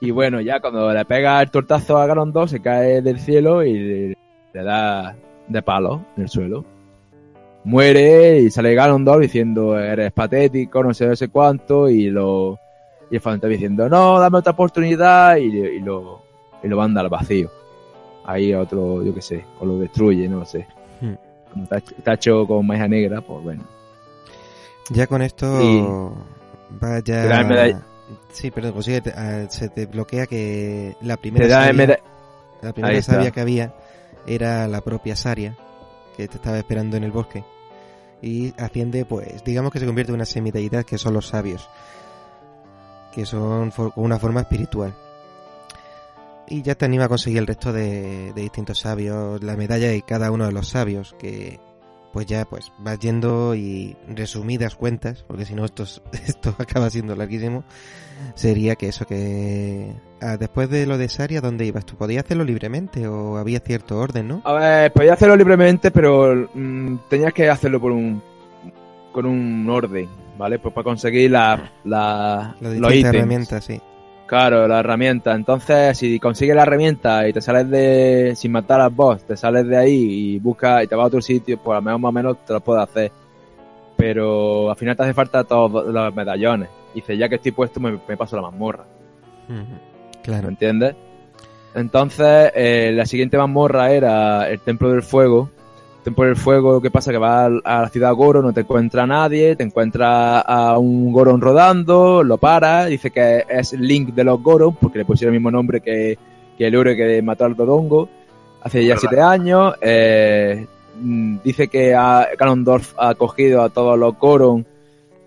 [0.00, 3.64] Y bueno, ya cuando le pega el tortazo a Ganon 2 se cae del cielo
[3.64, 4.14] y
[4.52, 5.16] le da
[5.48, 6.64] de palo en el suelo.
[7.64, 12.58] Muere y sale Ganondorf diciendo eres patético, no sé, no sé cuánto, y lo
[13.12, 16.22] y el fantasma diciendo no, dame otra oportunidad y, y lo
[16.64, 17.48] y lo manda al vacío.
[18.24, 20.66] Ahí otro, yo qué sé, o lo destruye, no lo sé.
[21.00, 21.14] Hmm.
[21.52, 23.64] Como está, está hecho con magia negra, pues bueno.
[24.90, 25.80] Ya con esto Y-
[26.82, 27.22] va ya...
[27.22, 27.82] Te da medalla-
[28.32, 31.98] Sí, perdón, pues sí, te- ah, se te bloquea que la primera, sabia,
[32.60, 33.74] la primera sabia que había
[34.26, 35.56] era la propia Saria,
[36.16, 37.42] que te estaba esperando en el bosque.
[38.20, 41.68] Y asciende, pues, digamos que se convierte en una semideidad que son los sabios,
[43.12, 44.94] que son con una forma espiritual.
[46.48, 50.30] Y ya te anima a conseguir el resto de, distintos sabios, la medalla de cada
[50.30, 51.60] uno de los sabios, que
[52.12, 56.90] pues ya pues vas yendo y resumidas cuentas, porque si no esto, es- esto acaba
[56.90, 57.64] siendo larguísimo,
[58.34, 59.94] sería que eso que...
[60.20, 61.86] ah, después de lo de Saria, ¿dónde ibas?
[61.86, 64.42] ¿Tú podías hacerlo libremente o había cierto orden, no?
[64.44, 68.22] A ver, podía hacerlo libremente, pero mm, tenías que hacerlo por un
[69.10, 70.08] con un orden,
[70.38, 70.58] ¿vale?
[70.58, 73.14] Pues para conseguir la, la, Las los distintas ítems.
[73.14, 73.80] herramientas, sí.
[74.26, 75.34] Claro, la herramienta.
[75.34, 79.66] Entonces, si consigues la herramienta y te sales de, sin matar al boss, te sales
[79.66, 79.94] de ahí
[80.34, 82.52] y buscas y te vas a otro sitio, pues al menos más o menos te
[82.54, 83.12] lo puedes hacer.
[83.96, 86.68] Pero al final te hace falta todos los medallones.
[86.94, 88.84] Y dices, ya que estoy puesto, me, me paso la mazmorra.
[89.48, 89.56] Ujú.
[89.58, 90.48] ¿Me Claro.
[90.48, 90.94] entiendes?
[91.74, 95.50] Entonces, eh, la siguiente mazmorra era el Templo del Fuego.
[96.02, 97.12] El Templo del Fuego, ¿qué pasa?
[97.12, 101.12] Que vas al- a la ciudad Goron, no te encuentra nadie, te encuentra a un
[101.12, 105.40] Goron rodando, lo para, dice que es Link de los Goron, porque le pusieron el
[105.40, 106.18] mismo nombre que,
[106.58, 108.08] que el héroe que mató al Dodongo
[108.62, 109.00] hace ya Verdad.
[109.00, 109.74] siete años.
[109.80, 110.66] Eh,
[111.00, 114.66] mm, dice que a Ganondorf ha cogido a todos los Goron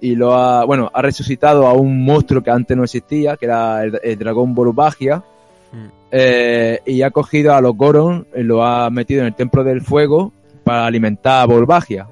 [0.02, 3.81] y lo ha, bueno, ha resucitado a un monstruo que antes no existía, que era
[3.81, 5.23] el, el dragón Volvagia.
[5.72, 5.88] Mm.
[6.11, 9.80] Eh, y ha cogido a los Goron, y lo ha metido en el Templo del
[9.81, 10.34] Fuego
[10.65, 12.07] para alimentar a Volvagia.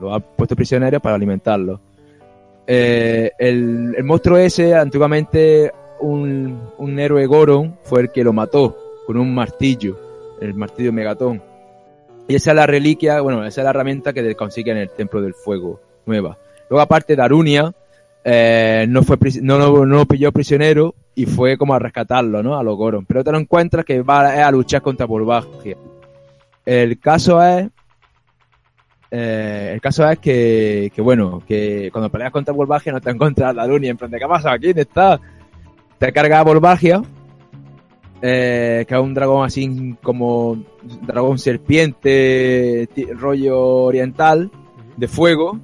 [0.00, 1.80] Lo ha puesto prisionero para alimentarlo.
[2.66, 8.76] Eh, el, el monstruo ese, antiguamente un, un héroe Goron, fue el que lo mató
[9.06, 9.98] con un martillo,
[10.40, 11.42] el martillo Megatón.
[12.28, 15.22] Y esa es la reliquia, bueno, esa es la herramienta que consigue en el Templo
[15.22, 16.36] del Fuego, nueva.
[16.68, 17.72] Luego aparte Darunia,
[18.24, 22.58] eh, no fue no, no lo pilló prisionero y fue como a rescatarlo, ¿no?
[22.58, 23.06] A los Goron.
[23.06, 25.76] Pero te lo encuentras que va a, a luchar contra Volvagia.
[26.66, 27.68] El caso es
[29.10, 33.50] eh, el caso es que, que, bueno, que cuando peleas contra Volvagia no te encuentras
[33.50, 34.68] a Darunia en plan de ¿qué pasa aquí?
[34.68, 35.20] ¿Dónde está?
[35.98, 37.02] Te carga Volvagia,
[38.20, 40.58] eh, que es un dragón así como
[41.02, 44.50] dragón serpiente, rollo oriental,
[44.96, 45.58] de fuego,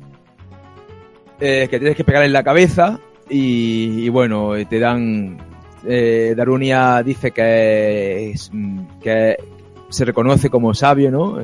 [1.40, 5.38] eh, que tienes que pegar en la cabeza y, y bueno, te dan...
[5.84, 8.52] Darunia dice que, es,
[9.02, 9.36] que
[9.88, 11.38] se reconoce como sabio, ¿no?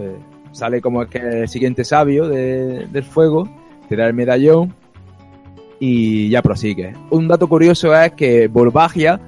[0.52, 3.48] Sale como que el siguiente sabio de- del fuego,
[3.88, 4.74] te da el medallón
[5.80, 6.94] y ya prosigue.
[7.10, 9.20] Un dato curioso es que Volvagia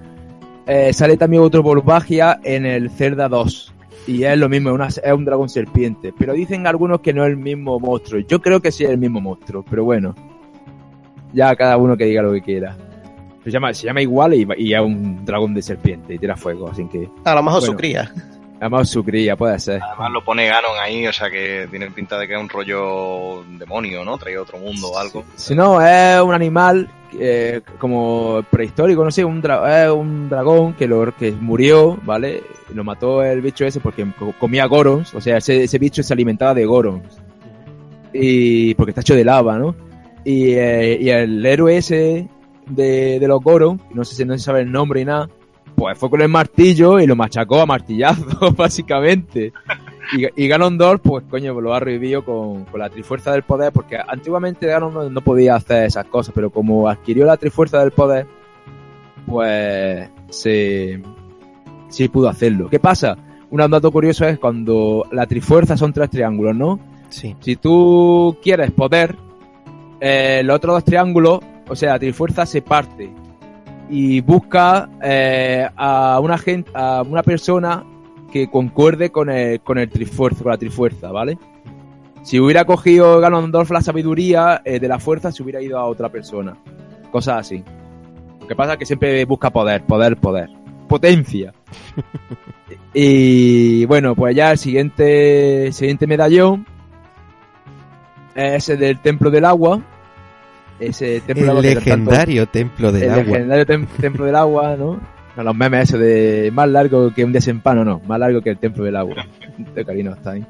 [0.66, 3.74] eh, sale también otro Volvagia en el Zelda 2.
[4.06, 6.12] Y es lo mismo, una- es un dragón serpiente.
[6.18, 8.20] Pero dicen algunos que no es el mismo monstruo.
[8.20, 10.14] Yo creo que sí es el mismo monstruo, pero bueno.
[11.32, 12.76] Ya cada uno que diga lo que quiera.
[13.44, 16.68] Se llama, se llama igual y, y es un dragón de serpiente y tira fuego,
[16.68, 17.08] así que...
[17.24, 17.72] A lo mejor Bueno.
[17.72, 18.12] su cría.
[18.60, 19.80] Además su cría, puede ser.
[19.82, 23.42] Además lo pone Ganon ahí, o sea que tiene pinta de que es un rollo
[23.58, 24.18] demonio, ¿no?
[24.18, 25.24] Trae otro mundo o algo.
[25.34, 26.88] Si no, es un animal
[27.18, 32.42] eh, como prehistórico, no sé, un, dra- es un dragón que, lo, que murió, ¿vale?
[32.74, 36.12] Lo mató el bicho ese porque co- comía gorons, o sea, ese, ese bicho se
[36.12, 37.18] alimentaba de gorons.
[38.12, 39.74] Y porque está hecho de lava, ¿no?
[40.24, 42.28] Y, eh, y el héroe ese
[42.66, 45.28] de, de los gorons, no sé si no se sabe el nombre y nada,
[45.80, 49.50] pues fue con el martillo y lo machacó a martillazos, básicamente.
[50.12, 53.96] Y, y Ganondorf, pues coño, lo ha revivido con, con la trifuerza del poder, porque
[53.96, 58.26] antiguamente Ganondorf no podía hacer esas cosas, pero como adquirió la trifuerza del poder,
[59.26, 61.00] pues se
[61.88, 62.68] sí pudo hacerlo.
[62.68, 63.16] ¿Qué pasa?
[63.48, 66.78] Un dato curioso es cuando la trifuerza son tres triángulos, ¿no?
[67.08, 67.34] Sí.
[67.40, 69.16] Si tú quieres poder,
[69.98, 73.10] eh, los otros dos triángulos, o sea, la trifuerza se parte
[73.90, 77.84] y busca eh, a una gente, a una persona
[78.32, 81.36] que concuerde con el, con el trifuerza, con la trifuerza, ¿vale?
[82.22, 86.08] Si hubiera cogido Ganondorf la sabiduría eh, de la fuerza, se hubiera ido a otra
[86.08, 86.56] persona.
[87.10, 87.64] Cosas así.
[88.40, 90.50] Lo que pasa es que siempre busca poder, poder, poder.
[90.86, 91.52] Potencia.
[92.94, 96.66] y bueno, pues ya el siguiente, el siguiente medallón
[98.34, 99.80] es el del Templo del Agua.
[100.80, 103.22] Ese templo del El agua que tanto- legendario templo del el agua.
[103.24, 105.00] legendario tem- templo del agua, ¿no?
[105.36, 108.58] No, Los memes eso de más largo que un desempano, no, más largo que el
[108.58, 109.26] templo del agua.
[109.74, 110.44] De Karina está ahí.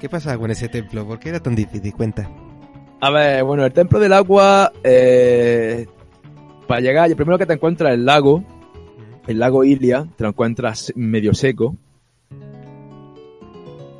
[0.00, 1.06] ¿Qué pasaba con ese templo?
[1.06, 1.92] ¿Por qué era tan difícil?
[1.94, 2.28] Cuenta.
[3.00, 5.86] A ver, bueno, el templo del agua, eh,
[6.66, 8.42] para llegar, primero que te encuentras el lago,
[9.28, 11.76] el lago Ilia, te lo encuentras medio seco.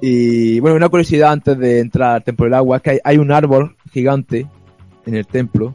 [0.00, 3.18] Y bueno, una curiosidad antes de entrar al templo del agua es que hay, hay
[3.18, 4.46] un árbol gigante
[5.08, 5.74] en el templo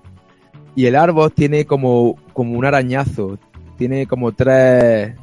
[0.75, 3.37] y el árbol tiene como, como un arañazo,
[3.77, 5.15] tiene como tres,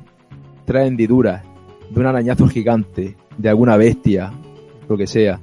[0.65, 1.43] tres hendiduras
[1.89, 4.33] de un arañazo gigante, de alguna bestia,
[4.89, 5.41] lo que sea.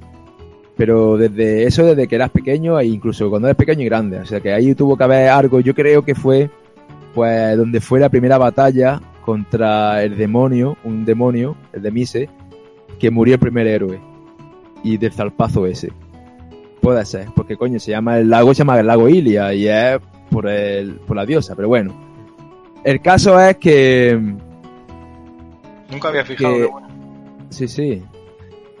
[0.76, 4.20] Pero desde eso, desde que eras pequeño e incluso cuando eres pequeño y grande.
[4.20, 6.50] O sea que ahí tuvo que haber algo, yo creo que fue
[7.14, 12.30] pues donde fue la primera batalla contra el demonio, un demonio, el de Mise,
[12.98, 14.00] que murió el primer héroe.
[14.84, 15.90] Y del zarpazo ese.
[16.80, 19.98] Puede ser, porque coño, se llama el lago, se llama el lago Ilia y es
[20.30, 21.92] por el, por la diosa, pero bueno.
[22.84, 24.18] El caso es que
[25.90, 26.54] Nunca había fijado.
[26.54, 26.88] Que- bueno.
[27.50, 28.02] Sí, sí.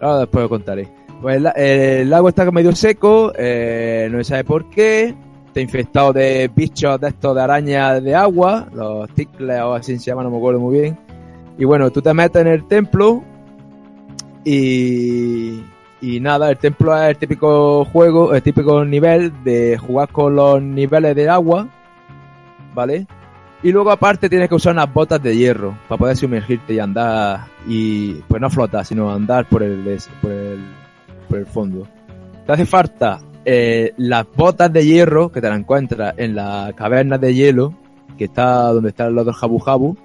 [0.00, 0.88] Ahora después lo contaré.
[1.20, 5.14] Pues el, el lago está medio seco, eh, no se sabe por qué.
[5.48, 10.10] Está infectado de bichos de estos de arañas de agua, los ticles o así se
[10.10, 10.98] llaman, no me acuerdo muy bien.
[11.56, 13.24] Y bueno, tú te metes en el templo
[14.44, 15.60] y,
[16.00, 20.62] y nada, el templo es el típico juego, el típico nivel de jugar con los
[20.62, 21.68] niveles de agua,
[22.74, 23.06] ¿vale?
[23.62, 27.46] Y luego aparte tienes que usar unas botas de hierro para poder sumergirte y andar
[27.66, 30.60] y pues no flotar, sino andar por el por el,
[31.28, 31.88] por el fondo.
[32.46, 37.18] Te hace falta eh, las botas de hierro que te las encuentras en la caverna
[37.18, 37.74] de hielo
[38.18, 39.96] que está donde están los dos Jabu Jabu.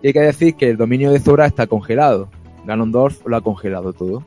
[0.00, 2.28] Y hay que decir que el dominio de Zora está congelado.
[2.64, 4.24] Ganondorf lo ha congelado todo.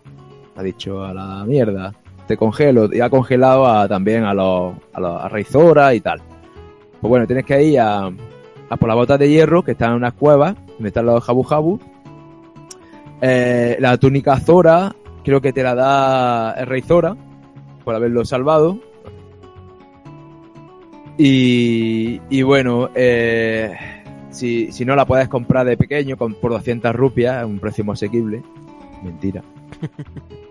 [0.55, 1.93] Ha dicho a la mierda.
[2.27, 2.89] Te congelo.
[2.93, 6.21] Y ha congelado a- también a los, a los a Rey Zora y tal.
[7.01, 9.95] Pues bueno, tienes que ir a, a por las botas de hierro que están en
[9.97, 11.79] unas cuevas donde están los Jabu Jabu.
[13.21, 17.15] Eh, la túnica Zora, creo que te la da el Rey Zora
[17.83, 18.79] por haberlo salvado.
[21.17, 23.73] Y, y bueno, eh,
[24.31, 27.85] si, si no la puedes comprar de pequeño con, por 200 rupias, a un precio
[27.85, 28.41] muy asequible.
[29.03, 29.41] Mentira.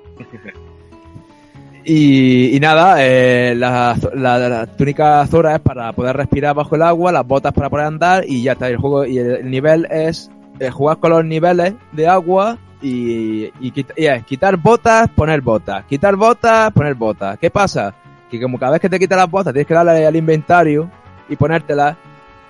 [1.87, 7.27] Y, nada, eh, la, la- túnica Zora es para poder respirar bajo el agua, las
[7.27, 8.69] botas para poder andar y ya está.
[8.69, 10.31] El juego y el, el nivel es
[10.61, 15.85] eh, jugar con los niveles de agua y, y, y es quitar botas, poner botas,
[15.85, 17.39] quitar botas, poner botas.
[17.39, 17.95] ¿Qué pasa?
[18.31, 20.91] Que como cada vez que te quitas las botas tienes que darle al inventario
[21.29, 21.97] y ponértelas,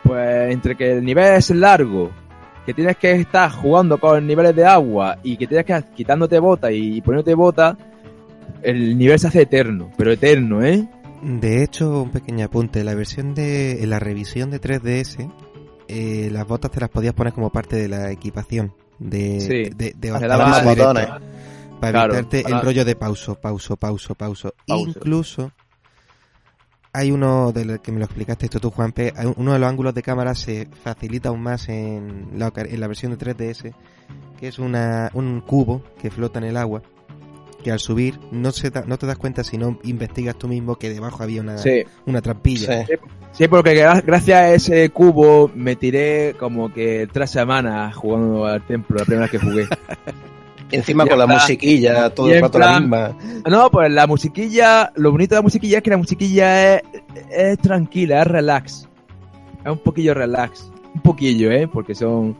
[0.04, 2.10] pues entre que el nivel es largo,
[2.66, 6.38] que tienes que estar jugando con niveles de agua y que tienes que estar quitándote
[6.38, 7.76] botas y poniéndote botas,
[8.62, 10.86] el nivel se hace eterno, pero eterno, ¿eh?
[11.22, 15.30] De hecho, un pequeño apunte, la versión de, en la revisión de 3DS,
[15.88, 18.72] eh, las botas te las podías poner como parte de la equipación.
[18.98, 19.70] De, Sí.
[19.76, 21.08] de, de botones.
[21.80, 24.54] Para Claro, evitarte para- el rollo de pauso, pauso, pauso, pauso.
[24.66, 24.88] Pauso.
[24.88, 25.52] Incluso
[26.94, 29.92] hay uno de los que me lo explicaste esto tú, Juanpe, uno de los ángulos
[29.94, 33.74] de cámara se facilita aún más en la, en la versión de 3DS,
[34.40, 36.82] que es una, un cubo que flota en el agua,
[37.62, 40.76] que al subir no, se da- no te das cuenta si no investigas tú mismo
[40.76, 41.82] que debajo había una, Sí.
[42.06, 42.86] una trampilla.
[42.86, 42.92] Sí.
[43.32, 48.64] Sí, porque gra- gracias a ese cubo me tiré como que tres semanas jugando al
[48.64, 49.66] templo, la primera vez que jugué.
[50.74, 53.16] Encima con la musiquilla, todo Y el rato la misma.
[53.48, 56.82] No, pues la musiquilla, lo bonito de la musiquilla es que la musiquilla es,
[57.30, 58.88] es tranquila, es relax.
[59.64, 60.70] Es un poquillo relax.
[60.94, 61.68] Un poquillo, ¿eh?
[61.68, 62.36] Porque son...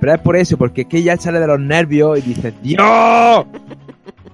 [0.00, 3.46] Pero es por eso, porque es que ya sale de los nervios y dices, ¡Dios!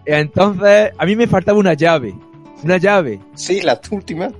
[0.04, 2.14] Entonces, a mí me faltaba una llave.
[2.64, 3.20] Una llave.
[3.34, 4.30] Sí, la última.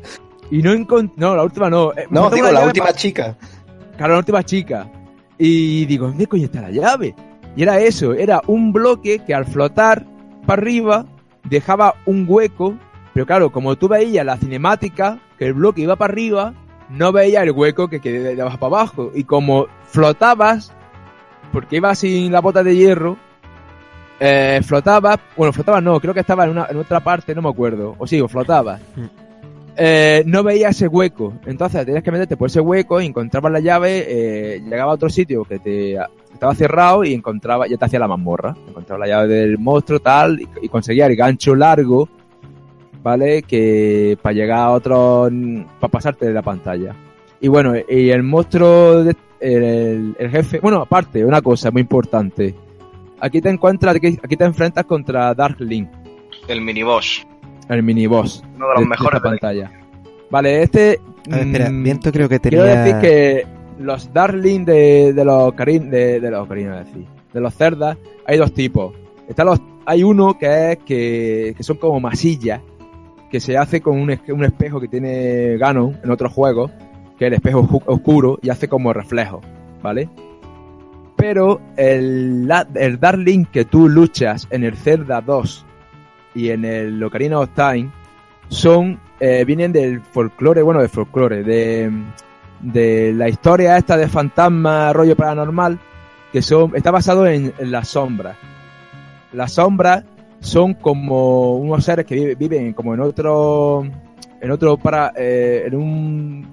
[0.50, 1.14] Y no encontré...
[1.18, 1.92] No, la última no.
[1.92, 3.36] eh, me No, digo, la última chica.
[3.96, 4.90] Claro, la última chica.
[5.38, 7.14] Y digo, ¿dónde coño está la llave?
[7.56, 10.04] Y era eso, era un bloque que al flotar
[10.46, 11.06] para arriba
[11.44, 12.76] dejaba un hueco,
[13.12, 16.54] pero claro, como tú veías la cinemática, que el bloque iba para arriba,
[16.88, 19.10] no veías el hueco que quedaba de abajo para abajo.
[19.14, 20.72] Y como flotabas,
[21.52, 23.16] porque ibas sin la bota de hierro,
[24.20, 27.48] eh, flotabas, bueno, flotabas no, creo que estaba en, una, en otra parte, no me
[27.48, 28.80] acuerdo, o sí, o flotabas.
[29.80, 33.60] Eh, no veía ese hueco, entonces tenías que meterte por ese hueco y encontrabas la
[33.60, 35.96] llave, eh, llegaba a otro sitio que te
[36.38, 40.40] estaba cerrado y encontraba, ya te hacía la mazmorra, encontraba la llave del monstruo tal
[40.40, 42.08] y, y conseguía el gancho largo,
[43.02, 43.42] ¿vale?
[43.42, 45.28] Que para llegar a otro,
[45.80, 46.94] para pasarte de la pantalla.
[47.40, 52.54] Y bueno, y el monstruo, de- el, el jefe, bueno, aparte, una cosa muy importante.
[53.20, 55.88] Aquí te encuentras, aquí, aquí te enfrentas contra Dark Link,
[56.48, 57.26] El miniboss.
[57.68, 59.72] el miniboss Uno de los de- de mejores esta de la- pantalla.
[60.30, 61.00] Vale, este.
[61.30, 62.82] A ver, espera, mm, Viento creo que Quiero tenía...
[62.84, 63.46] decir que
[63.78, 67.96] los Darling de, de los Karin, de, de los decir, de los cerdas,
[68.26, 68.94] hay dos tipos.
[69.28, 72.60] Están los, hay uno que es que, que son como masillas,
[73.30, 76.70] que se hace con un, un espejo que tiene Ganon en otros juegos,
[77.18, 79.40] que es el espejo oscuro y hace como reflejo,
[79.82, 80.08] ¿vale?
[81.16, 85.66] Pero el, el Darling que tú luchas en el Zelda 2
[86.34, 87.90] y en el Ocarina of Time
[88.48, 91.90] son eh, vienen del folclore, bueno, del folclore, de,
[92.60, 95.78] de la historia esta de fantasma, rollo paranormal,
[96.32, 98.36] que son está basado en, en las sombras.
[99.32, 100.04] Las sombras
[100.40, 103.84] son como unos seres que vive- viven como en otro,
[104.40, 106.46] en otro para, eh, en un,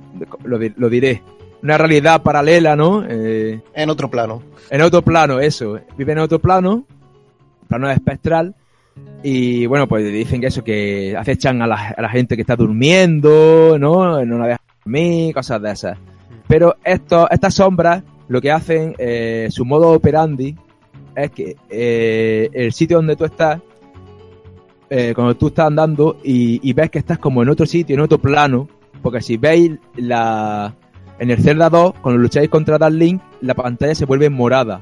[0.43, 1.21] lo, di- lo diré,
[1.63, 3.03] una realidad paralela, ¿no?
[3.07, 4.43] Eh, En otro plano.
[4.69, 5.79] en otro plano, eso.
[5.97, 6.85] Viven en otro plano,
[7.67, 8.53] plano espectral.
[9.23, 12.55] Y bueno, pues dicen que eso, que acechan a la, a la gente que está
[12.55, 14.23] durmiendo, ¿no?
[14.23, 15.97] La dejan dormir, cosas de esas.
[16.47, 20.55] Pero esto, estas sombras, lo que hacen, eh, su modo operandi,
[21.15, 23.61] es que eh, el sitio donde tú estás,
[24.89, 28.01] eh, cuando tú estás andando y, y ves que estás como en otro sitio, en
[28.01, 28.67] otro plano,
[29.01, 30.75] porque si veis la,
[31.17, 34.81] en el Zelda 2, cuando lucháis contra Dark Link, la pantalla se vuelve morada.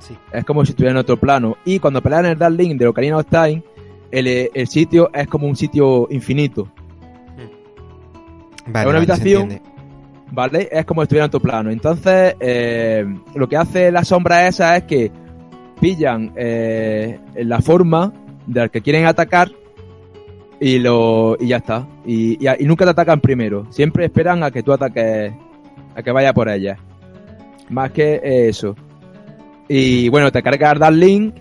[0.00, 0.16] Sí.
[0.32, 1.56] Es como si estuviera en otro plano.
[1.64, 3.62] Y cuando pelean en el Dark Link de Ocarina of Time,
[4.10, 6.68] el, el sitio es como un sitio infinito.
[8.68, 9.60] Vale, es una habitación.
[10.30, 10.68] ¿vale?
[10.70, 11.70] Es como si estuviera en tu plano.
[11.70, 13.04] Entonces, eh,
[13.34, 15.10] lo que hace la sombra esa es que
[15.80, 18.12] pillan eh, la forma
[18.46, 19.50] del que quieren atacar
[20.60, 21.86] y lo y ya está.
[22.04, 23.66] Y, y, y nunca te atacan primero.
[23.70, 25.32] Siempre esperan a que tú ataques,
[25.94, 26.76] a que vaya por ella.
[27.68, 28.74] Más que eso.
[29.68, 31.34] Y bueno, te cargas Dark Link,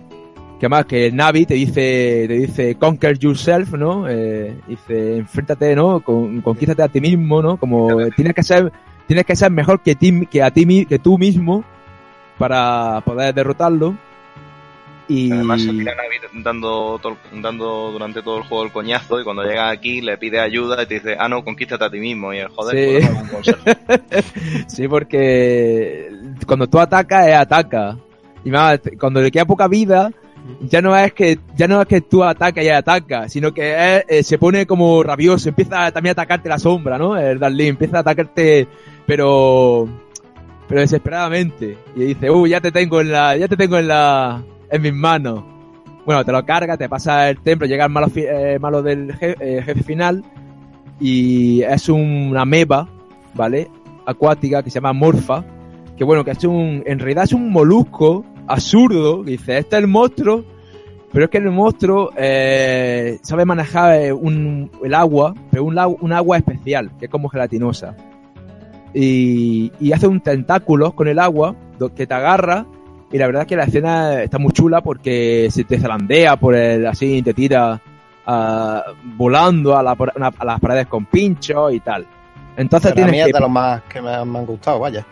[0.60, 4.08] que más que Navi te dice, te dice conquer yourself, ¿no?
[4.10, 6.00] Eh, dice, enfréntate, ¿no?
[6.02, 7.58] Con, conquístate a ti mismo, ¿no?
[7.58, 8.72] Como tienes que ser,
[9.06, 11.64] tienes que ser mejor que ti, que a ti, que tú mismo
[12.38, 13.96] para poder derrotarlo.
[15.10, 17.00] Y Además, se tira Navi dando,
[17.32, 20.86] dando durante todo el juego el coñazo y cuando llega aquí le pide ayuda y
[20.86, 22.34] te dice, ah, no, conquístate a ti mismo.
[22.34, 23.06] Y el joder, Sí.
[23.06, 23.60] pues, un consejo.
[24.68, 26.10] sí, porque
[26.46, 27.98] cuando tú atacas, es ataca.
[28.44, 30.12] Y más, cuando le queda poca vida,
[30.62, 34.24] ya no es que, ya no es que tú atacas y ataca, sino que eh,
[34.24, 37.18] se pone como rabioso, empieza también a atacarte la sombra, ¿no?
[37.18, 38.68] El Darlene empieza a atacarte,
[39.06, 39.88] pero,
[40.68, 41.78] pero desesperadamente.
[41.96, 44.94] Y dice, uh, ya te tengo en la, ya te tengo en la, en mis
[44.94, 45.44] manos.
[46.06, 49.36] Bueno, te lo carga, te pasa el templo, llega el malo, eh, malo del je-
[49.42, 50.24] eh, jefe final
[51.00, 52.88] y es un- una meba,
[53.34, 53.68] ¿vale?
[54.06, 55.44] Acuática que se llama Morfa,
[55.98, 59.82] que bueno, que es un, en realidad es un molusco absurdo, que dice, este es
[59.84, 60.44] el monstruo,
[61.12, 66.14] pero es que el monstruo eh, sabe manejar eh, un, el agua, pero un, un
[66.14, 67.96] agua especial, que es como gelatinosa.
[68.94, 71.56] Y, y hace un tentáculo con el agua
[71.96, 72.66] que te agarra
[73.12, 76.56] y la verdad es que la escena está muy chula porque se te zalandea por
[76.56, 77.80] el, así, te tira
[79.16, 79.96] volando a, la-
[80.38, 82.06] a las paredes con pinchos y tal.
[82.58, 85.06] Entonces mí tienes es que de los más que me han gustado, vaya.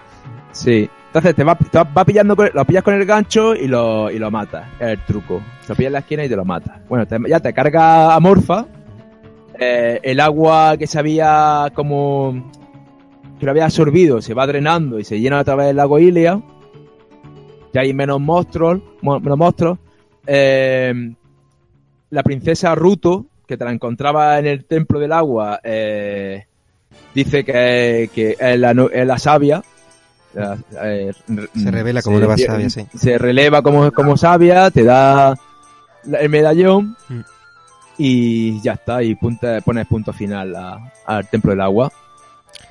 [0.51, 0.89] Sí.
[1.15, 4.67] Entonces te va, pillando, lo pillas con el gancho y lo, y lo matas.
[4.81, 5.41] Es el truco.
[5.69, 6.77] Lo pillas en la esquina y te lo matas.
[6.89, 8.65] Bueno, ya te carga a Morfa.
[9.57, 12.51] Eh, el agua que se había como...
[13.39, 16.41] que lo había absorbido se va drenando y se llena otra vez el lago Ilia.
[17.73, 18.81] Ya hay menos monstruos.
[19.01, 19.77] mo- Menos monstruos.
[20.27, 21.13] Eh,
[22.09, 26.43] la princesa Ruto, que te la encontraba en el templo del agua, eh,
[27.13, 29.63] dice que, que es, la, es la sabia.
[30.35, 31.13] Eh,
[31.55, 32.85] Se revela como nueva sabia, sí.
[32.97, 35.35] Se releva como, como sabia, te da
[36.19, 37.19] el medallón Mm.
[37.97, 41.91] y ya está, y punta, pones punto final a- al templo del agua.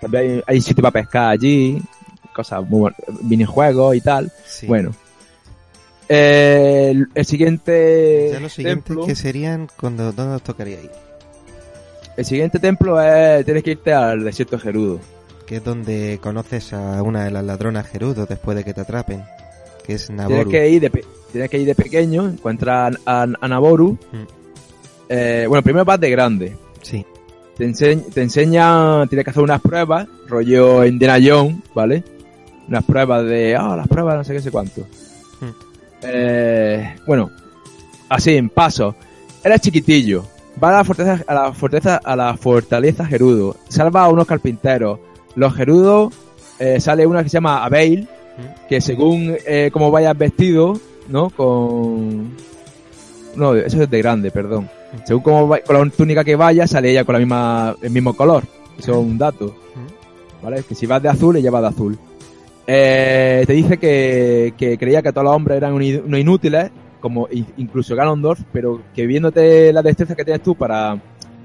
[0.01, 1.81] También hay, hay sitio para pescar allí,
[2.35, 4.31] cosas muy buenas, minijuegos y tal.
[4.47, 4.67] Sí.
[4.67, 4.93] Bueno.
[6.09, 10.91] Eh, el, el siguiente ya templo, que serían cuando dónde os tocaría ir,
[12.19, 15.01] el siguiente templo es tienes que irte al desierto de Gerudo.
[15.47, 19.23] Que es donde conoces a una de las ladronas Gerudo después de que te atrapen,
[19.85, 20.51] que es Tienes Naboru.
[20.51, 23.93] que ir de tienes que ir de pequeño, encuentras a, a, a Naboru.
[24.13, 24.23] Mm.
[25.09, 26.57] Eh, bueno, primero vas de grande.
[26.83, 27.05] Sí,
[27.57, 32.03] Te, ense- te enseña, tienes que hacer unas pruebas, rollo Indiana Jones, ¿vale?
[32.69, 34.81] Unas pruebas de, ah, las pruebas no sé qué sé cuánto.
[35.41, 35.51] Mm.
[36.03, 37.31] Eh, bueno,
[38.09, 38.95] así, en paso.
[39.43, 40.25] Eres chiquitillo.
[40.63, 43.57] Va a la fortaleza, a la fortaleza, a la fortaleza Gerudo.
[43.69, 45.01] Salva a unos carpinteros.
[45.37, 46.13] Los Gerudos,
[46.59, 48.09] eh, sale una que se llama Abeil,
[48.69, 50.79] que según eh, cómo vayas vestido,
[51.09, 51.31] ¿no?
[51.31, 52.31] Con...
[53.37, 54.69] No, eso es de grande, perdón.
[55.05, 58.15] Según cómo va- con la túnica que vaya, sale ella con la misma, el mismo
[58.15, 58.45] color.
[58.79, 59.55] Eso es un dato.
[60.43, 60.63] ¿Vale?
[60.63, 61.99] Que si vas de azul, ella va de azul.
[62.67, 66.71] Eh, te dice que, que creía que todos los hombres eran unos inútiles,
[67.01, 70.97] como in- incluso Ganondorf, pero que viéndote la destreza que tienes tú para,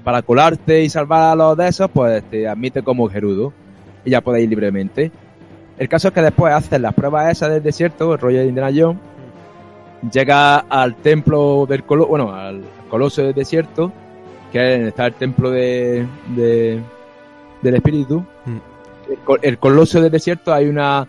[0.04, 3.52] para colarte y salvar a los de esos, pues te admite como Gerudo.
[4.04, 5.10] Y ya puedes ir libremente.
[5.78, 8.70] El caso es que después haces las pruebas esas del desierto, el rollo de Indiana
[8.74, 8.98] Jones,
[10.12, 13.92] llega al templo del coloso, bueno, al coloso del desierto,
[14.52, 16.80] que es- está el templo de, de-
[17.62, 18.20] del espíritu.
[18.46, 18.56] Mm.
[19.12, 21.06] El, co- el coloso del desierto hay una,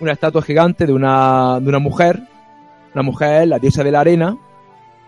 [0.00, 2.20] una estatua gigante de una, de una mujer,
[2.94, 4.36] una mujer, la diosa de la arena,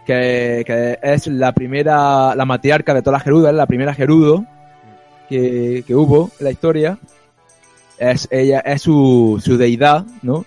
[0.05, 4.45] que, que es la primera, la matriarca de todas las Gerudas, la primera Gerudo
[5.29, 6.99] que, que hubo en la historia.
[7.99, 10.45] Es, ella es su, su deidad, ¿no?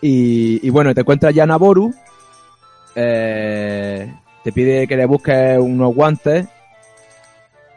[0.00, 1.92] Y, y bueno, te encuentras ya Naboru.
[2.94, 4.12] eh,
[4.42, 6.46] te pide que le busques unos guantes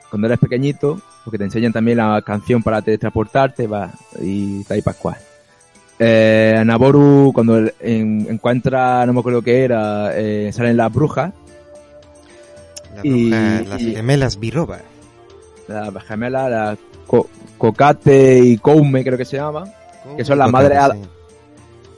[0.10, 3.92] cuando eres pequeñito, porque te enseñan también la canción para teletransportarte va,
[4.22, 5.18] y está ahí Pascual.
[6.00, 11.34] Eh, Naboru, cuando en- encuentra, no me acuerdo qué era, eh, salen las brujas,
[12.96, 14.80] Las, Y- brujas- las y- gemelas Biroba.
[15.68, 19.64] Las gemelas, la Co- Cocate y Koume creo que se llama,
[20.16, 20.78] Que son las madres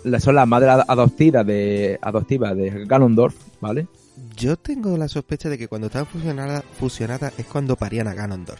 [0.04, 3.84] la- son las madres ad- adoptivas de, adoptivas de Ganondorf, ¿vale?
[3.84, 3.90] sí.
[4.36, 8.60] Yo tengo la sospecha de que cuando estaban fusionadas es cuando parían a Ganondorf.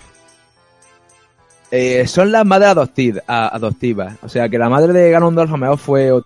[1.72, 4.16] Eh, son las madres adoptiv- a- adoptivas.
[4.24, 6.22] O sea, que la madre de Ganondorf a lo mejor fue...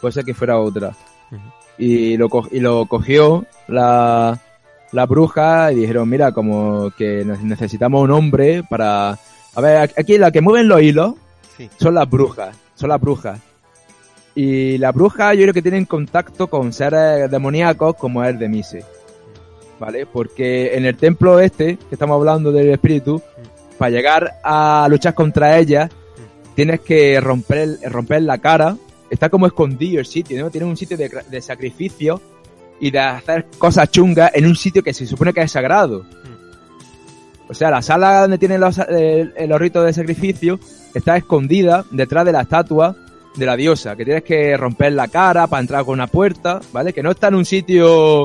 [0.00, 0.94] Puede ser que fuera otra.
[1.78, 4.38] Y lo, co- y lo cogió la,
[4.92, 9.10] la bruja y dijeron, mira, como que ne- necesitamos un hombre para...
[9.54, 11.14] A ver, aquí la que mueven los hilos
[11.56, 11.68] Sí.
[11.78, 12.56] son las brujas.
[12.74, 13.38] Son las brujas.
[14.34, 18.48] Y las brujas yo creo que tienen contacto con seres demoníacos como es el de
[18.48, 18.84] Mise.
[19.78, 20.06] ¿Vale?
[20.06, 23.20] Porque en el templo este, que estamos hablando del espíritu,
[23.78, 25.90] para llegar a luchar contra ellas,
[26.54, 28.76] tienes que romper, romper la cara.
[29.10, 30.50] Está como escondido el sitio, ¿no?
[30.50, 32.20] Tiene un sitio de, de sacrificio
[32.80, 36.04] y de hacer cosas chungas en un sitio que se supone que es sagrado.
[37.48, 40.58] O sea, la sala donde tienen los, eh, los ritos de sacrificio
[40.94, 42.96] está escondida detrás de la estatua
[43.36, 46.92] de la diosa, que tienes que romper la cara para entrar con una puerta, ¿vale?
[46.92, 48.24] Que no está en un sitio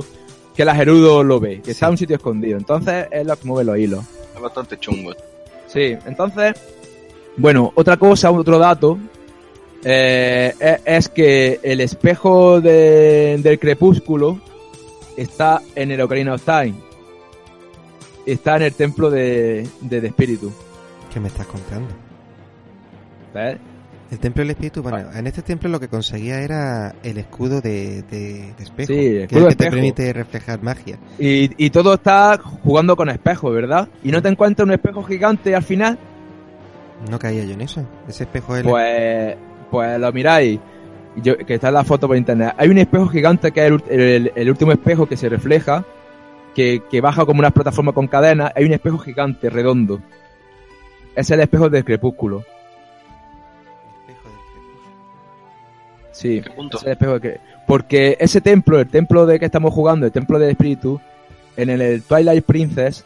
[0.56, 2.58] que la Gerudo lo ve, que está en un sitio escondido.
[2.58, 4.06] Entonces es lo que mueve los hilos.
[4.36, 5.14] Es bastante chungo.
[5.68, 6.54] Sí, entonces,
[7.38, 8.98] bueno, otra cosa, otro dato,
[9.84, 14.40] eh, es, que el espejo de- del crepúsculo
[15.18, 16.76] está en el Ocarina of Time.
[18.26, 20.52] Está en el templo de, de, de espíritu.
[21.14, 21.90] ¿Qué me estás contando?
[24.12, 28.04] El templo del espíritu, bueno, en este templo lo que conseguía era el escudo de,
[28.04, 28.88] de, de espejo.
[28.88, 30.98] Sí, que escudo el de que te permite reflejar magia.
[31.20, 33.90] Y, y todo está jugando con espejos, ¿verdad?
[34.04, 35.98] Y no te encuentras un espejo gigante al final,
[37.10, 37.86] No caía yo en eso.
[38.08, 39.36] Ese espejo es pues,
[39.72, 40.60] pues lo miráis.
[41.18, 42.54] Yo, que está en la foto por internet.
[42.58, 45.86] Hay un espejo gigante que es el, ult- el- el último espejo que se refleja,
[46.54, 48.52] que, que baja como una plataforma con cadenas.
[48.56, 50.02] Hay un espejo gigante, redondo.
[51.16, 52.44] Es el espejo del crepúsculo.
[56.12, 56.78] Sí, ¿Qué punto?
[56.78, 57.40] es el espejo que...
[57.68, 61.00] Porque ese templo, el templo de que estamos jugando, el templo del espíritu,
[61.58, 63.06] en el, el Twilight Princess,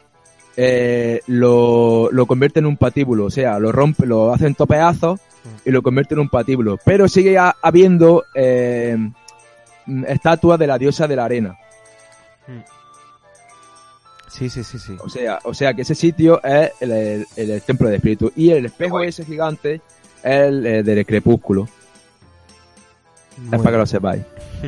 [0.58, 3.26] eh, lo, lo convierte en un patíbulo.
[3.26, 5.20] O sea, lo rompe, lo hacen topeazos
[5.66, 6.78] y lo convierte en un patíbulo.
[6.86, 8.96] Pero sigue ha- habiendo eh,
[9.86, 11.58] mm, estatuas de la diosa de la arena.
[14.28, 14.96] Sí, sí, sí, sí.
[15.04, 18.32] O sea, o sea que ese sitio es el, el- el templo del espíritu.
[18.36, 19.82] Y el espejo ese gigante es
[20.24, 21.68] el eh, del crepúsculo.
[23.38, 24.24] Muy Es para que lo sepáis.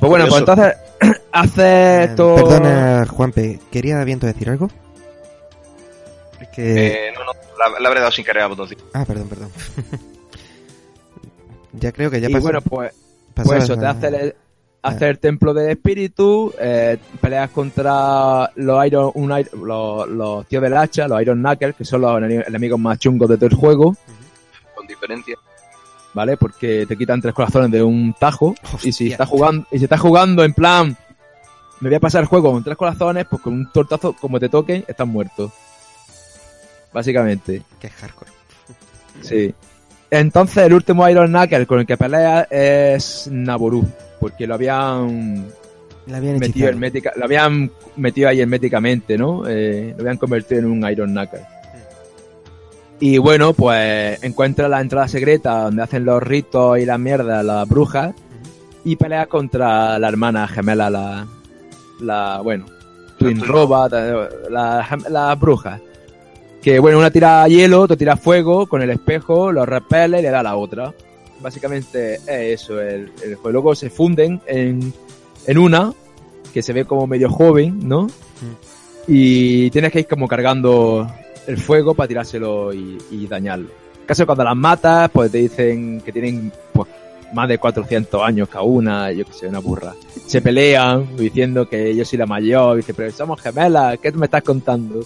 [0.00, 0.76] Pues bueno, pues entonces
[1.32, 2.36] hace esto.
[2.36, 4.70] Perdona, Juanpe, ¿quería Viento decir algo?
[6.40, 7.08] Es que...
[7.08, 8.84] Eh, no, no, la, la habré dado sin querer al botoncito.
[8.94, 9.50] Ah, perdón, perdón.
[11.72, 12.42] ya creo que ya y pasó.
[12.44, 12.92] bueno, pues,
[13.34, 14.34] pues eso, te hace el,
[14.82, 20.62] hace el templo del espíritu, eh, peleas contra los Iron, un Iron- los, los tíos
[20.62, 23.54] del hacha, los Iron Knuckles, que son los enemi- enemigos más chungos de todo el
[23.54, 23.96] juego,
[24.74, 25.36] Con diferencia.
[26.14, 26.36] ¿vale?
[26.36, 28.54] Porque te quitan tres corazones de un tajo.
[28.82, 30.96] Y si estás jugando, y si estás jugando en plan,
[31.80, 34.48] me voy a pasar el juego con tres corazones, pues con un tortazo, como te
[34.48, 35.52] toquen, estás muerto.
[36.98, 37.62] Básicamente.
[37.80, 38.30] Que es hardcore.
[39.22, 39.54] Sí.
[40.10, 43.86] Entonces el último Iron Knuckle con el que pelea es Naboru.
[44.18, 45.46] Porque lo habían
[46.08, 49.46] La habían metido hermética, lo habían metido ahí herméticamente, ¿no?
[49.46, 51.42] Eh, lo habían convertido en un Iron Knuckle.
[52.98, 57.68] Y bueno, pues encuentra la entrada secreta donde hacen los ritos y la mierda las
[57.68, 58.12] brujas
[58.82, 61.28] y pelea contra la hermana gemela, la,
[62.00, 62.66] la bueno,
[63.18, 65.80] Twin Twin Robot, eh, la, las brujas.
[66.62, 70.30] Que bueno, una tira hielo, otra tira fuego con el espejo, lo repele y le
[70.30, 70.92] da a la otra.
[71.40, 73.50] Básicamente es eso, el, el juego.
[73.50, 74.92] Luego se funden en,
[75.46, 75.92] en una,
[76.52, 78.08] que se ve como medio joven, ¿no?
[79.06, 81.10] Y tienes que ir como cargando
[81.46, 83.68] el fuego para tirárselo y, y dañarlo.
[84.00, 86.88] En caso de cuando las matas, pues te dicen que tienen pues
[87.32, 89.94] más de 400 años cada una, yo que sé, una burra.
[90.26, 94.26] Se pelean diciendo que yo soy la mayor, y dice, pero somos gemelas, ¿qué me
[94.26, 95.00] estás contando?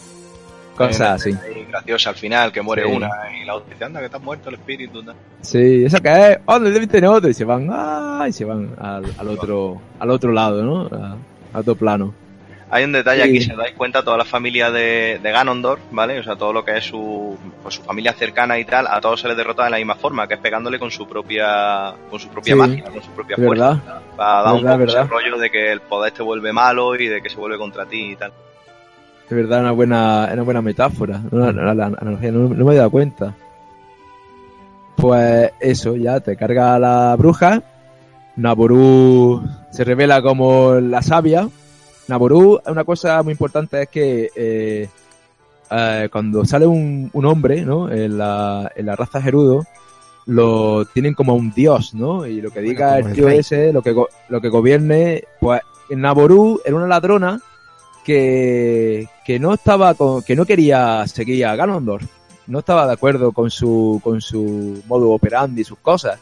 [0.76, 1.30] Cosas así.
[1.44, 2.90] Ahí graciosa al final, que muere Sí.
[2.92, 5.02] una y la otra dice, anda, que te has muerto el espíritu.
[5.02, 5.14] tal.
[5.42, 6.38] Sí, ¿eso qué es?
[6.46, 7.28] Oh, ¿dónde tiene otro?
[7.30, 8.24] Y se van, ¡ah!
[8.28, 10.86] Y se van al, al otro, al otro lado, ¿no?
[10.96, 11.16] A,
[11.52, 12.14] a otro plano.
[12.70, 13.28] Hay un detalle Sí.
[13.28, 16.18] aquí, si os dais cuenta, toda la familia de, de Ganondorf, ¿vale?
[16.20, 19.20] O sea, todo lo que es su, pues, su familia cercana y tal, a todos
[19.20, 22.28] se les derrota de la misma forma, que es pegándole con su propia, con su
[22.28, 22.58] propia Sí.
[22.58, 23.68] magia, con su propia fuerza.
[23.74, 27.08] verdad, Para dar un poco ese rollo de que el poder te vuelve malo y
[27.08, 28.32] de que se vuelve contra ti y tal.
[29.28, 32.76] Es verdad, una buena, una buena metáfora, una, una- la analogía, no, no me he
[32.76, 33.34] dado cuenta.
[34.96, 37.62] Pues eso, ya te carga la bruja,
[38.36, 41.48] Naboru se revela como la sabia.
[42.08, 44.88] Naboru, una cosa muy importante es que eh,
[45.70, 47.90] eh, cuando sale un, un hombre, ¿no?
[47.90, 49.64] En la, en la raza Gerudo,
[50.26, 52.26] lo tienen como un dios, ¿no?
[52.26, 53.94] Y lo que diga el tío ese, lo que,
[54.28, 57.40] lo que gobierne, pues Naboru era una ladrona
[58.04, 62.04] que, que no estaba con, que no quería seguir a Ganondorf.
[62.46, 66.18] No estaba de acuerdo con su, con su modo operandi y sus cosas.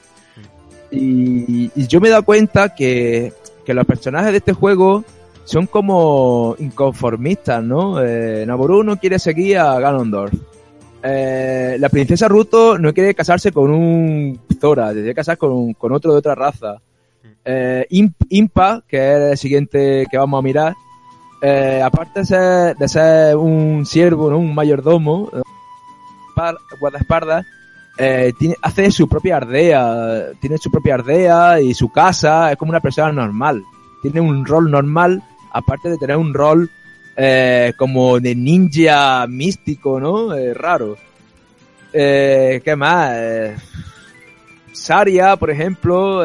[0.91, 3.33] Y, y yo me he dado cuenta que,
[3.65, 5.05] que los personajes de este juego
[5.45, 8.05] son como inconformistas, ¿no?
[8.05, 10.35] Eh, Naboru no quiere seguir a Ganondorf.
[11.03, 16.13] Eh, la princesa Ruto no quiere casarse con un Zora, quiere casar con, con otro
[16.13, 16.77] de otra raza.
[17.45, 20.75] Eh, Imp- Impa, que es el siguiente que vamos a mirar,
[21.43, 24.39] eh, aparte de ser, de ser un siervo, ¿no?
[24.39, 25.41] un mayordomo, eh,
[26.79, 27.47] guardaespaldas,
[27.97, 32.71] eh, tiene, hace su propia aldea, tiene su propia aldea y su casa, es como
[32.71, 33.65] una persona normal.
[34.03, 35.23] Tiene un rol normal,
[35.53, 36.71] aparte de tener un rol
[37.17, 40.35] eh, como de ninja místico, ¿no?
[40.55, 40.97] Raro.
[41.93, 43.13] ¿Qué más?
[44.73, 46.25] Saria, por ejemplo,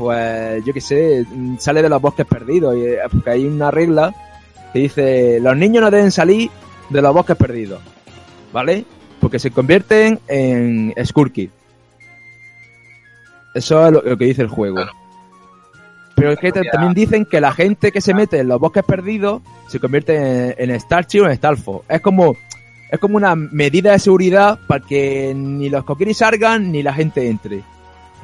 [0.00, 1.24] pues yo qué sé,
[1.58, 4.14] sale de los bosques perdidos, y, eh, porque hay una regla
[4.72, 6.50] que dice, los niños no deben salir
[6.88, 7.80] de los bosques perdidos,
[8.52, 8.84] ¿vale?
[9.20, 11.50] Porque se convierten en Skurky.
[13.54, 14.76] Eso es lo, lo que dice el juego.
[14.76, 14.92] Claro.
[16.14, 18.84] Pero es que te- también dicen que la gente que se mete en los bosques
[18.84, 20.14] perdidos se convierte
[20.60, 21.84] en, en Starchi o en Stalfo.
[21.88, 22.36] Es como,
[22.90, 27.28] es como una medida de seguridad para que ni los Kokiri salgan ni la gente
[27.28, 27.62] entre.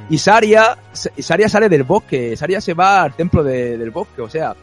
[0.08, 4.28] Y Saria, Saria sale del bosque, Saria se va al templo de- del bosque, o
[4.28, 4.54] sea,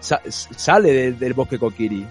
[0.00, 2.06] sa- sale de- del bosque Kokiri.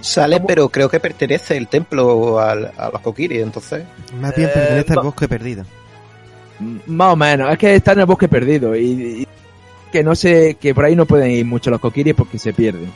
[0.00, 0.46] Sale, ¿Cómo?
[0.46, 3.84] pero creo que pertenece el templo al- a los Kokiri, entonces.
[4.20, 5.64] Más bien Eh, pertenece al bosque perdido.
[6.60, 8.82] M- Más o menos, es que está en el bosque perdido y,
[9.22, 9.28] y
[9.92, 12.90] que no sé, que por ahí no pueden ir mucho los Kokiris porque se pierden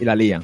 [0.00, 0.42] y la lían.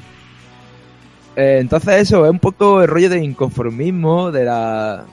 [1.36, 5.04] Eh, entonces eso, es un poco el rollo de inconformismo, de la...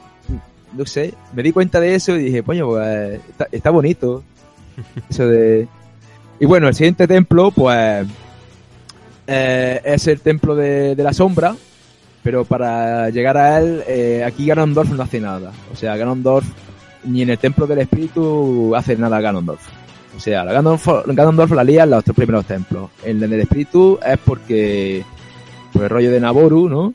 [0.74, 4.24] No sé, me di cuenta de eso y dije, coño, pues está, está bonito.
[5.10, 5.68] Eso de...
[6.40, 8.06] Y bueno, el siguiente templo, pues...
[9.28, 11.56] eh, es el templo de, de la sombra,
[12.24, 15.52] pero para llegar a él, eh, aquí Ganondorf no hace nada.
[15.74, 16.46] O sea, Ganondorf
[17.06, 19.62] ni en el templo del espíritu hace nada Ganondorf.
[20.16, 22.90] O sea, la Ganondorf, Ganondorf la lía en los tres primeros templos.
[23.04, 25.04] En el del espíritu es porque
[25.74, 26.94] por el rollo de Naboru, ¿no?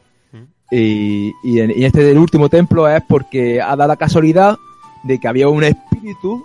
[0.75, 4.57] Y, y en y este del último templo es porque ha dado la casualidad
[5.03, 6.43] de que había un espíritu,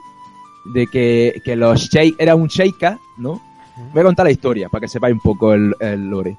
[0.66, 3.42] de que, que los Sheik, era un Sheikah, ¿no?
[3.94, 6.36] Voy a contar la historia para que sepáis un poco el, el lore.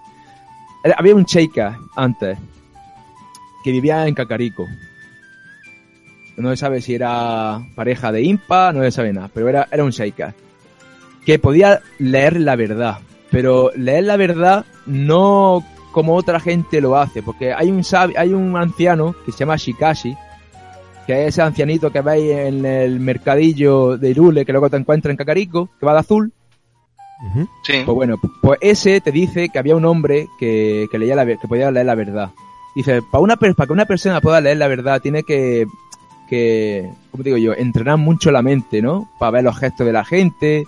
[0.99, 2.37] Había un Sheikah antes
[3.65, 4.67] que vivía en Cacarico.
[6.37, 9.83] No se sabe si era pareja de Impa, no se sabe nada, pero era, era
[9.83, 10.35] un Sheikah.
[11.25, 12.99] Que podía leer la verdad,
[13.31, 18.35] pero leer la verdad no como otra gente lo hace, porque hay un sabi- hay
[18.35, 20.17] un anciano que se llama Shikashi,
[21.07, 25.11] que es ese ancianito que veis en el mercadillo de Irule, que luego te encuentras
[25.11, 26.33] en Cacarico, que va de azul.
[27.65, 27.83] Sí.
[27.85, 31.49] Pues bueno, pues ese te dice que había un hombre que, que leía la, que
[31.49, 32.31] podía leer la verdad.
[32.77, 35.67] Dice, para una para que una persona pueda leer la verdad tiene que
[36.29, 37.55] que ¿cómo digo yo?
[37.55, 39.09] entrenar mucho la mente, ¿no?
[39.19, 40.65] Para ver los gestos de la gente,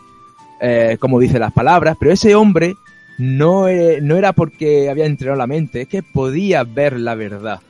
[0.61, 2.75] eh, cómo dice las palabras, pero ese hombre
[3.21, 7.61] no, eh, no era porque había entrenado la mente, es que podía ver la verdad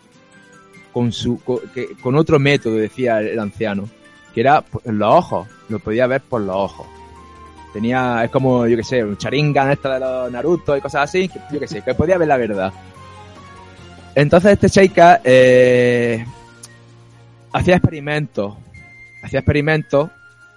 [0.93, 3.89] con su con, otro método, decía el, anciano,
[4.33, 6.87] que era los ojos, lo podía ver por los ojos.
[7.73, 11.29] Tenía, es como, yo que sé, un charingan esta de los Naruto y cosas así,
[11.51, 12.73] yo que sé, que podía ver la verdad.
[14.15, 16.25] Entonces este Sheikah eh,
[17.53, 18.55] hacía experimentos,
[19.21, 20.11] hacía experimentos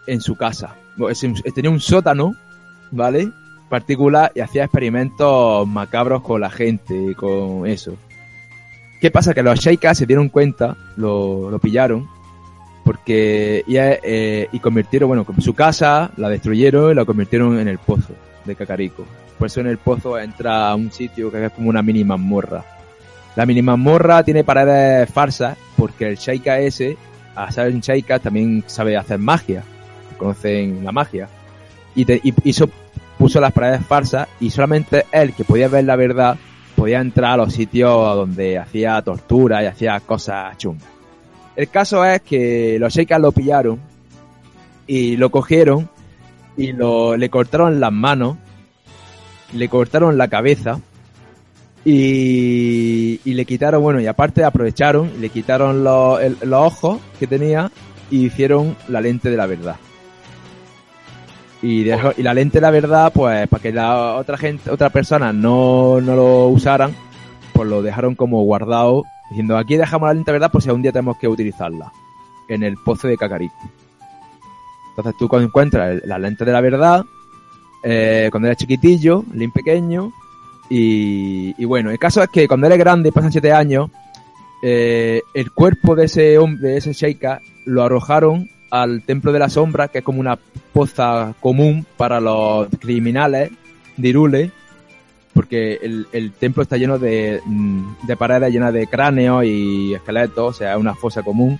[0.05, 0.75] en su casa.
[1.55, 2.35] Tenía un sótano,
[2.91, 3.31] ¿vale?
[3.69, 7.95] Particular y hacía experimentos macabros con la gente y con eso.
[9.01, 9.33] ¿Qué pasa?
[9.33, 12.07] Que los Sheikas se dieron cuenta, lo, lo pillaron,
[12.85, 17.79] porque y, eh, y convirtieron, bueno, su casa la destruyeron y la convirtieron en el
[17.79, 18.13] pozo
[18.45, 19.05] de Cacarico.
[19.37, 22.63] Por eso en el pozo entra a un sitio que es como una mini mazmorra.
[23.35, 26.95] La mini mazmorra tiene paredes falsas porque el Sheikah ese,
[27.35, 29.63] a ser un Sheikah, también sabe hacer magia.
[30.17, 31.27] Conocen la magia.
[31.95, 32.53] Y, te- y
[33.17, 36.37] puso las paredes falsas y solamente él, que podía ver la verdad,
[36.75, 40.87] podía entrar a los sitios donde hacía tortura y hacía cosas chungas.
[41.55, 43.79] El caso es que los Sheikas lo pillaron
[44.87, 45.89] y lo cogieron
[46.57, 48.37] y lo, le cortaron las manos,
[49.53, 50.79] le cortaron la cabeza
[51.85, 57.71] y, le quitaron, bueno, y aparte aprovecharon, y le quitaron los ojos que tenía
[58.09, 59.75] y hicieron la lente de la verdad.
[61.63, 64.89] Y, dejó- y la lente de la verdad, pues para que la otra gente, otra
[64.91, 66.93] persona no, no lo usaran,
[67.53, 70.81] pues lo dejaron como guardado, diciendo aquí dejamos la lente de verdad por si algún
[70.81, 71.91] día tenemos que utilizarla,
[72.49, 73.55] en el pozo de Cacarico.
[74.89, 77.05] Entonces tú cuando encuentras la lente de la verdad,
[77.81, 80.11] eh, cuando era chiquitillo, Link pequeño.
[80.69, 83.89] Y, y bueno, el caso es que cuando él es grande, pasan siete años,
[84.61, 89.49] eh, el cuerpo de ese hombre, de ese Sheikah, lo arrojaron al Templo de la
[89.49, 90.35] Sombra, que es como una
[90.73, 93.51] poza común para los criminales
[93.97, 94.51] de Irule,
[95.31, 100.55] porque el, el templo está lleno de, mm, de paredes llenas de cráneos y esqueletos,
[100.55, 101.59] o sea, es una fosa común.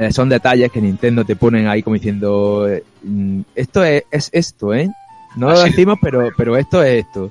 [0.00, 4.28] Eh, son detalles que Nintendo te ponen ahí como diciendo, eh, mm, esto es, es
[4.32, 4.90] esto, ¿eh?
[5.36, 7.30] No lo decimos, pero, pero esto es esto.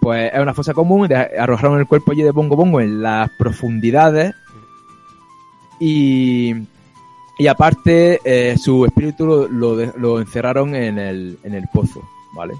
[0.00, 3.28] Pues es una fosa común, de- arrojaron el cuerpo allí de Bongo Bongo en las
[3.38, 4.34] profundidades
[5.80, 6.54] y,
[7.38, 12.02] y aparte eh, su espíritu lo, lo de- lo encerraron en el, en el pozo,
[12.34, 12.54] ¿vale?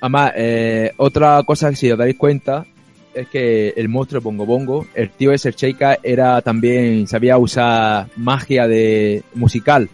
[0.00, 2.66] Además, eh, otra cosa que si os dais cuenta
[3.14, 7.38] es que el monstruo de Bongo Bongo, el tío ese, el Sheikah, era también, sabía
[7.38, 9.88] usar magia de musical.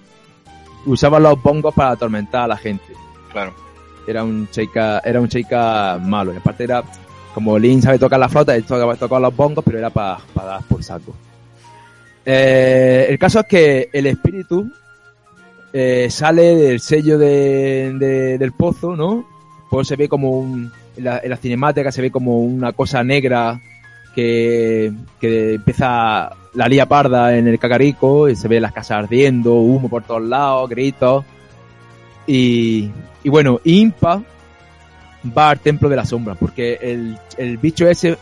[0.87, 2.93] Usaba los bongos para atormentar a la gente.
[3.31, 3.53] Claro.
[4.07, 6.33] Era un Sheikah, era un Sheikah malo.
[6.33, 6.83] Y aparte era,
[7.35, 10.63] como Lin sabe tocar la flauta, él tocaba, tocaba los bongos, pero era para dar
[10.65, 11.15] por saco.
[12.25, 14.71] Eh, el caso es que el espíritu
[15.73, 19.27] eh, sale del sello de- de- del pozo, ¿no?
[19.71, 23.61] Pues se ve como un, en la, en cinemática se ve como una cosa negra
[24.15, 29.55] que, que empieza la lía parda en el cacarico y se ve las casas ardiendo,
[29.55, 31.25] humo por todos lados, gritos.
[32.27, 32.91] Y,
[33.23, 34.23] y bueno, Impa
[35.37, 38.17] va al templo de la sombra porque el, el bicho ese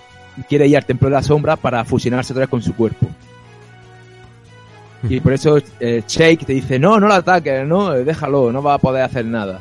[0.48, 3.08] quiere ir al templo de la sombra para fusionarse otra vez con su cuerpo.
[5.02, 8.74] Y por eso eh, Shake te dice, no, no lo ataques, no, déjalo, no va
[8.74, 9.60] a poder hacer nada.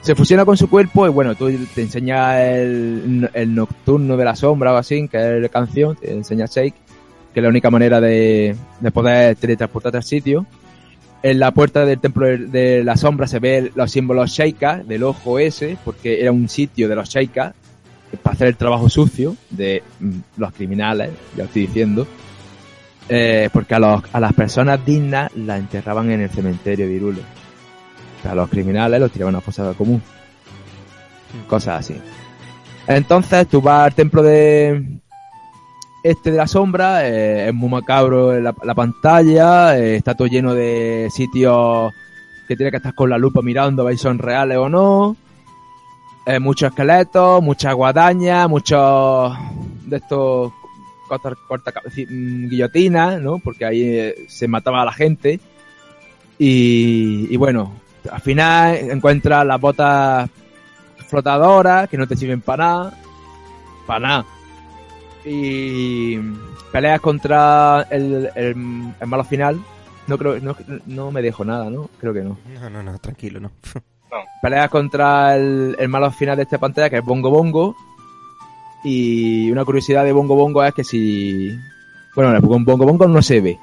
[0.00, 4.72] Se fusiona con su cuerpo y bueno, tú te enseña el, nocturno de la sombra
[4.72, 6.74] o así, que es la canción, te enseña Shake,
[7.32, 10.46] que es la única manera de, de poder teletransportarte al sitio.
[11.22, 15.38] En la puerta del templo de, la sombra se ve los símbolos Sheikah, del ojo
[15.38, 17.54] ese, porque era un sitio de los Sheikah
[18.22, 22.06] para hacer el trabajo sucio de mm, los criminales, ya estoy diciendo.
[23.08, 27.20] Eh, porque a, los, a las personas dignas las enterraban en el cementerio de Irule.
[27.20, 30.02] O sea, a los criminales los tiraban a fosa común.
[31.46, 32.00] Cosas así.
[32.86, 35.00] Entonces tú vas al templo de
[36.02, 40.54] este de la sombra, eh, es muy macabro la, la pantalla, eh, está todo lleno
[40.54, 41.92] de sitios
[42.46, 45.16] que tienes que estar con la lupa mirando a ver si son reales o no.
[46.24, 49.36] Eh, muchos esqueletos, muchas guadañas, muchos
[49.86, 50.52] de estos
[51.08, 53.38] cabeci- mm, guillotinas, ¿no?
[53.38, 55.40] Porque ahí eh, se mataba a la gente.
[56.38, 57.72] Y, y bueno,
[58.10, 60.30] al final encuentras las botas
[61.08, 62.94] flotadoras que no te sirven para nada.
[63.86, 64.24] Para nada.
[65.24, 66.18] Y
[66.72, 68.56] peleas contra el, el,
[69.00, 69.60] el malo final.
[70.06, 70.56] No creo, no,
[70.86, 71.90] no me dejo nada, ¿no?
[72.00, 72.38] Creo que no.
[72.60, 73.50] No, no, no, tranquilo, no.
[74.42, 77.76] Peleas contra el, el malo final de esta pantalla, que es Bongo Bongo.
[78.84, 81.58] Y una curiosidad de Bongo Bongo es que si...
[82.14, 83.58] Bueno, con Bongo Bongo no se ve.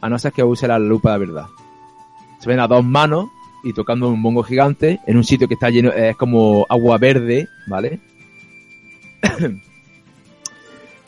[0.00, 1.46] A no ser que use la lupa de verdad.
[2.38, 3.28] Se ven a dos manos
[3.62, 7.48] y tocando un bongo gigante en un sitio que está lleno, es como agua verde,
[7.66, 8.00] ¿vale?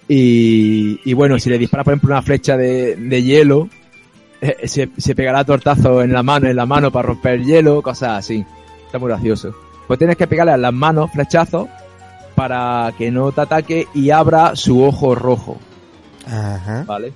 [0.09, 3.69] y, y bueno, si le dispara por ejemplo una flecha de, hielo,
[4.41, 7.83] eh, se, se pegará tortazo en la mano, en la mano para romper el hielo,
[7.83, 8.45] cosas así.
[8.85, 9.55] Está muy gracioso.
[9.87, 11.69] Pues tienes que pegarle a las manos flechazos
[12.43, 15.59] para que no te ataque y abra su ojo rojo,
[16.27, 16.83] Ajá.
[16.87, 17.13] ¿vale?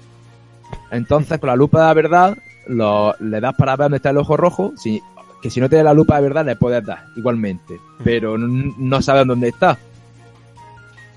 [0.92, 2.36] Entonces con la lupa de la verdad
[2.68, 5.02] lo, le das para ver dónde está el ojo rojo, si,
[5.42, 9.02] que si no tienes la lupa de verdad le puedes dar igualmente, pero no, no
[9.02, 9.76] sabes dónde está.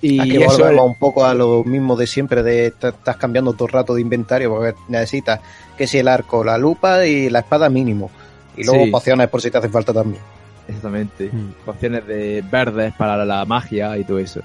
[0.01, 3.53] Y Aquí eso volvemos es- un poco a lo mismo de siempre, de estás cambiando
[3.53, 5.39] todo el rato de inventario porque necesitas
[5.77, 8.09] que si el arco, la lupa y la espada mínimo.
[8.57, 8.89] Y luego Sí.
[8.91, 10.21] pociones por si te hace falta también.
[10.69, 11.29] Exactamente.
[11.31, 12.07] Mm.
[12.07, 14.41] De verdes para la magia y todo eso.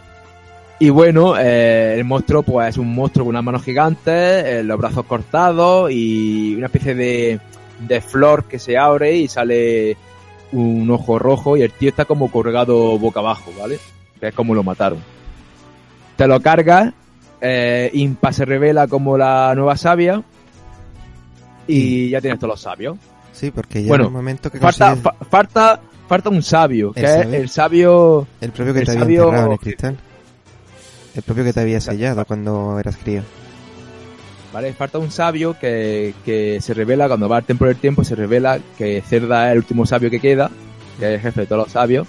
[0.81, 4.77] Y bueno, eh, el monstruo pues es un monstruo con unas manos gigantes, eh, los
[4.79, 7.39] brazos cortados y una especie de,
[7.79, 9.97] de flor que se abre y sale
[10.53, 13.79] un ojo rojo y el tío está como colgado boca abajo, ¿vale?
[14.19, 14.99] Que es como lo mataron.
[16.17, 16.93] Te lo cargas,
[17.41, 20.23] eh, Impa se revela como la nueva sabia
[21.67, 22.97] y ya tienes todos los sabios.
[23.33, 26.93] Sí, porque ya Bueno, en el momento que Falta, consigues fa- falta, falta un sabio,
[26.93, 29.97] que ¿El es el sabio el propio que el te había sabio- en el cristal.
[31.15, 33.23] El propio que te había sellado cuando eras crío.
[34.53, 34.73] ¿vale?
[34.73, 38.59] Falta un sabio que, que se revela cuando va al templo del tiempo, se revela
[38.79, 40.51] que Cerda es el último sabio que queda,
[40.99, 42.07] que es el jefe de todos los sabios.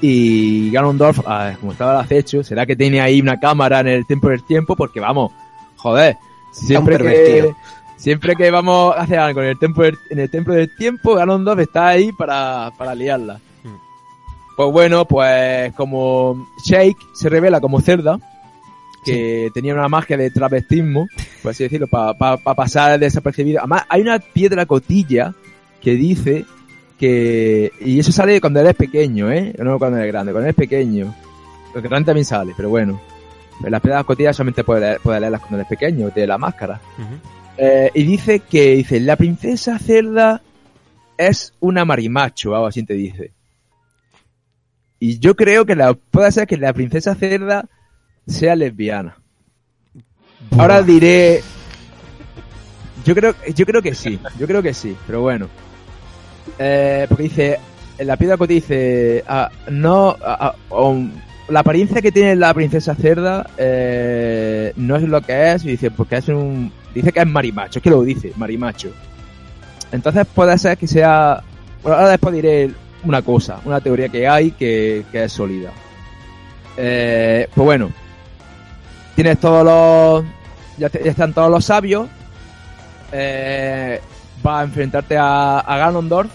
[0.00, 4.06] Y Ganondorf, ah, como estaba al acecho, será que tiene ahí una cámara en el
[4.06, 5.32] templo del tiempo, porque vamos,
[5.76, 6.16] joder,
[6.52, 7.54] siempre que,
[7.96, 11.14] Siempre que vamos a hacer algo en el templo del, en el templo del tiempo,
[11.14, 13.40] Ganondorf está ahí para, para liarla.
[13.62, 13.76] Hmm.
[14.56, 18.18] Pues bueno, pues como Shake se revela como cerda,
[19.04, 21.06] que tenía una magia de travestismo,
[21.42, 23.60] por así decirlo, para pasar desapercibido.
[23.60, 25.34] Además, hay una piedra cotilla
[25.82, 26.44] que dice
[26.98, 27.70] que...
[27.80, 29.54] Y eso sale cuando eres pequeño, ¿eh?
[29.58, 31.14] No cuando eres grande, cuando eres pequeño.
[31.72, 32.98] Porque grande también sale, pero bueno.
[33.62, 36.80] Las piedras cotillas solamente puedes, leer- puedes leerlas cuando eres pequeño, de la máscara.
[36.98, 37.14] Ujú.
[37.56, 40.42] Eh, y dice que, dice, la princesa cerda
[41.16, 43.32] es una marimacho, algo así te dice.
[44.98, 47.68] Y yo creo que la, puede ser que la princesa cerda
[48.26, 49.18] sea lesbiana.
[50.58, 51.42] Ahora diré,
[53.04, 55.48] yo creo, yo creo que sí, yo creo que sí, pero bueno.
[56.58, 57.58] Eh, porque dice,
[57.98, 61.10] en la piedra que dice, ah, no, ah, ah, um,
[61.48, 65.90] la apariencia que tiene la princesa cerda eh, no es lo que es, y dice,
[65.90, 68.90] porque es un, dice que es marimacho, es que lo dice, marimacho.
[69.92, 71.42] Entonces puede ser que sea,
[71.82, 72.70] bueno, ahora después diré
[73.04, 75.70] una cosa, una teoría que hay que, que es sólida.
[76.76, 77.90] Eh, pues bueno,
[79.14, 80.24] tienes todos los,
[80.78, 82.08] ya, te- ya están todos los sabios,
[83.12, 84.00] eh,
[84.44, 86.30] va a enfrentarte a, a Ganondorf,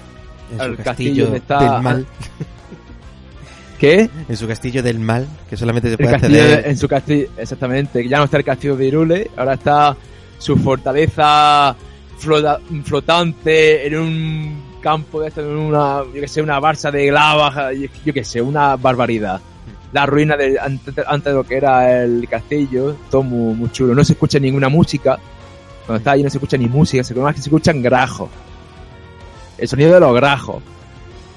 [0.53, 2.05] En al su castillo castillo donde está- del mal.
[3.79, 6.67] que En su castillo del mal, que solamente te el puede castillo acceder.
[6.67, 9.95] en su castillo, exactamente, ya no está el castillo de Irule, ahora está
[10.39, 11.75] su fortaleza
[12.17, 17.11] flota- flotante en un campo de esto, en una, yo que sé, una barza de
[17.11, 19.39] lava, yo que sé, una barbaridad.
[19.91, 23.93] La ruina de antes, antes de lo que era el castillo, todo muy, muy chulo.
[23.95, 25.17] No se escucha ninguna música.
[25.85, 28.29] Cuando está allí no se escucha ni música, se, más que se escuchan grajos.
[29.57, 30.61] El sonido de los grajos.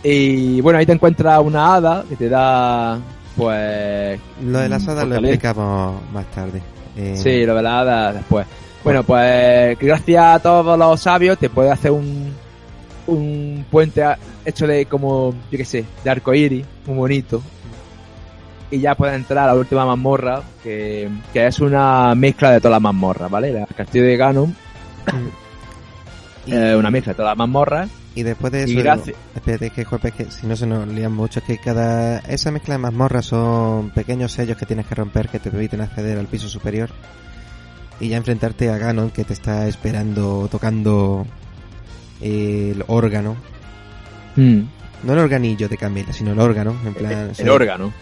[0.02, 2.98] Y bueno, ahí te encuentras una hada que te da,
[3.36, 6.62] pues, Lo de las hadas lo explicamos más tarde.
[6.96, 8.46] Eh, Sí, lo de la hada después.
[8.84, 12.32] Bueno, pues gracias a todos los sabios te puede hacer un,
[13.06, 14.02] un puente
[14.44, 17.42] hecho de como, yo qué sé, de arcoíris, muy bonito.
[18.70, 22.72] Y ya puedes entrar a la última mazmorra, que, que es una mezcla de todas
[22.72, 23.50] las mazmorras, ¿vale?
[23.50, 24.56] El castillo de Ganon,
[26.46, 27.88] eh, una mezcla de todas las mazmorras.
[28.14, 29.16] y después de eso, gracias.
[29.34, 32.74] espérate que Juanpe, que si no se nos lían mucho, es que cada esa mezcla
[32.74, 36.48] de mazmorras son pequeños sellos que tienes que romper que te permiten acceder al piso
[36.48, 36.90] superior
[38.00, 41.26] y ya enfrentarte a Ganon que te está esperando tocando
[42.20, 43.36] el órgano,
[45.02, 47.92] no el organillo de Camila, sino el órgano, en plan el, órgano.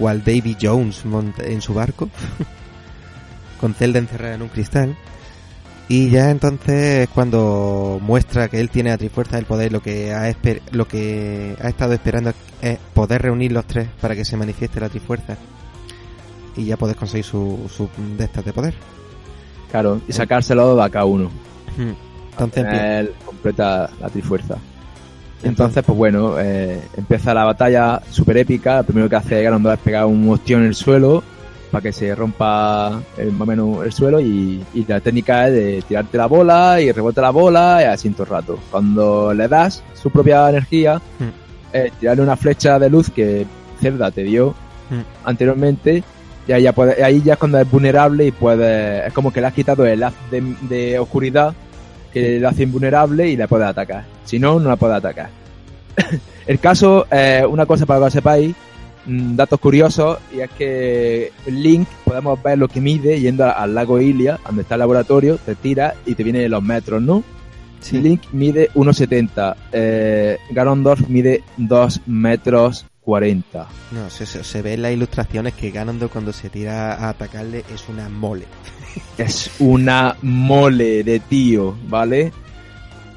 [0.00, 1.02] o al Davy Jones
[1.38, 2.08] en su barco
[3.60, 4.96] con Zelda encerrada en un cristal.
[5.90, 10.12] Y ya entonces es cuando muestra que él tiene a Trifuerza el poder lo que
[10.12, 14.36] ha esper- lo que ha estado esperando es poder reunir los tres para que se
[14.36, 15.38] manifieste la Trifuerza
[16.58, 18.74] y ya puedes conseguir su, su de estas de poder
[19.70, 21.30] Claro, y sacárselo de acá uno.
[21.78, 24.56] entonces empieza- Él completa la trifuerza.
[25.42, 28.78] Entonces, pues bueno, eh, empieza la batalla super épica.
[28.78, 31.22] Lo primero que hace Ganondorf es pegar un ostión en el suelo
[31.70, 35.54] para que se rompa el, más o menos el suelo y, y la técnica es
[35.54, 38.58] de tirarte la bola y rebote la bola y así todo el rato.
[38.70, 41.28] Cuando le das su propia energía, Hmm.
[41.74, 43.46] eh, tirarle una flecha de luz que
[43.80, 44.54] Zelda te dio
[44.90, 45.02] Hmm.
[45.24, 46.02] anteriormente
[46.48, 49.40] y ahí ya, puede- ahí ya es cuando es vulnerable y puede es como que
[49.40, 51.54] le has quitado el haz de, de oscuridad
[52.12, 54.04] que le hace invulnerable y le puede atacar.
[54.24, 55.28] Si no, no la puede atacar.
[56.46, 58.54] el caso, eh, una cosa para que lo sepáis,
[59.04, 64.00] mm, datos curiosos, y es que Link podemos ver lo que mide yendo al lago
[64.00, 67.22] Ilia, donde está el laboratorio, te tira y te vienen los metros, ¿no?
[67.80, 73.66] sí, Link mide 1,70, eh, Ganondorf mide 2 metros 40.
[73.92, 77.64] no se, se- se ve en las ilustraciones que Ganondorf cuando se tira a atacarle
[77.74, 78.44] es una mole
[79.16, 82.30] es una mole de tío, ¿vale?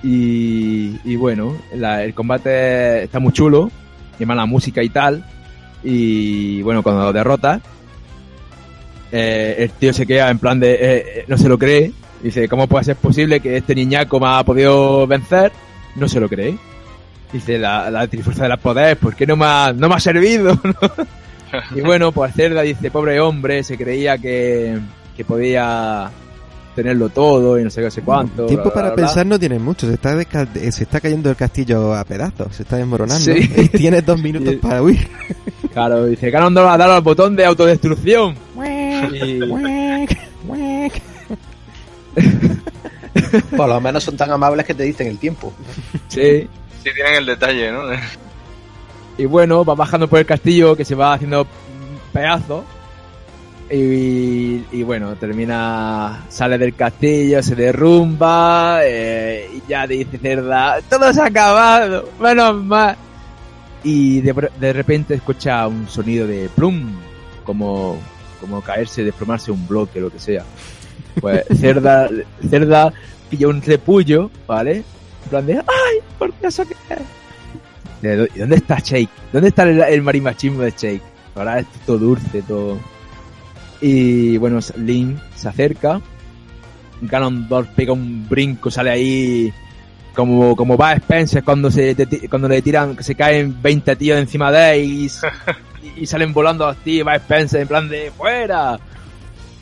[0.01, 3.69] Y, y bueno, la- el combate está muy chulo,
[4.17, 5.25] y más la música y tal.
[5.83, 7.59] Y bueno, cuando lo derrota,
[9.11, 10.79] eh, el tío se queda en plan de, eh,
[11.19, 11.91] eh, no se lo cree.
[12.23, 15.51] Dice, ¿cómo puede ser posible que este niñaco me ha podido vencer?
[15.97, 16.55] No se lo cree.
[17.33, 19.99] Dice, la, la trifuerza de los poderes, ¿por qué no me ha, no me ha
[19.99, 20.59] servido?
[21.75, 24.77] y bueno, pues Cerda dice, pobre hombre, se creía que,
[25.15, 26.09] que podía
[26.75, 28.45] tenerlo todo y no sé qué, sé cuánto.
[28.45, 29.05] tiempo bla, para bla, bla.
[29.05, 32.63] pensar no tienes mucho se está eh, se está cayendo el castillo a pedazos se
[32.63, 33.51] está desmoronando Sí.
[33.57, 35.05] y tienes dos minutos Y- para huir
[35.73, 38.35] Claro, dice, Ganondorf ha dado al botón de autodestrucción.
[39.13, 39.39] Y-
[43.55, 45.53] Por lo menos son tan amables que te dicen el tiempo.
[46.07, 46.47] sí.
[46.83, 47.83] Sí, tienen el detalle, ¿no?
[49.17, 51.45] Y bueno, va bajando por el castillo que se va haciendo
[52.11, 52.63] pedazos.
[53.73, 61.21] Y, bueno, termina, sale del castillo, se derrumba, eh, y ya dice Cerda, todo se
[61.21, 62.97] ha acabado, menos mal.
[63.83, 66.95] Y de, de repente escucha un sonido de plum,
[67.45, 67.97] como,
[68.41, 70.43] como caerse, desplomarse un bloque, lo que sea.
[71.21, 72.09] Pues Cerda,
[72.49, 72.91] Cerda
[73.29, 74.83] pilla un repullo, ¿vale?
[75.23, 75.99] En plan de, ¡ay!
[76.17, 76.99] ¿Por qué eso qué es?
[78.01, 79.09] De, ¿y ¿Dónde está Shake?
[79.31, 81.03] ¿Dónde está el, marimachismo de Shake?
[81.35, 82.79] Ahora es todo dulce, todo.
[83.79, 86.01] Y bueno, Link se acerca.
[87.01, 89.53] Ganondorf pega un brinco, sale ahí
[90.13, 91.95] como, como va Spencer cuando se
[92.29, 95.11] cuando le tiran, que se caen 20 tíos encima de él y,
[96.01, 98.79] y salen volando los tíos, va Spencer en plan de ¡fuera!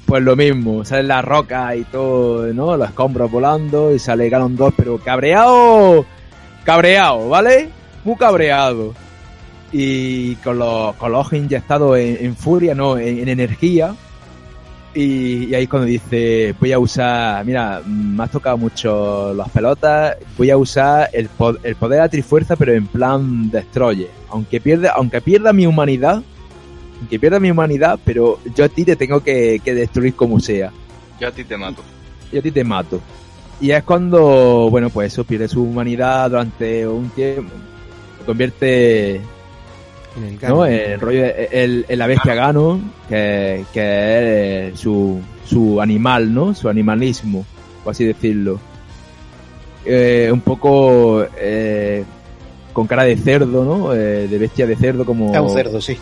[0.10, 2.76] Pues lo mismo, salen las rocas y todo, ¿no?
[2.76, 6.04] Los escombros volando y sale Ganondorf, pero cabreado,
[6.64, 7.70] cabreado, ¿vale?
[8.04, 8.96] Muy cabreado.
[9.72, 13.94] Y con los, con los ojos inyectados en, en furia, no, en, en energía.
[14.96, 20.50] Y, ahí cuando dice, voy a usar, mira, me has tocado mucho las pelotas, voy
[20.50, 21.30] a usar el,
[21.62, 24.10] el poder de la trifuerza, pero en plan destroyer.
[24.30, 26.24] Aunque pierda, aunque pierda mi humanidad,
[27.00, 30.72] aunque pierda mi humanidad, pero yo a ti te tengo que, que destruir como sea.
[31.20, 31.82] Yo a ti te mato.
[32.32, 33.02] Y a ti te mato.
[33.62, 37.52] Y es cuando, bueno, pues eso, pierde su humanidad durante un tiempo,
[38.20, 40.66] se convierte En el ¿no?
[40.66, 46.54] El rollo de- el, el- la bestia Ganon, que, que es su, su animal, ¿no?
[46.56, 47.46] Su animalismo,
[47.84, 48.60] por así decirlo.
[49.86, 52.04] Eh, un poco eh,
[52.74, 53.94] con cara de cerdo, ¿no?
[53.94, 55.34] Eh, de bestia de cerdo como...
[55.34, 55.98] Es un cerdo, sí.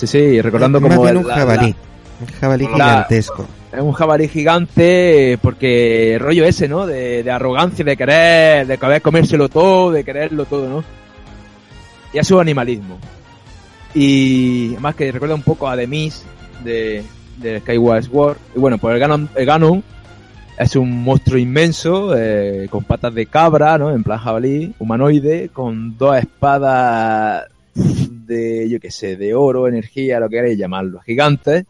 [0.00, 1.02] Sí, sí, recordando Más como...
[1.02, 1.74] bien un la- jabalí.
[2.20, 3.46] Un jabalí La- gigantesco.
[3.72, 6.86] la- es un jabalí gigante porque el rollo ese, ¿no?
[6.86, 10.84] De, de arrogancia, de querer, de querer comérselo todo, de quererlo todo, ¿no?
[12.12, 12.98] Y a su animalismo.
[13.94, 16.24] Y además que recuerda un poco a Demis
[16.64, 17.02] de,
[17.38, 18.36] de Skyward Sword.
[18.56, 19.84] Y bueno, pues el Ganon, el Ganon
[20.58, 23.90] es un monstruo inmenso, eh, con patas de cabra, ¿no?
[23.92, 27.44] En plan jabalí, humanoide, con dos espadas
[27.74, 31.64] de, yo qué sé, de oro, energía, lo que queréis llamarlo, gigantes.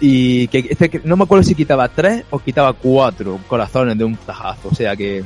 [0.00, 4.14] Y que este, no me acuerdo si quitaba tres o quitaba cuatro corazones de un
[4.16, 5.24] tajazo, o sea que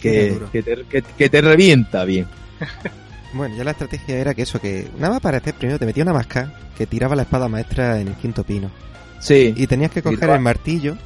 [0.00, 2.26] que, que, te, que- que te revienta bien.
[3.32, 6.04] Bueno, ya la estrategia era que eso, que nada más para hacer primero te metía
[6.04, 8.70] una masca que tiraba la espada maestra en el quinto pino.
[9.20, 10.96] Sí, Y tenías que coger el martillo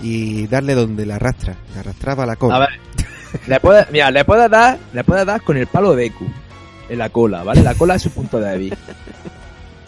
[0.00, 1.56] y darle donde la arrastra.
[1.76, 2.56] Arrastraba la cola.
[2.56, 2.68] A ver,
[3.46, 6.24] le puedes, mira, le puedes dar, le puedes dar con el palo de Eku
[6.88, 7.62] en la cola, ¿vale?
[7.62, 8.74] La cola es su punto débil.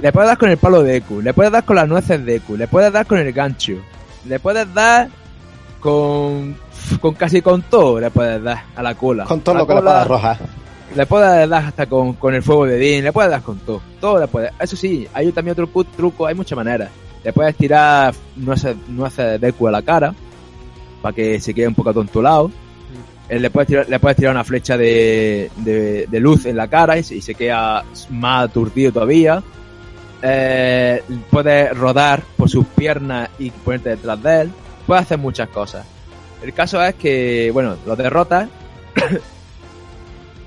[0.01, 2.37] Le puedes dar con el palo de Eku, le puedes dar con las nueces de
[2.37, 3.75] Eku, le puedes dar con el gancho,
[4.27, 5.09] le puedes dar
[5.81, 6.57] con,
[7.01, 9.25] con casi con todo, le puedes dar a la cola.
[9.25, 10.39] Con todo La lo que la cola- espada roja.
[10.97, 13.83] Le puedes dar hasta con, con el fuego de Din, le puedes dar con todo.
[14.01, 14.51] Todo le puedes.
[14.59, 16.89] Eso sí, hay también otro truco, hay muchas maneras.
[17.23, 20.15] Le puedes tirar nueces, nueces de Eku a la cara,
[21.03, 22.51] para que se quede un poco atontolado.
[23.29, 26.97] Le puedes tirar, le puedes tirar una flecha de, de, de luz en la cara
[26.97, 29.43] y se, y se queda más aturdido todavía.
[30.23, 34.53] Eh, puedes rodar por sus piernas y ponerte detrás de él.
[34.87, 35.87] Puedes hacer muchas cosas.
[36.43, 38.49] El caso es que, bueno, lo derrotas.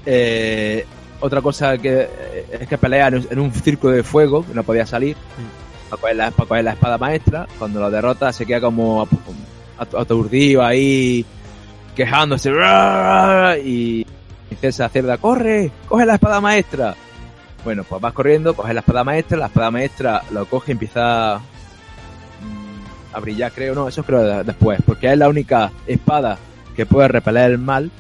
[0.03, 0.83] Eh,
[1.19, 4.55] otra cosa que eh, es que pelea en un, en un círculo de fuego que
[4.55, 5.15] no podía salir
[5.91, 7.47] para coger, la, para coger la espada maestra.
[7.59, 9.07] Cuando lo derrota se queda como
[9.77, 11.23] aturdido ahí,
[11.95, 12.51] quejándose.
[13.63, 14.05] Y
[14.47, 16.95] princesa cerda, corre, coge la espada maestra.
[17.63, 21.37] Bueno, pues vas corriendo, coges la espada maestra, la espada maestra lo coge y empieza
[22.41, 26.37] mm, a brillar, creo, no, eso creo de- después, porque es la única espada
[26.75, 27.91] que puede repeler el mal.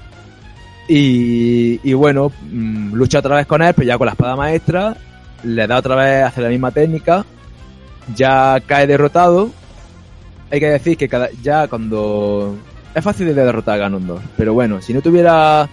[0.87, 4.95] Y, y bueno, mm, lucha otra vez con él, pero ya con la espada maestra,
[5.43, 7.23] le da otra vez, hace la misma técnica,
[8.15, 9.51] ya cae derrotado.
[10.51, 12.57] Hay que decir que cada, ya cuando...
[12.93, 15.69] Es fácil de derrotar a Ganondorf, pero bueno, si no tuviera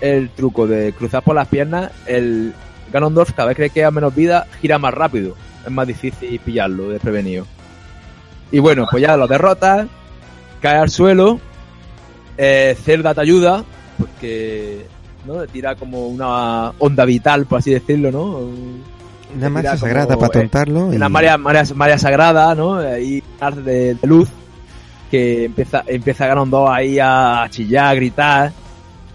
[0.00, 2.52] el truco de cruzar por las piernas, el
[2.92, 5.34] Ganondorf cada vez que le queda menos vida, gira más rápido.
[5.64, 7.46] Es más difícil pillarlo desprevenido.
[8.52, 9.86] Y bueno, pues ya lo derrotas,
[10.60, 11.40] cae al suelo,
[12.36, 13.64] eh, Zelda te ayuda,
[13.98, 14.86] porque
[15.26, 15.46] ¿no?
[15.46, 18.40] tira como una onda vital, por así decirlo, ¿no?
[19.36, 20.92] Una como, sagrada para eh, tontarlo.
[20.92, 22.76] y- Una María, María, María Sagrada, ¿no?
[22.76, 23.22] Ahí
[23.64, 24.28] de, de luz
[25.08, 28.52] que empieza, empieza Ganondorf ahí a chillar, a gritar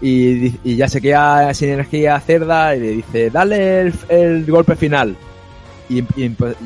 [0.00, 4.76] y, y ya se queda sin energía cerda y le dice, dale el, el golpe
[4.76, 5.16] final.
[5.88, 6.02] Y,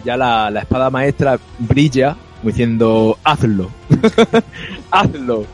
[0.05, 3.71] ya la, la espada maestra brilla diciendo, hazlo,
[4.91, 5.45] hazlo.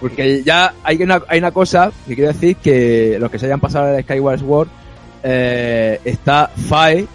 [0.00, 3.60] Porque ya hay una, hay una cosa que quiero decir que los que se hayan
[3.60, 4.68] pasado el Skyward Sword
[5.22, 7.06] eh, está Fae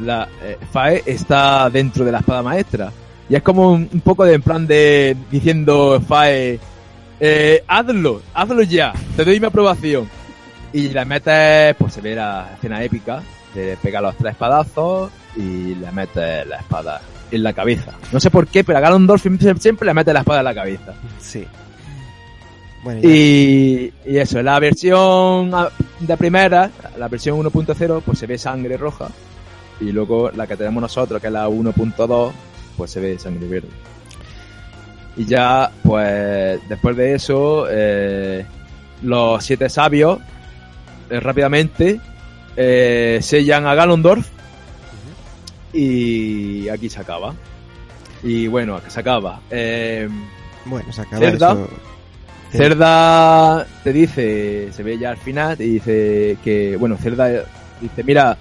[0.00, 2.92] la eh, Fae está dentro de la espada maestra.
[3.28, 6.60] Y es como un, un poco de en plan de diciendo Fae,
[7.18, 10.08] eh, hazlo, hazlo ya, te doy mi aprobación.
[10.72, 13.22] Y le metes, pues se ve la escena épica,
[13.54, 17.00] de pegar los tres espadazos y le metes la espada
[17.30, 17.92] en la cabeza.
[18.12, 19.24] No sé por qué, pero a Ganondorf
[19.58, 20.94] siempre le mete la espada en la cabeza.
[21.20, 21.44] Sí.
[22.84, 25.50] Bueno, Y, y eso, la versión
[26.00, 29.08] de primera, la versión 1.0, pues se ve sangre roja.
[29.80, 32.32] Y luego la que tenemos nosotros, que es la 1.2,
[32.76, 33.68] pues se ve sangre verde.
[35.16, 38.44] Y ya, pues, después de eso, eh,
[39.02, 40.18] los siete sabios,
[41.08, 41.98] eh, rápidamente,
[42.54, 44.28] eh, sellan a Ganondorf.
[45.72, 47.34] Y aquí se acaba.
[48.22, 49.40] Y bueno, aquí se acaba.
[50.64, 51.52] Bueno, se acaba Cerda.
[51.52, 51.68] eso.
[52.52, 57.44] Cerda te dice, se ve ya al final, te dice que, bueno, Cerda
[57.80, 58.36] dice, mira,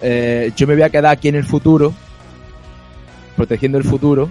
[0.00, 1.92] yo me voy a quedar aquí en el futuro,
[3.40, 4.28] protegiendo el futuro,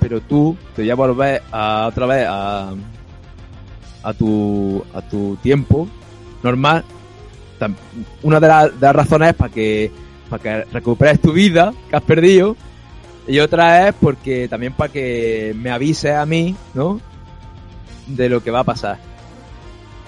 [0.00, 2.74] pero tú te voy a volver a, otra vez a,
[4.02, 5.88] a tu, a tu tiempo
[6.42, 6.84] normal.
[8.22, 9.90] Una de, las- razones es para que,
[10.28, 12.54] para recuperes tu vida que has perdido,
[13.26, 17.00] y otra es porque también para que me avises a mí, ¿no?
[18.06, 18.98] de lo que va a pasar.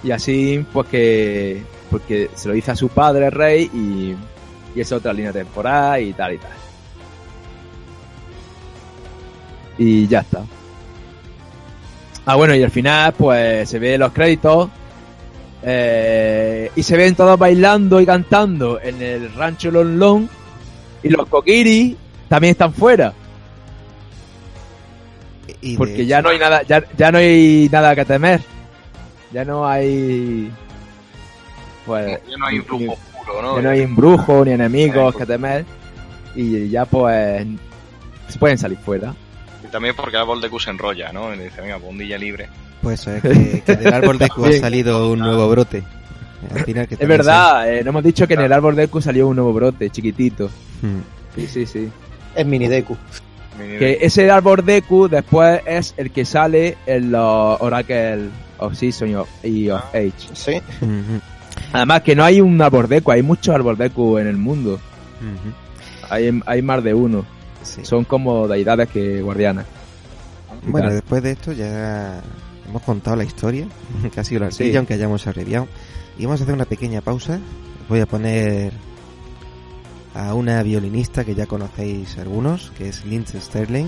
[0.03, 1.63] Y así, pues que.
[1.91, 4.15] Porque se lo dice a su padre, rey, y,
[4.79, 6.51] y es otra línea temporal y tal y tal.
[9.79, 10.43] Y ya está.
[12.25, 14.69] Ah, bueno, y al final, pues se ve los créditos.
[15.63, 20.29] eh, y se ven todos bailando y cantando en el rancho Lon Lon.
[21.03, 21.97] Y los Kokiri
[22.29, 23.13] también están fuera.
[25.61, 28.41] Y Porque ya no hay nada, ya, ya no hay nada que temer.
[29.33, 30.51] Ya no hay.
[31.85, 32.21] Pues.
[32.29, 33.57] Ya no hay un ni- brujo oscuro, ¿no?
[33.57, 35.65] ya no hay embrujo ni enemigos que temer.
[36.35, 37.47] Y ya pues.
[38.29, 39.15] Se pueden salir fuera.
[39.77, 41.35] También porque el árbol de Q se enrolla, ¿no?
[41.35, 42.49] Y dice, venga, un día libre.
[42.81, 45.83] Pues eso es que, que del árbol de Q ha salido un nuevo brote.
[46.55, 49.03] Al final que Es verdad, eh, no hemos dicho que en el árbol de Q
[49.03, 50.49] salió un nuevo brote, chiquitito.
[50.49, 51.03] se- Mm.
[51.35, 51.89] Sí, sí, sí.
[52.35, 52.97] Es mini Deku.
[53.79, 58.29] Que ese árbol de Q después es el que sale en los Oracle
[58.59, 60.13] of Season y of, y of Age.
[60.33, 60.53] Sí.
[60.81, 61.21] Ujú,
[61.75, 64.37] Además que no hay un árbol de Q, hay muchos árbol de Q en el
[64.39, 64.75] mundo.
[65.21, 65.53] ujú.
[66.15, 67.25] Hay, hay más de uno.
[67.67, 67.85] Sí.
[67.85, 69.67] Son como deidades que guardianas.
[70.67, 72.23] Bueno, después de esto ya
[72.69, 73.67] hemos contado la historia,
[74.13, 74.75] que ha sido la Sí.
[74.77, 75.69] aunque hayamos abreviado.
[76.19, 77.39] Y vamos a hacer una pequeña pausa.
[77.89, 78.73] Voy a poner
[80.15, 83.87] a una violinista que ya conocéis algunos, que es Lindsay Sterling,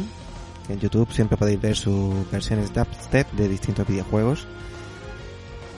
[0.66, 4.46] que en YouTube siempre podéis ver sus versiones dubstep de distintos videojuegos.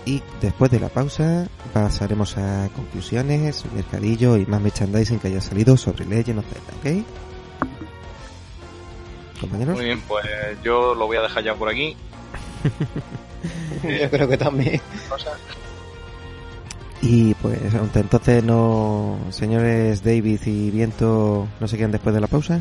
[0.04, 5.76] Y después de la pausa pasaremos a conclusiones, mercadillo y más merchandising que haya salido
[5.76, 7.06] sobre Legend of Zelda, ¿ok?
[9.40, 9.76] Compañeros.
[9.76, 10.26] Muy bien, pues
[10.62, 11.96] yo lo voy a dejar ya por aquí.
[13.82, 14.80] Yo creo que también.
[17.02, 22.26] Y pues aunque entonces no, señores David y Viento, no se quedan después de la
[22.26, 22.60] pausa.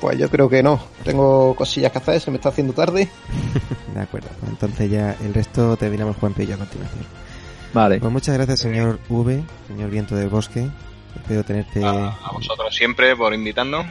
[0.00, 0.80] Pues yo creo que no.
[1.04, 3.08] Tengo cosillas que hacer, se me está haciendo tarde.
[3.94, 7.04] De acuerdo, pues entonces ya el resto terminamos Juan Pillo a continuación.
[7.72, 8.00] Vale.
[8.00, 10.68] Pues muchas gracias señor V, señor Viento del Bosque.
[11.16, 13.86] Espero tenerte A, a vosotros siempre por invitarnos.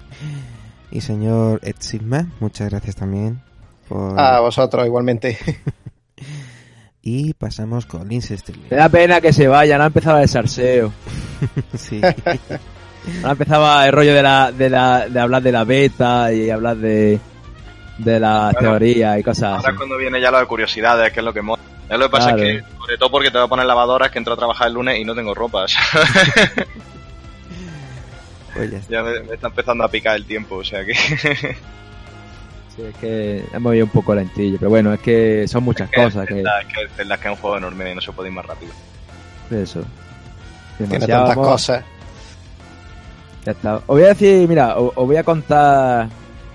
[0.90, 3.40] y señor Ed Sigma, muchas gracias también.
[3.88, 4.18] Por...
[4.18, 5.38] A vosotros igualmente.
[7.04, 8.68] Y pasamos con Sterling.
[8.70, 10.92] Me da pena que se vaya, no ha empezado el salseo.
[11.76, 12.00] Sí.
[13.22, 16.76] No empezaba el rollo de la, de la, de hablar de la beta y hablar
[16.76, 17.18] de,
[17.98, 18.78] de las Claro.
[18.78, 19.70] teorías y cosas Ahora así.
[19.70, 21.60] es cuando viene ya lo de curiosidades, que es lo que mola.
[21.92, 22.42] Ya lo que pasa Claro.
[22.48, 24.74] es que, sobre todo porque te voy a poner lavadoras, que entro a trabajar el
[24.74, 25.64] lunes y no tengo ropa.
[25.64, 25.80] o sea,
[28.54, 30.94] Pues ya me, me está empezando a picar el tiempo, o sea que...
[30.94, 36.26] Sí, es que hemos ido un poco lentillo, pero bueno, es que son muchas cosas
[36.26, 36.90] que Zelda- es que es
[37.20, 38.72] que es un juego enorme y no se puede ir más rápido.
[39.50, 39.84] eso.
[40.78, 41.84] Tiene Demasiado, tantas cosas.
[43.44, 43.76] Ya está.
[43.76, 46.08] Os voy a decir, mira, os, os voy a contar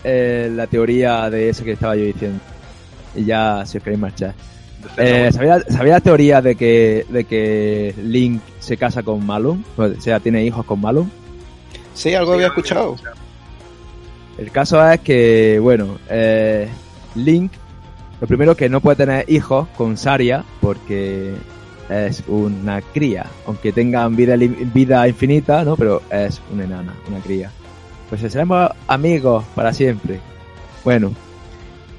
[0.04, 2.40] eh, la teoría de eso que estaba yo diciendo.
[3.16, 4.34] Y ya, si os queréis marchar.
[4.98, 9.64] Eh, ¿sabéis, la- teoría de que, de que Link se casa con Malum?
[9.78, 11.10] O sea, tiene hijos con Malum.
[11.94, 12.96] Sí, algo había escuchado.
[14.38, 16.68] El caso es que, bueno, eh,
[17.16, 17.52] Link,
[18.22, 21.34] lo primero que no puede tener hijos con Saria porque
[21.90, 25.76] es una cría, aunque tengan vida, vida infinita, ¿no?
[25.76, 27.50] Pero es una enana, una cría.
[28.10, 30.20] Pues seremos amigos para siempre.
[30.84, 31.14] Bueno,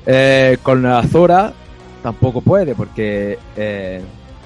[0.06, 1.52] eh, con la Zora
[2.02, 4.02] tampoco puede porque eh,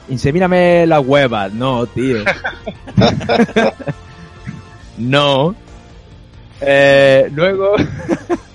[0.08, 1.52] insemíname las huevas.
[1.52, 2.18] No, tío.
[4.98, 5.54] no.
[6.60, 7.74] Eh, luego,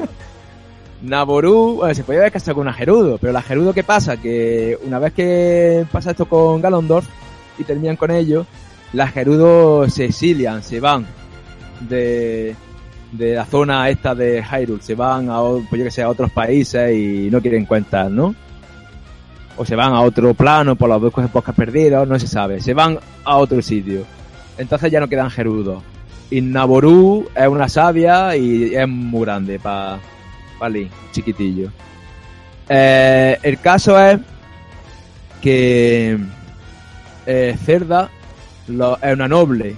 [1.01, 4.17] Naboru, se podía haber casado con una Gerudo, pero la Gerudo, ¿qué pasa?
[4.17, 7.07] Que una vez que pasa esto con Galondorf
[7.57, 8.47] y terminan con ellos,
[8.93, 11.05] las Gerudo se exilian, se van
[11.81, 12.55] de,
[13.11, 16.31] de la zona esta de Hyrule, se van a, pues yo que sé, a otros
[16.31, 18.33] países y no quieren cuentas, ¿no?
[19.57, 22.61] O se van a otro plano por los bosques bosques perdidos, no se sabe.
[22.61, 24.03] Se van a otro sitio.
[24.57, 25.81] Entonces ya no quedan Gerudos.
[26.29, 29.97] Y Naboru es una sabia y es muy grande para
[30.59, 31.69] pa Link, chiquitillo.
[32.69, 34.19] Eh, el caso es
[35.41, 36.17] que
[37.25, 38.09] eh, Cerda
[38.67, 39.75] es una noble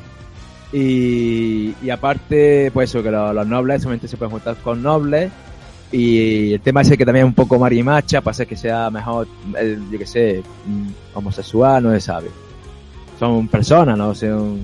[0.72, 5.32] y, aparte, pues eso, que lo- los nobles solamente se pueden juntar con nobles
[5.92, 9.28] y el tema ese que también es un poco marimacha, pasa que sea mejor,
[9.92, 10.44] yo que sé,
[11.14, 12.30] homosexual, no se sabe.
[13.18, 14.60] Son personas, no son...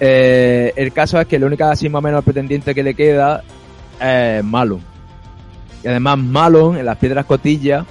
[0.00, 3.42] Eh, el caso es que la única así más o menos pretendiente que le queda
[4.00, 4.80] es Malum.
[5.84, 7.84] Y además Malum, en las piedras cotillas,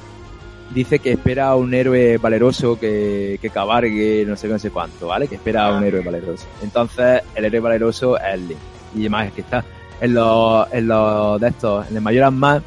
[0.73, 4.71] dice que espera a un héroe valeroso que, que cabargue no sé qué, no sé
[4.71, 5.27] cuánto, ¿vale?
[5.27, 6.47] Que espera a un héroe valeroso.
[6.63, 8.59] Entonces, el héroe valeroso es Link.
[8.95, 9.63] Y además es que está
[10.01, 12.61] en los, en los de estos, en el Mayoras más,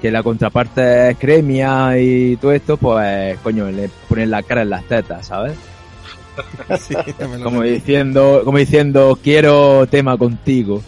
[0.00, 4.70] que la contraparte es Cremia y todo esto, pues, coño, le ponen la cara en
[4.70, 5.54] las tetas, ¿sabes?
[6.80, 6.94] Sí,
[7.42, 10.82] Como diciendo, como diciendo, quiero tema contigo.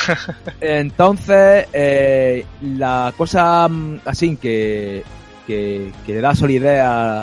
[0.60, 5.02] Entonces, eh, la cosa mm, así que,
[5.46, 7.22] que, que le da solidez a,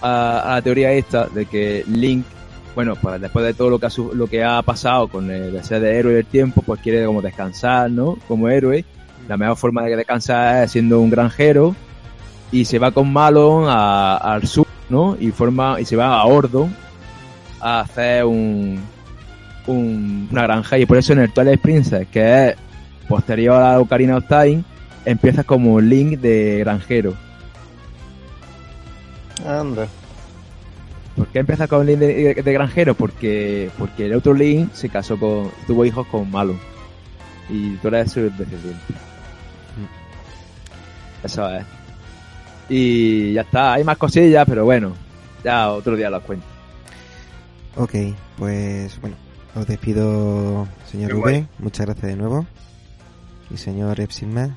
[0.00, 2.26] a, a la teoría esta de que Link,
[2.74, 5.62] bueno, pues después de todo lo que ha, lo que ha pasado con el de
[5.62, 8.16] ser de héroe del tiempo, pues quiere como descansar, ¿no?
[8.28, 8.84] Como héroe.
[9.28, 11.74] La mejor forma de descansar es siendo un granjero
[12.52, 15.16] y se va con Malon al sur, ¿no?
[15.18, 16.74] Y forma y se va a Ordon
[17.60, 18.80] a hacer un,
[19.66, 22.56] un- una granja y por eso en el Twilight Princess, que es
[23.08, 24.62] posterior a Ocarina of Time,
[25.06, 27.14] empieza como Link de granjero.
[29.46, 29.86] Anda.
[31.16, 32.94] ¿Por qué empieza con Link de, de granjero?
[32.94, 36.58] Porque porque el otro Link se casó con tuvo hijos con Malon
[37.48, 38.94] y tú eres su descendiente.
[41.22, 41.64] Eso es.
[42.68, 44.92] Y ya está, hay más cosillas, pero bueno,
[45.42, 46.46] ya otro día las cuento.
[47.76, 47.92] Ok,
[48.38, 49.16] pues bueno,
[49.54, 51.20] os despido, señor Qué V.
[51.20, 51.48] guay.
[51.58, 52.46] Muchas gracias de nuevo.
[53.50, 54.56] Y señor Epsilon,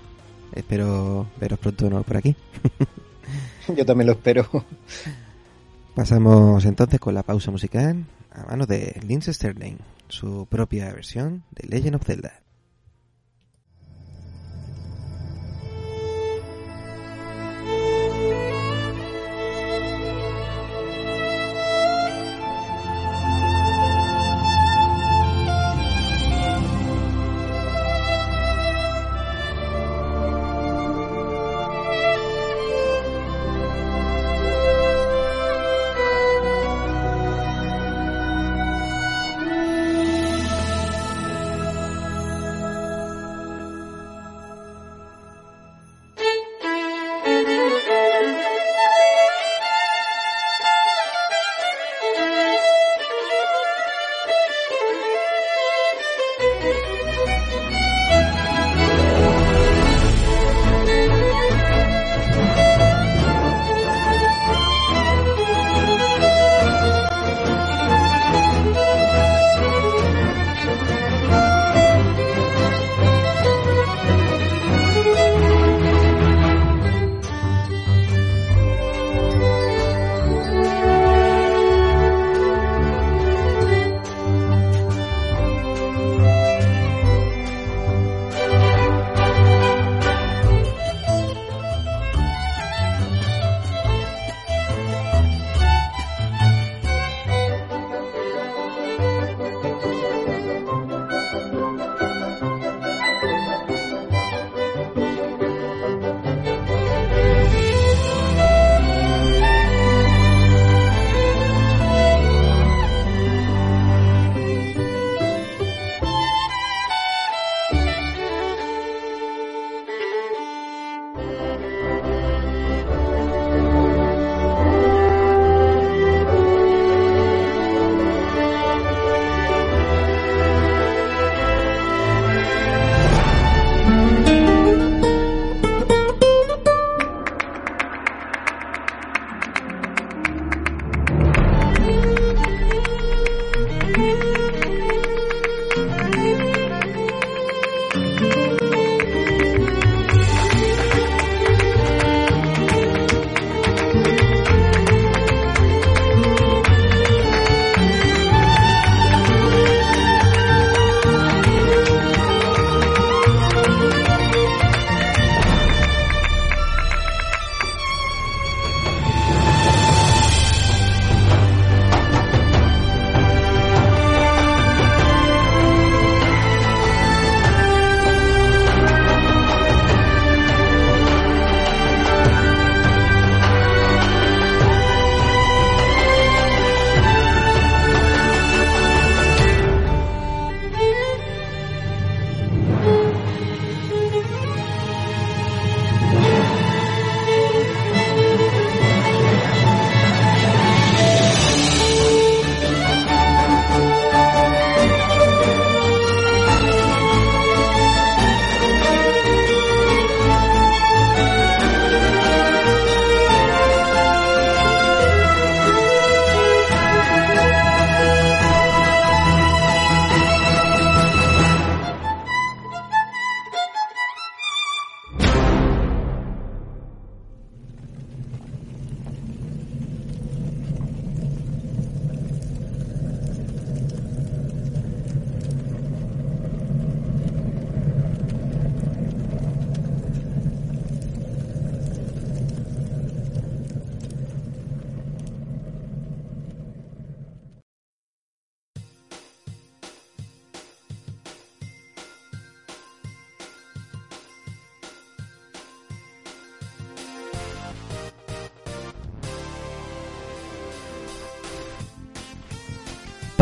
[0.53, 2.35] espero veros pronto de nuevo por aquí.
[3.75, 4.47] Yo también lo espero.
[5.97, 9.77] Pasamos entonces con la pausa musical a manos de Lindsay Sterling,
[10.09, 12.33] su propia versión de Legend of Zelda.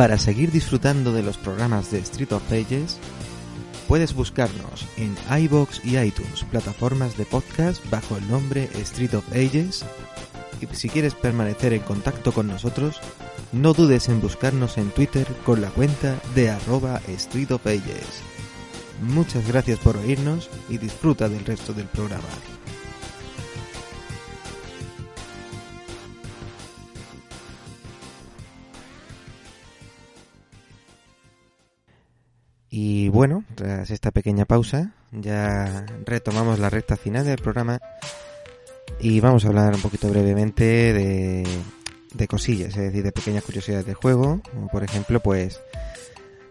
[0.06, 3.00] Para seguir disfrutando de los programas de Street of Pages,
[3.88, 5.16] puedes buscarnos en
[5.46, 9.84] iBox y iTunes, plataformas de podcast bajo el nombre Street of Ages.
[10.62, 13.02] Y si quieres permanecer en contacto con nosotros,
[13.52, 18.22] no dudes en buscarnos en Twitter con la cuenta de arroba Street of Ages.
[19.02, 22.30] Muchas gracias por oírnos y disfruta del resto del programa.
[33.86, 37.80] Tras esta pequeña pausa, ya retomamos la recta final del programa
[39.00, 41.48] y vamos a hablar un poquito brevemente de,
[42.12, 45.62] de cosillas, es decir, de pequeñas curiosidades del juego, como por ejemplo, pues,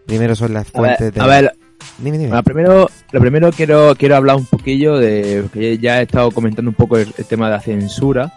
[0.05, 1.21] primero son las A ver, fuentes de...
[1.21, 1.57] a ver,
[1.97, 2.29] Dime, dime.
[2.29, 6.71] Bueno, primero, lo primero quiero, quiero hablar un poquillo de, que ya he estado comentando
[6.71, 8.31] un poco el, el tema de la censura.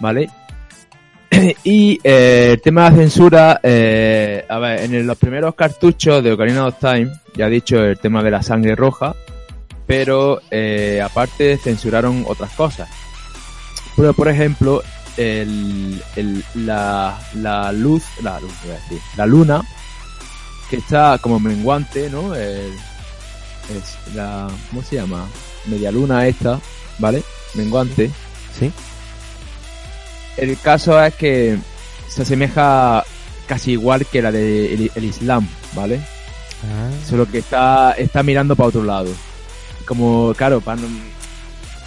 [0.00, 0.28] ¿vale?
[1.64, 6.32] y eh, el tema de la censura, eh, a ver, en los primeros cartuchos de
[6.32, 9.14] Ocarina of Time, ya he dicho el tema de la sangre roja,
[9.86, 12.88] pero eh, aparte censuraron otras cosas.
[13.96, 14.82] Pero, por ejemplo,
[15.16, 19.62] el, el- la, la luz, la luz, iba a decir, la luna,
[20.70, 22.34] que está como menguante, ¿no?
[22.34, 22.72] Es
[24.14, 25.26] la, ¿cómo se llama?
[25.66, 26.58] Media luna esta,
[26.98, 27.22] ¿vale?
[27.54, 28.10] Menguante.
[28.58, 28.70] Sí.
[30.36, 31.58] El caso es que
[32.08, 33.04] se asemeja
[33.46, 36.00] casi igual que la de el, el Islam, ¿vale?
[36.64, 39.10] Ah, Solo que está, está mirando para otro lado.
[39.84, 40.88] Como, claro, para no,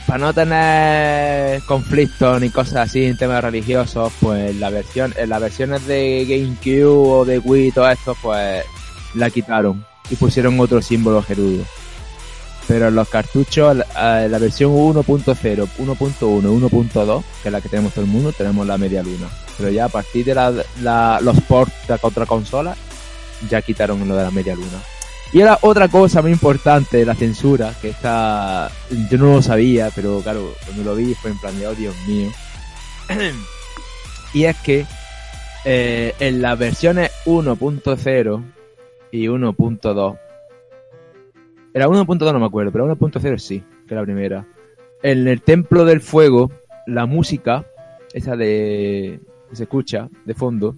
[0.05, 5.41] para no tener conflictos ni cosas así en temas religiosos, pues la versión, en las
[5.41, 8.63] versiones de GameCube o de Wii y todo esto, pues
[9.15, 11.63] la quitaron y pusieron otro símbolo gerudo.
[12.67, 18.05] Pero los cartuchos, la, la versión 1.0, 1.1 1.2, que es la que tenemos todo
[18.05, 19.27] el mundo, tenemos la media luna.
[19.57, 22.75] Pero ya a partir de la, los ports de otra consola,
[23.49, 24.81] ya quitaron lo de la media luna.
[25.31, 28.71] Y ahora otra cosa muy importante la censura, que está,
[29.09, 32.31] yo no lo sabía, pero claro, cuando lo vi fue en plan oh Dios mío.
[34.33, 34.85] y es que
[35.65, 38.43] eh, en las versiones 1.0
[39.11, 40.19] y 1.2,
[41.75, 44.47] era 1.2 no me acuerdo, pero 1.0 sí, que es la primera.
[45.03, 46.49] En el Templo del Fuego,
[46.87, 47.65] la música,
[48.13, 49.19] esa de
[49.49, 50.75] que se escucha de fondo,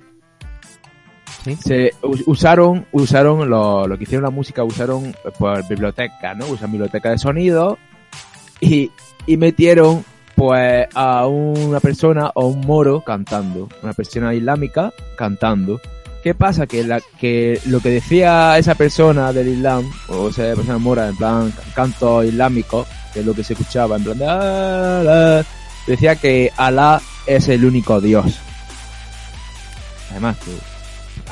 [1.44, 1.56] sí.
[1.56, 6.72] se us- usaron usaron lo, lo que hicieron la música usaron pues biblioteca no usan
[6.72, 7.78] biblioteca de sonido
[8.60, 8.92] y,
[9.26, 10.04] y metieron
[10.36, 15.80] pues a una persona o un moro cantando una persona islámica cantando
[16.28, 16.84] qué pasa que
[17.68, 22.86] lo que decía esa persona del islam o esa persona mora en plan canto islámico
[23.14, 25.46] que es lo que se escuchaba en plan "Ah, la",
[25.88, 28.26] decía que Alá es el único Dios
[30.12, 30.36] además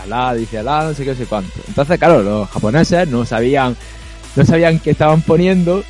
[0.02, 1.52] Alá, dice Alá, no sé qué, no sé cuánto.
[1.68, 3.76] Entonces, claro, los japoneses no sabían,
[4.36, 5.84] no sabían qué estaban poniendo,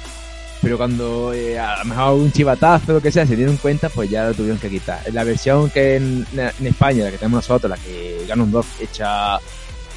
[0.65, 3.87] pero cuando eh, a lo mejor un chivatazo o lo que sea, se dieron cuenta,
[3.87, 4.99] pues ya lo tuvieron que quitar.
[5.13, 6.25] La versión que en,
[6.63, 9.37] España, la que tenemos nosotros, la que Ganondorf echa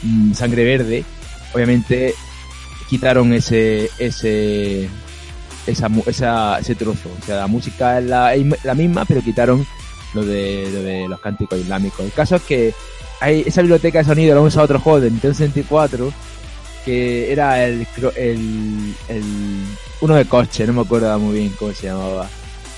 [0.03, 1.07] mm, sangre verde,
[1.55, 2.15] obviamente
[2.87, 4.91] quitaron ese, ese,
[5.67, 7.09] esa, esa, ese trozo.
[7.19, 9.67] O sea, la música es la, la misma, pero quitaron
[10.13, 12.05] lo de, lo de los cánticos islámicos.
[12.05, 12.75] El caso es que
[13.21, 16.13] hay esa biblioteca de sonido la hemos usado otro juego de Nintendo 64
[16.85, 17.87] que era el,
[18.17, 19.25] el, el
[20.01, 22.29] uno de coche, no me acuerdo muy bien cómo se llamaba.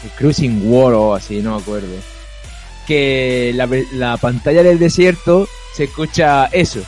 [0.04, 1.88] El Cruising War o así, no me acuerdo.
[2.86, 6.80] Que la, la pantalla del desierto se escucha eso.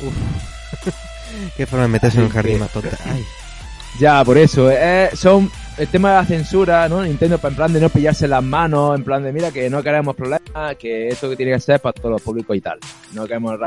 [1.56, 2.96] Qué forma de meterse en un jardín más tonta.
[3.04, 3.24] Ay,
[4.00, 4.70] Ya, por eso.
[4.70, 7.02] eh, son el tema de la censura, ¿no?
[7.02, 10.14] Nintendo en plan de no pillarse las manos, en plan de mira que no queremos
[10.14, 12.78] problemas, que esto que tiene que ser para todos los públicos y tal.
[13.12, 13.58] No queremos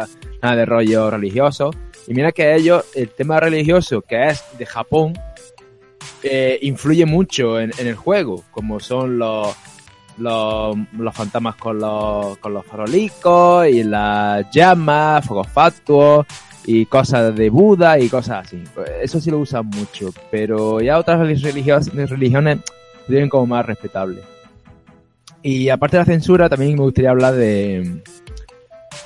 [0.41, 1.71] nada de rollo religioso.
[2.07, 5.13] Y mira que ellos, el tema religioso que es de Japón,
[6.23, 9.55] eh, influye mucho en, en el juego, como son los,
[10.17, 16.25] los, los fantasmas con los, con los farolicos y las llamas, fuegos fatuos
[16.65, 18.63] y cosas de Buda y cosas así.
[19.01, 22.67] Eso sí lo usan mucho, pero ya otras religiones lo
[23.07, 24.21] tienen como más respetable.
[25.43, 28.03] Y aparte de la censura, también me gustaría hablar de...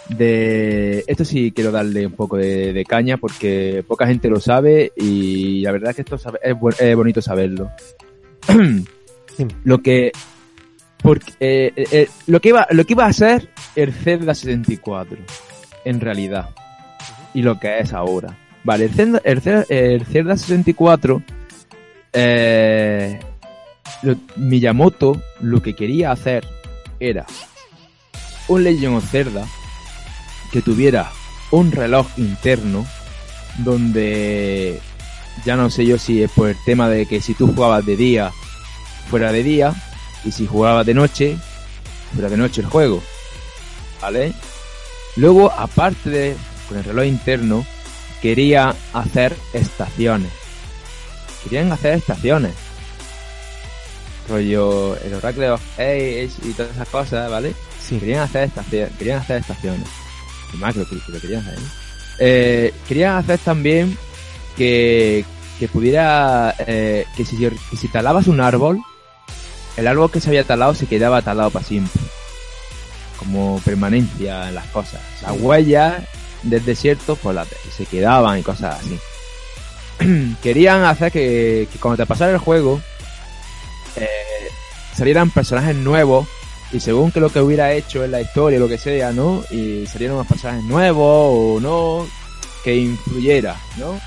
[0.09, 4.91] de esto sí quiero darle un poco de, de caña porque poca gente lo sabe
[4.95, 7.71] y la verdad es que esto sabe- es, bu- es bonito saberlo.
[9.63, 10.11] Lo que
[11.01, 15.17] porque eh, eh, eh, lo que iba lo que iba a ser el Zelda 64
[15.83, 16.49] en realidad
[17.33, 18.37] y lo que es ahora.
[18.63, 21.21] Vale, el Zelda, el Zelda, el Zelda 64,
[22.13, 23.19] eh,
[24.03, 26.45] lo- Miyamoto lo que quería hacer
[26.99, 27.25] era
[28.47, 29.45] un Legend of Zelda
[30.55, 31.11] que tuviera
[31.51, 32.85] un reloj interno
[33.57, 34.79] donde
[35.43, 37.97] ya no sé yo si es por el tema de que si tú jugabas de
[37.97, 38.31] día,
[39.09, 39.75] fuera de día,
[40.23, 41.37] y si jugabas de noche,
[42.13, 43.03] fuera de noche el juego.
[44.01, 44.31] ¿Vale?
[45.17, 46.37] Luego, aparte de
[46.69, 47.65] con el reloj interno,
[48.21, 50.31] quería hacer estaciones.
[51.43, 52.53] Querían hacer estaciones.
[54.29, 57.53] Rollo el Oracle of Age y todas esas cosas, ¿vale?
[57.85, 57.99] Sí.
[57.99, 58.93] Querían hacer estaciones.
[58.97, 60.04] Querían hacer estaciones.
[60.53, 60.81] Más que.
[62.19, 63.97] Eh, querían hacer también
[64.55, 65.25] que,
[65.59, 66.55] que pudiera.
[66.59, 68.81] eh, que, si, que si talabas un árbol,
[69.77, 72.01] el árbol que se había talado se quedaba talado para siempre.
[73.17, 75.01] Como permanencia en las cosas.
[75.21, 76.03] Las huellas
[76.43, 78.99] del desierto pues las se quedaban y cosas así.
[80.43, 82.81] Querían hacer que, que cuando te pasara el juego
[83.95, 84.49] eh,
[84.93, 86.27] salieran personajes nuevos
[86.75, 89.43] y según que lo que hubiera hecho en la historia, lo que sea, ¿no?
[89.49, 92.05] Y salieran unos personajes nuevos o no,
[92.63, 93.97] que influyera, ¿no?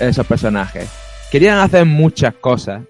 [0.00, 0.90] Esos personajes.
[1.30, 2.82] Querían hacer muchas cosas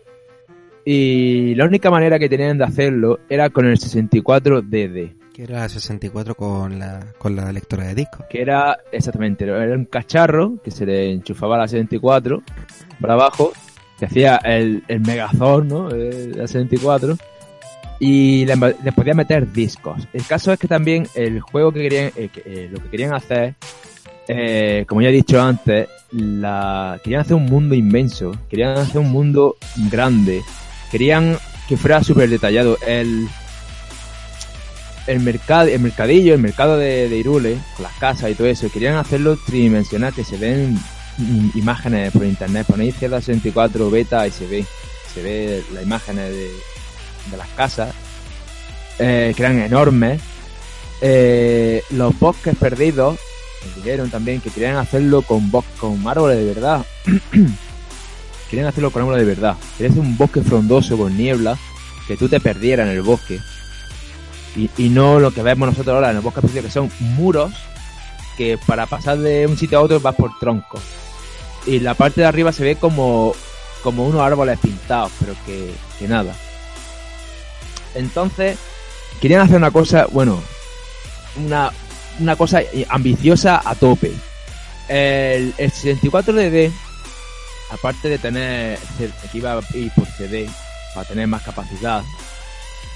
[0.82, 5.15] y la única manera que tenían de hacerlo era con el 64DD.
[5.35, 8.24] Que era 64 con la, con la lectora de disco.
[8.31, 12.43] que era exactamente, era un cacharro que se le enchufaba a la 64
[12.98, 13.52] para abajo,
[13.98, 15.90] que hacía el, el megazord, ¿no?
[15.90, 17.19] La 64
[18.01, 20.09] y le, le podía meter discos.
[20.14, 23.55] El caso es que también el juego que querían, eh, eh, lo que querían hacer,
[24.27, 29.56] eh, como ya he dicho antes, querían hacer un mundo inmenso, querían hacer un mundo
[29.90, 30.43] grande,
[30.90, 31.36] querían
[31.68, 32.78] que fuera súper detallado.
[32.86, 33.28] El,
[35.06, 38.97] el mercado, el mercadillo, el mercado de, Irule, con las casas y todo eso, querían
[38.97, 40.78] hacerlo tridimensional, que se ven
[41.55, 44.64] imágenes por internet, ponéis Zelda 64 beta y se ve,
[45.12, 46.51] se ve las imágenes de,
[47.31, 47.94] de las casas,
[48.98, 50.20] eh, que eran enormes.
[51.01, 53.19] Eh, los bosques perdidos,
[53.65, 56.85] me dijeron también que querían hacerlo con con árboles de verdad.
[58.51, 59.57] querían hacerlo con árboles de verdad.
[59.77, 61.57] Querían hacer un bosque frondoso con niebla,
[62.07, 63.40] que tú te perdieras en el bosque.
[64.57, 67.52] Y, no lo que vemos nosotros ahora en el bosque perdido, que son muros
[68.36, 70.81] que para pasar de un sitio a otro vas por troncos.
[71.66, 73.35] Y la parte de arriba se ve como,
[73.85, 76.35] unos árboles pintados, pero que, que nada.
[77.94, 78.58] Entonces,
[79.20, 80.40] querían hacer una cosa, bueno,
[81.36, 81.70] una,
[82.18, 84.12] una cosa ambiciosa a tope.
[84.88, 86.70] El, el 64DD,
[87.70, 90.48] aparte de tener, que iba a ir por CD,
[90.94, 92.02] para tener más capacidad,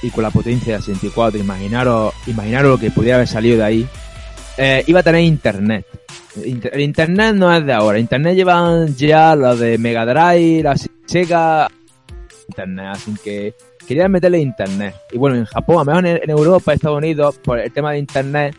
[0.02, 3.88] y con la potencia de 64, imaginaros, imaginaros lo que podría haber salido de ahí,
[4.56, 5.86] eh, iba a tener internet.
[6.44, 10.74] Inter- el internet no es de ahora, internet llevan ya los de Mega Drive, la
[11.06, 11.70] Sega,
[12.48, 13.54] internet, así que
[13.86, 14.94] querían meterle internet.
[15.12, 17.98] Y bueno, en Japón, a lo mejor en, Europa, Estados Unidos, por el tema de
[17.98, 18.56] internet,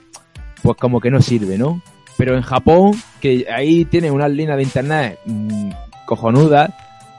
[0.61, 1.81] pues como que no sirve, ¿no?
[2.17, 5.69] Pero en Japón, que ahí tienen unas líneas de internet mm,
[6.05, 6.71] cojonudas,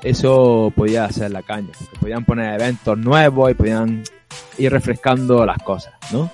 [0.02, 1.70] eso podía ser la caña.
[1.78, 4.02] Porque podían poner eventos nuevos y podían
[4.58, 6.30] ir refrescando las cosas, ¿no?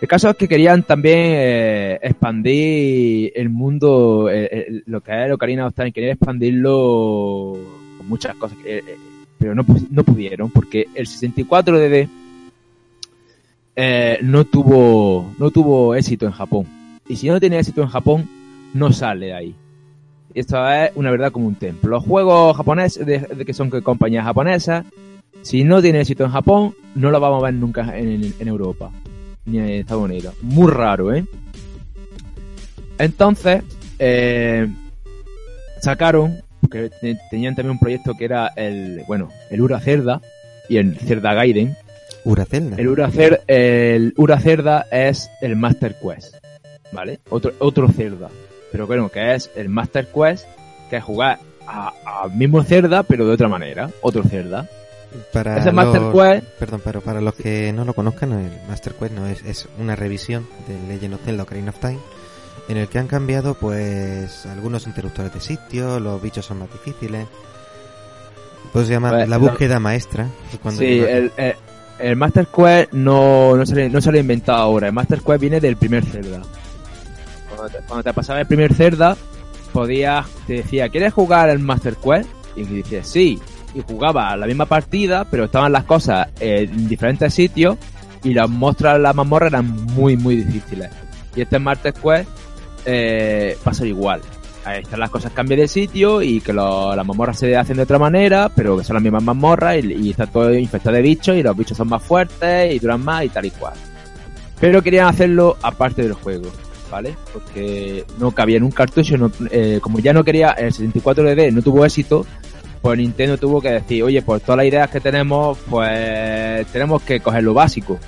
[0.00, 5.32] El caso es que querían también eh, expandir el mundo, eh, eh, lo que es
[5.32, 7.56] Ocarina of Time, querían expandirlo
[7.98, 8.96] con muchas cosas, eh, eh,
[9.42, 12.08] pero no, no pudieron porque el 64 DD
[13.74, 16.66] eh, no tuvo no tuvo éxito en Japón.
[17.08, 18.28] Y si no tiene éxito en Japón,
[18.72, 19.54] no sale de ahí.
[20.32, 21.90] Esto es una verdad como un templo.
[21.90, 24.86] Los juegos japoneses, de, que son compañías japonesas,
[25.42, 28.92] si no tiene éxito en Japón, no lo vamos a ver nunca en Europa.
[29.44, 30.36] Ni en Estados Unidos.
[30.40, 31.24] Muy raro, ¿eh?
[32.96, 33.64] Entonces,
[33.98, 34.68] eh,
[35.80, 40.20] sacaron, porque te- tenían también un proyecto que era el, bueno, el Ura Cerda
[40.68, 41.76] y el Cerda Gaiden.
[42.24, 42.76] Uracelda.
[42.78, 42.88] El
[43.48, 46.36] el Ura Cerda es el Master Quest,
[46.92, 47.18] ¿vale?
[47.28, 48.28] Otro, otro Cerda.
[48.70, 50.46] Pero bueno, que es el Master Quest,
[50.88, 53.90] que es jugar a- al mismo Cerda, pero de otra manera.
[54.00, 54.68] Otro Cerda.
[55.32, 58.94] Para Ese Master los- Quest, Perdón, pero para los que no lo conozcan, el Master
[58.94, 61.98] Quest no es, es una revisión de Legend of Zelda Ocarina of Time
[62.68, 67.26] en el que han cambiado pues algunos interruptores de sitio, los bichos son más difíciles.
[68.72, 70.28] Pues se llama Pues, la búsqueda maestra.
[70.62, 71.54] cuando sí, llega- el, el,
[71.98, 74.86] el Master Quest no, no, se no se lo ha inventado ahora.
[74.86, 76.40] El Master Quest viene del primer Zelda.
[77.54, 79.16] Cuando te, cuando te pasaba el primer Zelda,
[79.72, 82.28] podías, te decía, ¿quieres jugar el Master Quest?
[82.56, 83.38] Y dices, sí.
[83.74, 87.76] Y jugaba la misma partida, pero estaban las cosas en diferentes sitios
[88.22, 90.90] y las muestras en la mazmorra eran muy, muy difíciles.
[91.34, 92.28] Y este Master Quest
[92.84, 94.20] eh, igual.
[94.64, 97.82] Ahí están las cosas cambian de sitio y que lo- las mazmorras se hacen de
[97.82, 101.42] otra manera, pero que son las mismas mazmorras y, está todo infectado de bichos y
[101.42, 103.74] los bichos son más fuertes y duran más y tal y cual.
[104.60, 106.48] Pero querían hacerlo aparte del juego.
[106.90, 107.16] ¿vale?
[107.32, 109.16] Porque no cabía en un cartucho,
[109.50, 112.26] eh, como ya no quería, el 64DD no tuvo éxito,
[112.82, 117.20] pues Nintendo tuvo que decir, oye, por todas las ideas que tenemos, pues tenemos que
[117.20, 117.98] coger lo básico.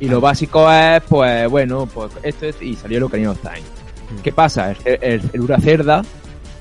[0.00, 3.60] Y lo básico es, pues bueno, pues esto es, y salió el Ocarina of Time.
[3.60, 4.22] Mm.
[4.22, 4.72] ¿Qué pasa?
[4.84, 6.02] El, el, el Ura Cerda,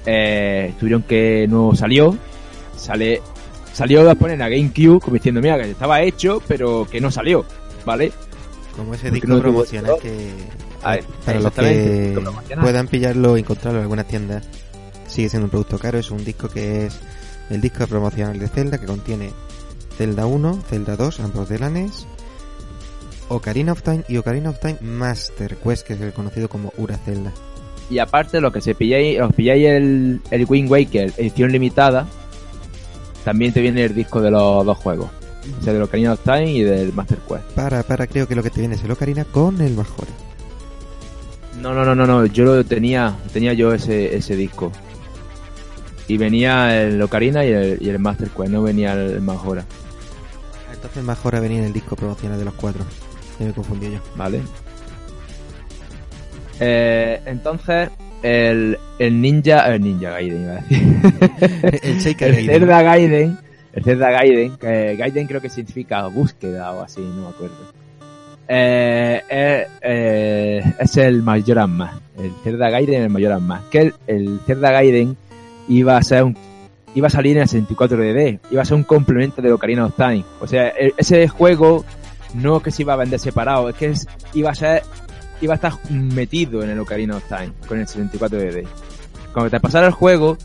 [0.06, 2.18] eh, tuvieron que no salió,
[2.78, 3.22] sale,
[3.74, 7.44] salió después en la GameCube, como diciendo, mira, que estaba hecho, pero que no salió,
[7.86, 8.14] ¿vale?
[8.76, 10.32] Como ese Porque disco no promocional que,
[10.82, 12.18] A ver, para los que
[12.62, 14.48] puedan pillarlo o encontrarlo en algunas tiendas,
[15.08, 15.98] sigue siendo un producto caro.
[15.98, 17.00] Es un disco que es
[17.50, 19.32] el disco promocional de Zelda que contiene
[19.98, 22.08] Zelda 1, Zelda 2, ambos de la NES,
[23.30, 26.98] Ocarina of Time y Ocarina of Time Master Quest, que es el conocido como Ura
[26.98, 27.34] Zelda.
[27.90, 32.06] Y aparte, lo que se pilláis, os pilláis el, el Wind Waker edición limitada,
[33.24, 35.10] también te viene el disco de los dos juegos.
[35.60, 37.44] O sea, del Ocarina of Time y del Master Quest.
[37.56, 40.12] Para, para, creo que lo que te viene es el Ocarina con el Majora.
[41.62, 44.72] No, no, no, no, no, yo lo tenía, tenía yo ese, ese disco.
[46.08, 49.66] Y venía el Ocarina y el, y el Master Quest, no venía el Majora,
[50.74, 52.86] Entonces Majora venía en el disco promocional de los cuatro.
[53.40, 54.00] Me confundí yo.
[54.16, 54.42] ¿vale?
[56.60, 57.90] Eh, entonces,
[58.24, 61.80] el, el Ninja, el Ninja Gaiden iba a decir.
[61.84, 62.60] el Shaker el Gaiden.
[62.60, 63.38] Zelda Gaiden,
[63.74, 67.56] el Zelda Gaiden, que Gaiden creo que significa búsqueda o así, no me acuerdo.
[68.50, 73.94] Eh, eh, eh, es el Majora's Mask, el Zelda Gaiden el Majora's Mask, que el,
[74.08, 75.18] el Zelda Gaiden
[75.68, 76.38] iba a ser un
[76.96, 80.24] iba a salir en el 64DD, iba a ser un complemento de Ocarina of Time.
[80.40, 81.86] O sea, e- ese juego
[82.34, 84.84] no que se iba a vender separado, es que es- iba a ser
[85.40, 88.66] iba a estar metido en el Ocarina of Time con el 64DD.
[89.34, 90.36] Cuando te pasara el juego,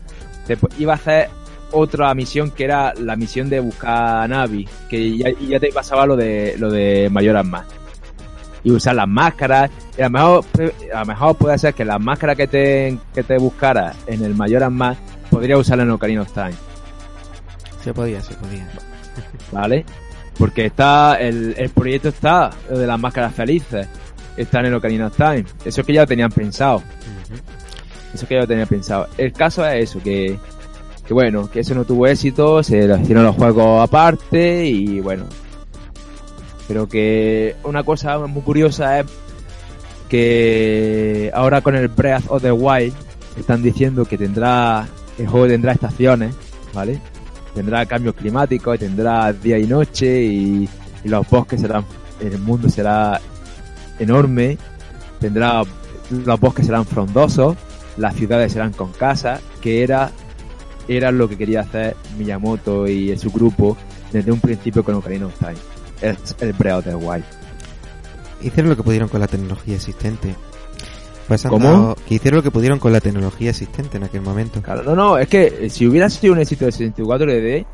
[0.45, 1.29] te iba a hacer
[1.71, 6.15] otra misión que era la misión de buscar a Navi, que ya, te pasaba lo
[6.15, 7.69] de lo de Majora's Mask.
[8.63, 10.45] Y usar las máscaras, y a lo mejor,
[10.93, 14.35] a lo mejor puede ser que las máscaras que te, que te buscara en el
[14.35, 16.53] Majora's Mask, podría usarla en Ocarina of Time,
[17.83, 18.69] Se podía, se podía.
[19.51, 19.85] ¿vale?
[20.37, 23.87] Porque está, el, el proyecto está, lo de las máscaras felices,
[24.35, 25.45] está en el Ocarina of Time.
[25.63, 26.81] Eso que ya lo tenían pensado.
[28.13, 29.07] Eso que yo tenía pensado.
[29.17, 30.37] El caso es eso, que,
[31.07, 35.25] que bueno, que eso no tuvo éxito, se lo hicieron los juegos aparte y bueno.
[36.67, 39.05] Pero que una cosa muy curiosa es
[40.09, 42.93] que ahora con el Breath of the Wild
[43.37, 44.87] están diciendo que tendrá,
[45.17, 46.35] el juego tendrá estaciones,
[46.73, 47.01] ¿vale?
[47.53, 50.69] Tendrá cambios climáticos, tendrá día y noche y,
[51.03, 51.85] los bosques serán,
[52.21, 53.19] el mundo será
[53.99, 54.57] enorme,
[55.19, 55.63] tendrá,
[56.09, 57.57] los bosques serán frondosos,
[57.97, 60.11] las ciudades serán con casas, que era,
[60.87, 63.77] era lo que quería hacer Miyamoto y su grupo
[64.11, 65.57] desde un principio con Ocarina of Time.
[66.01, 67.25] Es el Breath of the Wild.
[68.41, 70.35] Hicieron lo que pudieron con la tecnología existente.
[71.27, 71.95] Pues ¿Cómo?
[72.07, 74.61] que hicieron lo que pudieron con la tecnología existente en aquel momento.
[74.61, 77.65] Claro, no, no, es que eh, si hubiera sido un éxito de 64DD,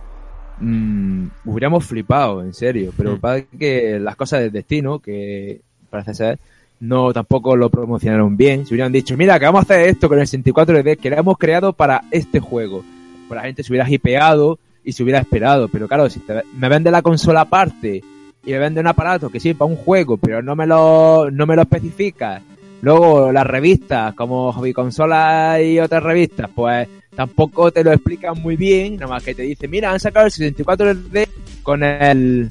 [0.60, 2.92] mmm, hubiéramos flipado, en serio.
[2.96, 3.20] Pero Mm.
[3.20, 6.40] parece que las cosas del destino, que parece ser,
[6.82, 8.66] no tampoco lo promocionaron bien.
[8.66, 11.38] Si hubieran dicho, mira, que vamos a hacer esto con el 64DD, que lo hemos
[11.38, 12.84] creado para este juego.
[13.28, 15.68] Pues la gente se hubiera hipeado y se hubiera esperado.
[15.68, 18.02] Pero claro, si te- me vende la consola aparte
[18.46, 21.46] y me vende un aparato que sí para un juego, pero no me lo, no
[21.46, 22.42] me lo especifica.
[22.82, 28.56] Luego las revistas, como Hobby Consola y otras revistas, pues tampoco te lo explican muy
[28.56, 31.28] bien, nada más que te dicen, mira, han sacado el 64D
[31.64, 32.50] con el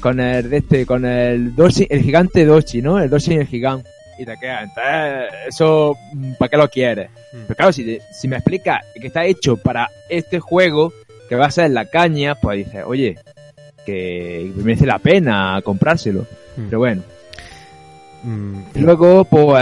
[0.00, 3.00] con el de este, con el Doshi, el gigante Doshi, ¿no?
[3.00, 3.88] El Doshi y el gigante.
[4.18, 5.94] Y te queda, entonces, eso,
[6.38, 7.10] ¿para qué lo quieres?
[7.32, 10.92] Pero claro, si, te- si me explica que está hecho para este juego,
[11.28, 13.16] que va a ser la caña, pues dices, oye,
[13.84, 16.22] que merece la pena comprárselo.
[16.56, 16.64] Mm.
[16.66, 17.02] Pero bueno.
[18.26, 19.56] Mm, luego, pues,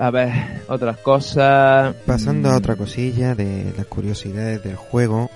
[0.00, 1.94] a ver, otras cosas.
[2.06, 5.30] Pasando a Mm, otra cosilla de las curiosidades del juego,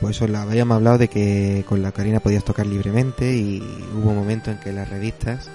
[0.00, 3.60] pues os la habíamos hablado de que con la Karina podías tocar libremente y
[3.96, 5.50] hubo un momento en que las revistas,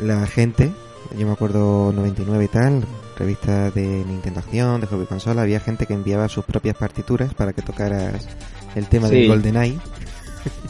[0.00, 0.70] la gente,
[1.18, 2.84] yo me acuerdo 99 y tal,
[3.18, 7.54] revistas de Nintendo Acción, de Hobby Consola, había gente que enviaba sus propias partituras para
[7.54, 8.28] que tocaras
[8.74, 9.14] el tema Sí.
[9.14, 9.78] del GoldenEye.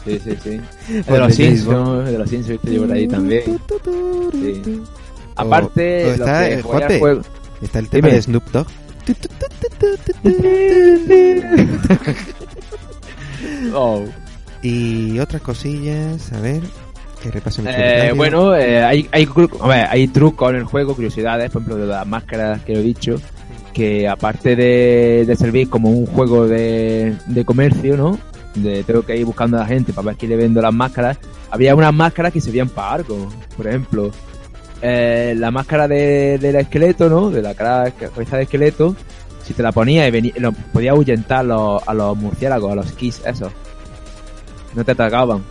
[0.05, 0.49] Sí, sí, sí.
[0.95, 3.41] El de los Simpsons, de los Simpsons, viste yo por ahí también.
[4.31, 4.81] Sí.
[5.35, 6.61] Aparte, está, que eh, el
[6.99, 7.21] juego-
[7.61, 8.15] Está el tema Dime.
[8.17, 8.67] de Snoop Dogg.
[13.73, 14.03] Oh.
[14.61, 16.61] Y otras cosillas, a ver,
[17.21, 20.95] que repasen Eh, bueno, eh, hay, hay, cru- a ver, hay trucos en el juego,
[20.95, 23.21] curiosidades, por ejemplo, de las máscaras que he dicho,
[23.73, 28.17] que aparte de, de servir como un juego de, de comercio, ¿no?
[28.63, 31.17] De tengo que ir buscando a la gente para ver quién le vendo las máscaras,
[31.51, 34.11] había unas máscaras que servían para algo, por ejemplo.
[34.81, 37.29] eh, la máscara de, del esqueleto, ¿no?
[37.29, 38.95] De la cara cabeza de esqueleto,
[39.43, 40.33] si te la ponías y venía,
[40.73, 43.51] podías ahuyentar a los, murciélagos, a los kiss, esos.
[44.75, 45.43] No te atacaban.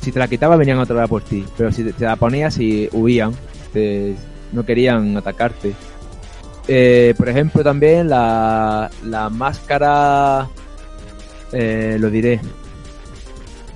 [0.00, 2.88] Si te la quitabas venían otra vez por ti, pero si te, la ponías y
[2.92, 3.32] huían,
[4.52, 5.74] no querían atacarte.
[6.68, 10.48] Eh, por ejemplo, también la, la máscara,
[11.52, 12.40] eh, lo diré,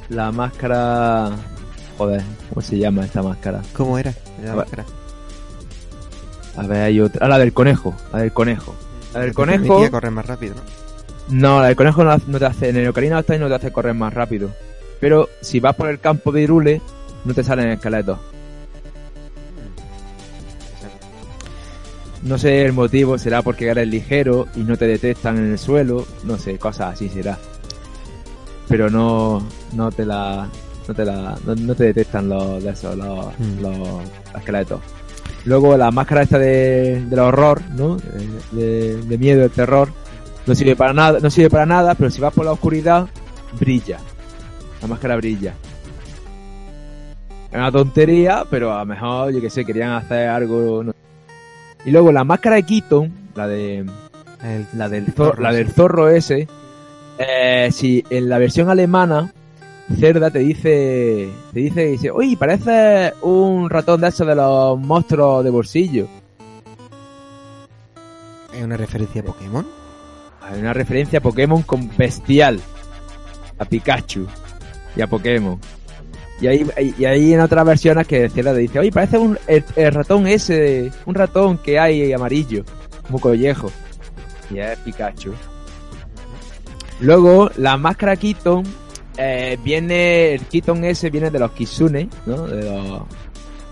[0.09, 1.31] la máscara,
[1.99, 3.63] joder, ¿cómo se llama esta máscara?
[3.73, 4.13] ¿Cómo era?
[4.43, 4.65] La A ver.
[4.65, 4.85] máscara.
[6.57, 7.27] A ver, hay otra.
[7.27, 7.95] Ah, la del conejo.
[8.13, 8.75] La del conejo.
[9.15, 9.91] La del conejo.
[9.91, 10.63] correr más rápido, ¿no?
[11.29, 12.69] No, la del conejo no, no te hace.
[12.71, 14.51] En el Ocarina of Time no te hace correr más rápido.
[15.01, 16.83] Pero si vas por el campo de Irule,
[17.25, 18.19] no te salen esqueletos.
[22.23, 26.05] No sé el motivo, será porque eres ligero y no te detectan en el suelo.
[26.25, 27.39] No sé, cosas así será.
[28.71, 29.43] Pero no,
[29.75, 30.49] no te la.
[30.89, 31.37] No te la.
[31.45, 33.61] No, no te detectan los de esos, los, Mm.
[33.61, 33.79] los
[34.35, 34.81] esqueletos.
[35.45, 37.97] Luego la máscara esta de, del horror, ¿no?
[38.53, 39.89] De, de- de miedo, de terror.
[40.47, 43.07] No sirve para nada, no sirve para nada, pero si vas por la oscuridad,
[43.59, 43.99] brilla.
[44.81, 45.53] La máscara brilla.
[47.51, 50.85] Es una tontería, pero a lo mejor, yo que sé, querían hacer algo.
[50.85, 50.95] no-
[51.85, 55.71] Y luego la máscara de Keaton, la de El- la del el zorro, la del
[55.71, 56.49] zorro ese,
[57.23, 59.31] eh, si en la versión alemana
[59.99, 65.45] Cerda te dice, te dice, dice, uy, parece un ratón de esos de los monstruos
[65.45, 66.07] de bolsillo.
[68.55, 69.67] ¿Es una referencia a Pokémon?
[70.43, 72.61] Hay una referencia a Pokémon con bestial,
[73.59, 74.27] a Pikachu
[74.97, 75.59] y a Pokémon.
[76.41, 76.67] Y ahí,
[76.99, 80.27] y ahí en otras versiones que Cerda te dice, oye, parece un, el, el ratón
[80.27, 82.65] ese, un ratón que hay amarillo,
[83.07, 83.71] como collejo.
[84.51, 85.35] Y es Pikachu.
[87.01, 88.65] Luego, la máscara Keaton,
[89.17, 92.47] eh, viene, el Keaton ese viene de los Kitsune, ¿no?
[92.47, 92.85] De los,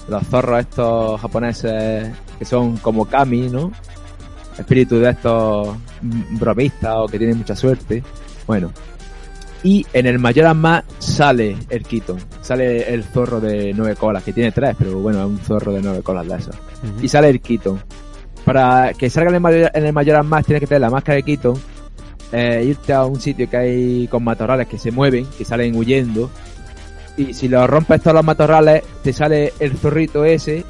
[0.07, 3.71] de los zorros estos japoneses que son como kami, ¿no?
[4.59, 8.03] Espíritus de estos bromistas o que tienen mucha suerte.
[8.47, 8.73] Bueno.
[9.65, 14.33] Y en el Majora's Mask sale el Keaton, sale el zorro de nueve colas, que
[14.33, 16.55] tiene tres, pero bueno, es un zorro de nueve colas de esos
[17.03, 17.83] y sale el Keaton.
[18.45, 21.25] Para que salga en el, Majora- en el Mask tienes que tener la máscara de
[21.25, 21.61] Keaton,
[22.33, 26.31] eh, irte a un sitio que hay con matorrales que se mueven, que salen huyendo,
[27.17, 30.65] y si lo rompes todos los matorrales, te sale el zorrito ese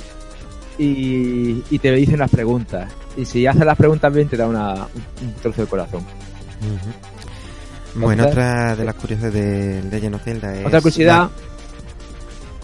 [0.78, 2.90] y, y te dicen las preguntas.
[3.16, 6.02] Y si haces las preguntas bien, te da una, un, trozo de corazón.
[7.94, 10.66] Bueno, Entonces- otra de las curiosidades de Legend of Zelda es...
[10.66, 11.30] Otra curiosidad,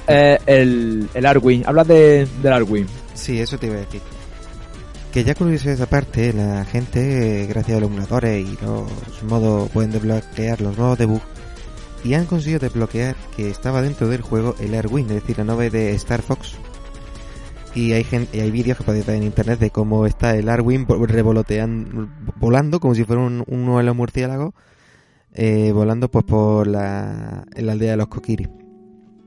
[0.07, 1.65] eh, el, el Arwing.
[1.67, 2.87] Hablas de, del Arwing.
[3.15, 4.01] Sí, eso te iba a decir.
[5.15, 9.93] Que ya curiosidades aparte, la gente, eh, gracias a los emuladores y los modos, pueden
[9.93, 11.21] desbloquear los modos de bug.
[12.03, 15.71] Y han conseguido desbloquear que estaba dentro del juego el Airwind, es decir, la nave
[15.71, 16.57] de Star Fox.
[17.77, 20.49] Y hay gen- y hay vídeos que podéis ver en internet de cómo está el
[20.49, 22.09] Arwing revoloteando,
[22.41, 24.53] volando como si fuera un, uno de los murciélagos,
[25.33, 28.49] eh, volando pues por la, en la aldea de los Kokiri.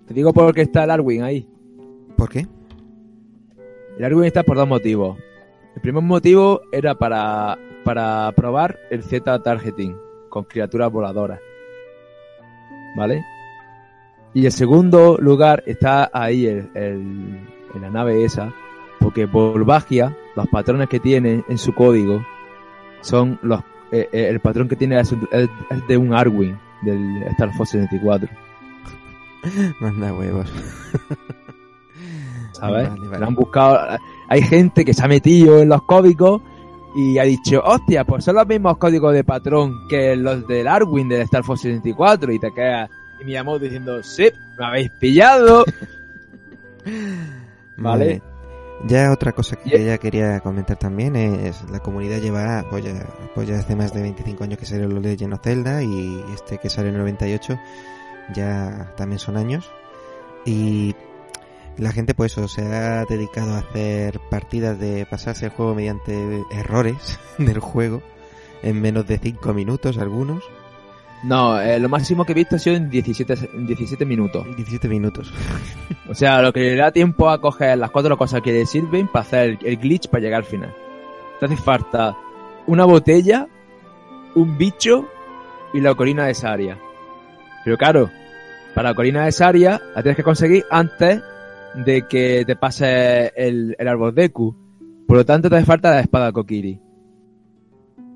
[0.05, 1.49] Te digo por qué está el Arwing ahí.
[2.17, 2.45] ¿Por qué?
[3.97, 5.17] El Arwing está por dos motivos.
[5.77, 9.95] El primer motivo era para, para probar el Z targeting
[10.27, 11.39] con criaturas voladoras.
[12.95, 13.23] ¿Vale?
[14.33, 18.51] Y el segundo lugar está ahí el, el- en la nave esa,
[18.99, 22.25] porque Volvagia, los patrones que tiene en su código,
[23.01, 23.59] son los
[23.91, 25.13] eh, eh, el patrón que tiene es,
[25.87, 28.27] de un Arwing del Star Fox 64.
[29.79, 30.51] Manda huevos.
[32.53, 32.89] ¿sabes?
[32.89, 33.19] Vale, vale.
[33.19, 33.97] Lo han buscado.
[34.29, 36.41] Hay gente que se ha metido en los códigos
[36.95, 41.09] y ha dicho, hostia, pues son los mismos códigos de patrón que los del Arwin
[41.09, 45.65] del Star Fox 64 y te queda y me llamó diciendo, sí, me habéis pillado.
[47.77, 48.21] Vale.
[48.85, 53.47] Ya otra cosa que ya quería comentar también es la comunidad lleva pues ya, pues
[53.47, 56.69] ya hace más de 25 años que salió los Legend of Zelda y este que
[56.69, 57.59] salió en el 98
[58.35, 59.71] ya también son años
[60.45, 60.95] y
[61.77, 66.43] la gente pues eso, se ha dedicado a hacer partidas de pasarse el juego mediante
[66.51, 68.01] errores del juego
[68.63, 70.43] en menos de 5 minutos algunos
[71.23, 74.45] No, eh, lo máximo que he visto ha sido en 17, se- en 17 minutos.
[74.55, 75.31] 17 minutos
[76.09, 79.07] O sea, lo que le da tiempo a coger las cuatro cosas que le sirven
[79.07, 80.73] para hacer el, el glitch para llegar al final.
[81.39, 82.15] Te hace falta
[82.65, 83.47] una botella,
[84.35, 85.05] un bicho
[85.73, 86.77] y la ocarina de Saria.
[87.63, 88.09] Pero claro,
[88.73, 91.21] para la ocarina de Saria la tienes que conseguir antes
[91.85, 94.55] de que te pase el, el árbol Deku.
[95.07, 96.79] Por lo tanto, te hace falta la espada Kokiri.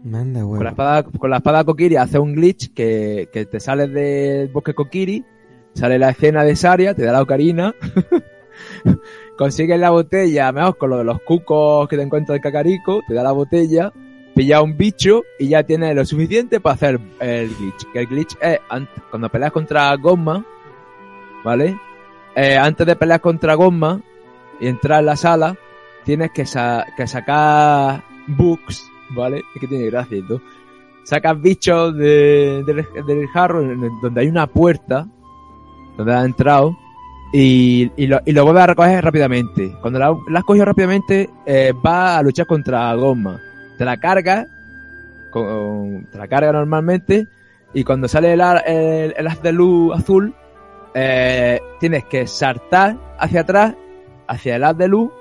[0.04, 3.94] manda Con la espada, con la espada Kokiri hace un glitch que, que te sales
[3.94, 5.24] del bosque Kokiri,
[5.74, 7.74] sale la escena de Saria, te da la ocarina
[9.38, 13.14] consigues la botella, mejor con lo de los cucos que te encuentras de cacarico, te
[13.14, 13.92] da la botella,
[14.36, 17.92] pilla un bicho y ya tienes lo suficiente para hacer el glitch.
[17.92, 18.60] Que el glitch es
[19.10, 20.46] cuando peleas contra Gomma,
[21.44, 21.76] ¿vale?
[22.36, 24.02] Eh, antes de pelear contra Gomma
[24.60, 25.56] y entrar en la sala,
[26.06, 29.44] tienes que, sa- que sacar bugs, ¿vale?
[29.56, 30.42] Es que tiene gracia y todo.
[31.04, 33.62] Sacas bichos de- del, jarro
[34.02, 35.08] donde hay una puerta,
[35.98, 36.78] donde has entrado,
[37.34, 39.76] y, y, lo, y lo vuelves a recoger rápidamente.
[39.82, 43.40] Cuando la, la has cogido rápidamente, eh, vas a luchar contra Gomma.
[43.78, 44.48] Te la cargas,
[45.32, 47.28] con, te la cargas normalmente,
[47.74, 50.36] y cuando sale el, el, el haz de luz azul,
[50.94, 53.76] eh, tienes que saltar hacia atrás,
[54.28, 55.12] hacia el haz de luz,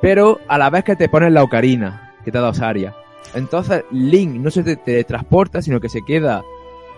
[0.00, 2.94] pero a la vez que te pones la ocarina que te ha dado Saria.
[3.34, 6.42] Entonces, Link no se te teletransporta, sino que se queda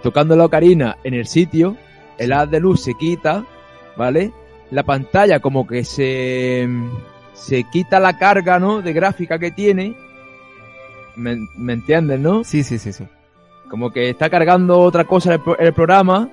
[0.03, 1.77] tocando la ocarina en el sitio,
[2.19, 3.45] el haz de luz se quita,
[3.97, 4.33] ¿vale?
[4.71, 6.69] La pantalla como que se,
[7.35, 8.83] se quita la carga, ¿no?
[8.83, 9.95] De gráfica que tiene.
[11.15, 12.43] ¿Me, me entiendes, no?
[12.43, 13.05] Sí, sí, sí, sí.
[13.69, 16.31] Como que está cargando otra cosa el programa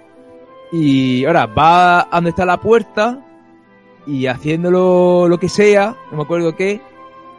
[0.71, 3.19] y ahora va a donde está la puerta
[4.05, 6.81] y haciéndolo lo que sea, no me acuerdo qué,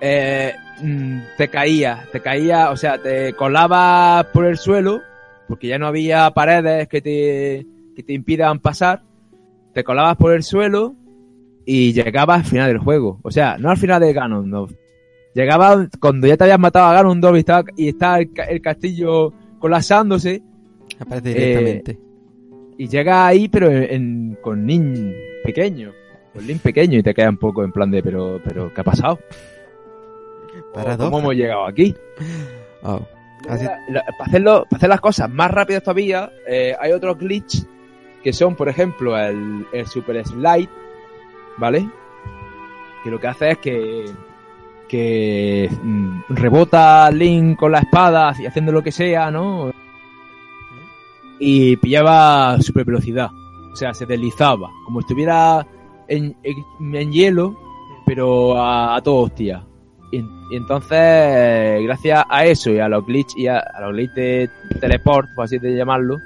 [0.00, 0.52] eh,
[0.82, 5.00] mm, te caía, te caía, o sea, te colabas por el suelo
[5.48, 9.02] porque ya no había paredes que te, que te impidan pasar,
[9.74, 10.94] te colabas por el suelo
[11.66, 13.18] y llegabas al final del juego.
[13.22, 14.72] O sea, no al final de Ganondorf.
[15.34, 18.60] Llegabas cuando ya te habías matado a Ganondorf y está, y está el, ca- el
[18.60, 20.42] castillo colapsándose
[20.98, 21.98] Aparece Eh, directamente.
[22.82, 25.92] Y llega ahí pero en, en- con Link pequeño.
[26.34, 28.84] Con Link pequeño y te queda un poco en plan de, pero, pero ¿qué ha
[28.84, 29.18] pasado?
[30.96, 31.94] ¿Cómo hemos llegado aquí?
[32.82, 33.00] Oh.
[33.48, 37.18] Así- La- la- para, hacerlo, para hacer las cosas más rápidas todavía, eh, hay otros
[37.18, 37.64] glitch
[38.22, 40.68] que son, por ejemplo, el, el Super Slide,
[41.58, 41.88] ¿vale?
[43.02, 44.04] Que lo que hace es que,
[44.88, 49.72] que mm, rebota Link con la espada y haciendo lo que sea, ¿no?
[51.40, 53.30] Y pillaba super velocidad.
[53.72, 55.66] O sea, se deslizaba, como estuviera
[56.06, 57.56] en, en, hielo,
[58.06, 59.64] pero a, a todo hostia.
[60.12, 64.50] Y, entonces, gracias a eso y a los glitch y a, a los glitch de
[64.80, 66.18] teleport, por así de llamarlo,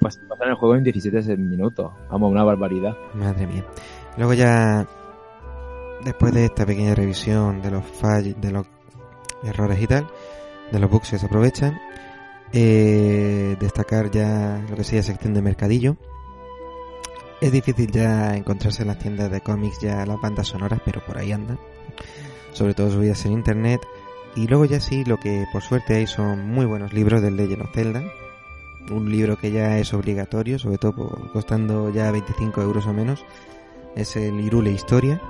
[0.00, 1.92] pues pasan el juego en 17 minutos.
[2.10, 2.96] Vamos, una barbaridad.
[3.14, 3.64] Madre mía.
[4.16, 4.86] Luego ya,
[6.04, 8.66] después de esta pequeña revisión de los fallos, de los
[9.44, 10.06] errores y tal,
[10.72, 11.78] de los bugs que se aprovechan,
[12.52, 15.96] eh, destacar ya lo que sería sección de mercadillo.
[17.40, 21.18] Es difícil ya encontrarse en las tiendas de cómics ya las bandas sonoras, pero por
[21.18, 21.58] ahí andan.
[22.52, 23.80] Sobre todo subidas en internet.
[24.36, 27.62] Y luego ya sí, lo que por suerte hay son muy buenos libros del Legend
[27.62, 28.02] of Zelda.
[28.90, 33.24] Un libro que ya es obligatorio, sobre todo por- costando ya 25 euros o menos.
[33.96, 35.20] Es el Irule Historia,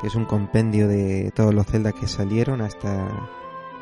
[0.00, 3.08] que es un compendio de todos los Zelda que salieron hasta,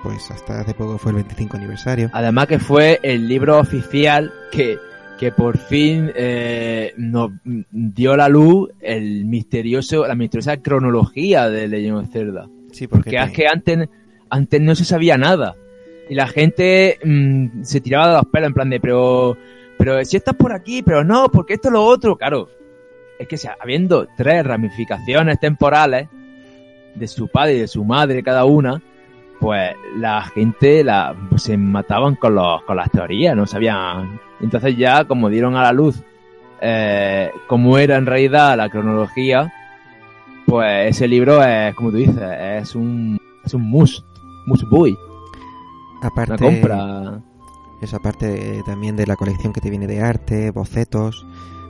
[0.03, 2.11] pues hasta hace poco fue el 25 aniversario.
[2.13, 4.79] Además que fue el libro oficial que,
[5.19, 11.69] que por fin eh, nos dio a la luz el misterioso, la misteriosa cronología de
[11.69, 12.49] Legend of Zelda.
[12.73, 13.89] Sí, porque Porque es que antes,
[14.31, 15.57] antes no se sabía nada.
[16.09, 19.37] Y la gente mm, se tiraba de los pelos en plan de, pero,
[19.77, 22.17] pero si estás por aquí, pero no, porque esto es lo otro.
[22.17, 22.49] Claro,
[23.19, 26.09] es que o sea, habiendo tres ramificaciones temporales
[26.95, 28.83] de su padre y de su madre cada una,
[29.41, 34.21] pues la gente la, pues, se mataban con, los, con las teorías, no sabían.
[34.41, 36.03] Entonces ya como dieron a la luz
[36.61, 39.53] eh, cómo era en realidad la cronología,
[40.47, 42.17] pues ese libro es, como tú dices,
[42.63, 44.05] es un, es un must,
[44.47, 44.97] must buy,
[46.03, 47.21] aparte, una compra.
[47.81, 51.25] Esa parte también de la colección que te viene de arte, bocetos.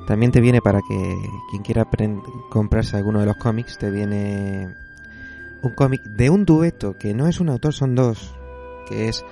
[0.06, 1.16] También te viene para que
[1.50, 1.86] quien quiera
[2.48, 4.68] comprarse alguno de los cómics, te viene
[5.62, 8.34] un cómic de un dueto que no es un autor, son dos.
[8.88, 9.24] Que es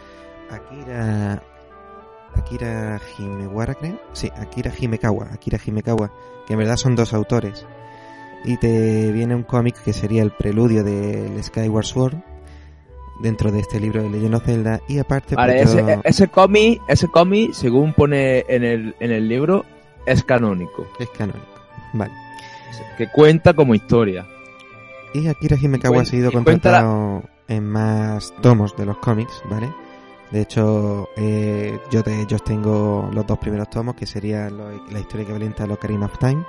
[0.50, 1.42] Akira.
[2.34, 3.98] Akira Himewara, creo.
[4.12, 5.28] Sí, Akira Himekawa.
[5.32, 6.10] Akira Himekawa.
[6.46, 7.64] Que en verdad son dos autores.
[8.44, 12.14] Y te viene un cómic que sería el preludio del Skyward Sword.
[13.22, 14.80] Dentro de este libro de Legend of Zelda.
[14.88, 15.34] Y aparte.
[15.34, 19.64] Vale, pues, ese, yo- ese cómic, ese cómic, según pone en el, en el libro,
[20.05, 21.46] es canónico, Es canónico.
[21.94, 22.12] Vale.
[22.98, 24.26] que cuenta como historia.
[25.20, 29.72] Y Akira Himekawa ha sido la- contratado en más tomos de los cómics, ¿vale?
[30.30, 34.98] De hecho, eh, yo, te, yo tengo los dos primeros tomos, que serían lo- la
[34.98, 36.44] historia que valienta de Ocarina of Time.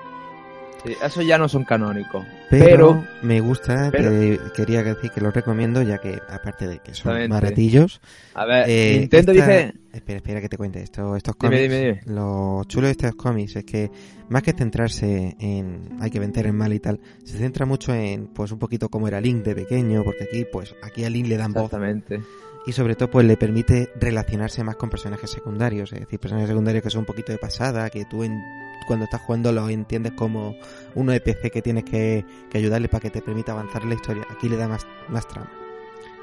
[0.87, 2.25] Sí, esos ya no son canónicos.
[2.49, 6.79] Pero, Pero- me gusta, pero- que- quería decir que los recomiendo, ya que aparte de
[6.79, 8.01] que son baratillos,
[8.33, 9.73] A ver, eh, Nintendo esta- dice...
[9.93, 11.73] Espera, espera que te cuente esto, estos Dime, cómics.
[11.73, 12.01] dime, dime.
[12.05, 13.89] Lo chulo de estos cómics es que
[14.29, 18.27] más que centrarse en hay que vender en mal y tal, se centra mucho en
[18.27, 21.37] pues un poquito como era Link de pequeño, porque aquí pues aquí a Link le
[21.37, 22.21] dan voz Exactamente.
[22.67, 26.83] Y sobre todo pues le permite relacionarse más con personajes secundarios, es decir, personajes secundarios
[26.83, 28.39] que son un poquito de pasada, que tú en-
[28.85, 30.55] cuando estás jugando lo entiendes como
[30.95, 32.23] uno de PC que tienes que,
[32.53, 34.25] ayudarle para que te permita avanzar la historia.
[34.29, 35.49] Aquí le da más, más trama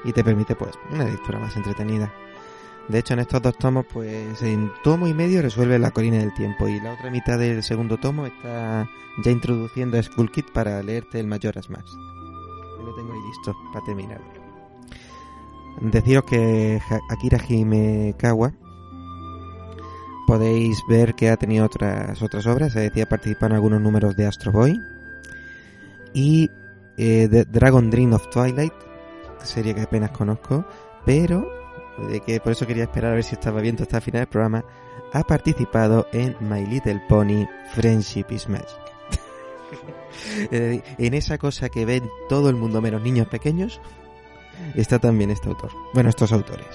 [0.03, 2.13] y te permite pues una lectura más entretenida.
[2.87, 6.33] De hecho, en estos dos tomos, pues en tomo y medio resuelve la colina del
[6.35, 8.87] tiempo y la otra mitad del segundo tomo está
[9.23, 11.97] ya introduciendo a Skull Kid para leerte el Majora's Mask.
[12.83, 14.34] Lo tengo ahí listo para terminarlo.
[15.81, 16.79] Deciros que
[17.09, 18.53] Akira Himekawa
[20.25, 24.15] podéis ver que ha tenido otras otras obras, es decir, ha participado en algunos números
[24.15, 24.81] de Astro Boy
[26.13, 26.49] y
[26.97, 28.73] eh, Dragon Dream of Twilight,
[29.43, 30.65] serie que apenas conozco,
[31.05, 31.47] pero
[32.09, 34.29] de que por eso quería esperar a ver si estaba viendo hasta el final del
[34.29, 34.65] programa,
[35.13, 38.67] ha participado en My Little Pony Friendship is Magic.
[40.39, 43.81] En esa cosa que ven todo el mundo menos niños pequeños,
[44.75, 45.71] está también este autor.
[45.93, 46.67] Bueno, estos autores.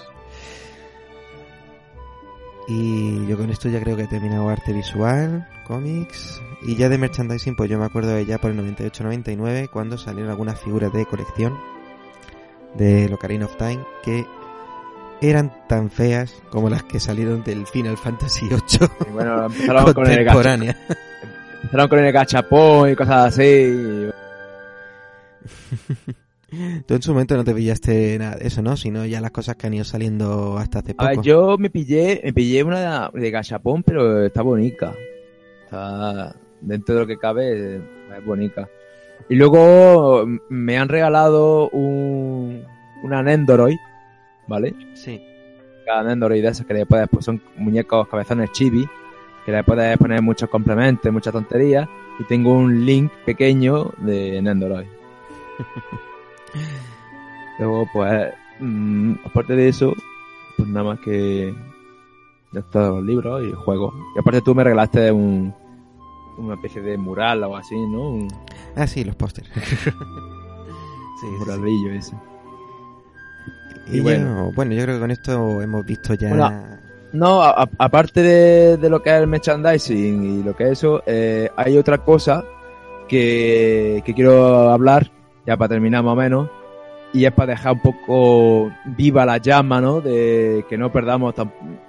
[2.69, 6.99] Y yo con esto ya creo que he terminado arte visual, cómics y ya de
[6.99, 11.05] merchandising, pues yo me acuerdo de ya por el 98-99 cuando salieron algunas figuras de
[11.07, 11.59] colección
[12.75, 14.25] de Locarina of Time que
[15.21, 20.07] eran tan feas como las que salieron del Final Fantasy VIII Y bueno, empezaron con
[20.07, 20.77] el, gacha, contemporánea.
[21.63, 24.11] empezaron con el gachapón y cosas así.
[26.87, 28.77] Tú en su momento no te pillaste nada de eso, ¿no?
[28.77, 31.27] Sino ya las cosas que han ido saliendo hasta hace A ver, poco.
[31.27, 34.95] yo me pillé, me pillé una de gachapón, pero está bonita.
[35.65, 38.69] Está dentro de lo que cabe, es bonita.
[39.29, 42.65] Y luego me han regalado un,
[43.05, 43.79] una Nendoroid,
[44.49, 44.75] ¿vale?
[44.95, 45.25] Sí.
[45.87, 48.89] Cada Nendoroid de esas que le puedes, pues son muñecos cabezones chibi,
[49.47, 51.89] que le puedes poner muchos complementos, muchas tonterías.
[52.19, 54.87] Y tengo un link pequeño de Nendoroid.
[57.59, 59.93] Luego, pues, mm, aparte de eso,
[60.57, 61.55] pues nada más que
[62.53, 63.95] de estos los libros y juegos.
[64.17, 65.55] Y aparte tú me regalaste un,
[66.39, 68.09] una especie de mural o así, ¿no?
[68.11, 68.29] Un
[68.77, 69.49] Ah, sí, los pósters.
[69.55, 69.91] sí, sí,
[71.21, 71.27] sí.
[71.39, 72.15] muralillo ese.
[73.93, 74.35] Y Y bueno.
[74.35, 74.53] bueno.
[74.55, 76.29] bueno, yo creo que con esto hemos visto ya...
[76.29, 76.63] Bueno,
[77.13, 81.51] No, aparte de, de lo que es el merchandising y lo que es eso, eh,
[81.57, 82.45] hay otra cosa
[83.09, 85.11] que, que quiero hablar,
[85.47, 86.49] ya para terminar más o menos,
[87.13, 90.01] y es para dejar un poco viva la llama, ¿no?
[90.01, 91.35] De que no perdamos,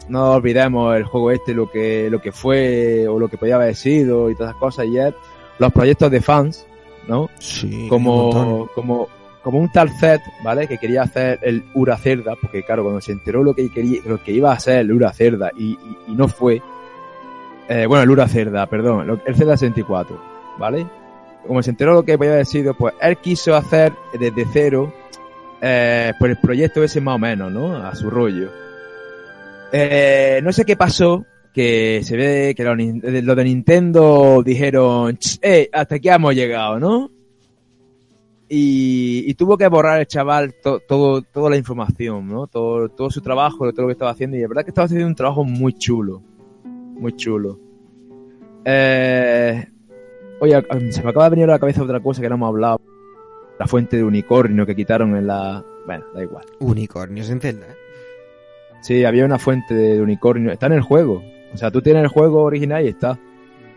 [0.10, 3.76] no olvidemos el juego este, lo que, lo que fue o lo que podía haber
[3.76, 5.14] sido y todas esas cosas, y es
[5.60, 6.66] los proyectos de fans,
[7.08, 7.30] ¿no?
[7.40, 9.08] sí, como, como,
[9.44, 10.68] como un tal Zed, ¿vale?
[10.68, 14.24] Que quería hacer el Ura Cerda, porque claro, cuando se enteró lo que quería, lo
[14.24, 16.62] que iba a ser el Ura Cerda y, y, y no fue,
[17.70, 20.20] eh, bueno, el Ura Cerda, perdón, el Cerda 64,
[20.58, 20.88] ¿vale?
[21.48, 24.94] Como se enteró lo que haber sido, pues él quiso hacer desde cero,
[25.62, 27.76] eh, pues el proyecto ese más o menos, ¿no?
[27.76, 28.50] A su rollo.
[29.74, 35.40] Eh, no sé qué pasó, que se ve que los, nin- de- Nintendo dijeron, "Ch,
[35.42, 37.10] eh, hasta aquí hemos llegado, ¿no?
[38.54, 42.48] Y, y tuvo que borrar el chaval to- todo, toda la información, ¿no?
[42.48, 44.36] Todo, todo su trabajo, todo lo que estaba haciendo.
[44.38, 46.22] Y la verdad que estaba haciendo un trabajo muy chulo.
[46.66, 47.58] Muy chulo.
[48.66, 49.68] Eh,
[50.42, 52.82] oye, se me acaba de venir a la cabeza otra cosa que no hemos hablado.
[53.60, 55.64] La fuente de unicornio que quitaron en la...
[55.86, 56.46] Bueno, da igual.
[56.60, 57.68] Unicornios en Zelda.
[57.68, 57.76] ¿eh?
[58.82, 60.52] Sí, había una fuente de unicornio.
[60.52, 61.24] Está en el juego.
[61.54, 63.20] O sea, tú tienes el juego original y está.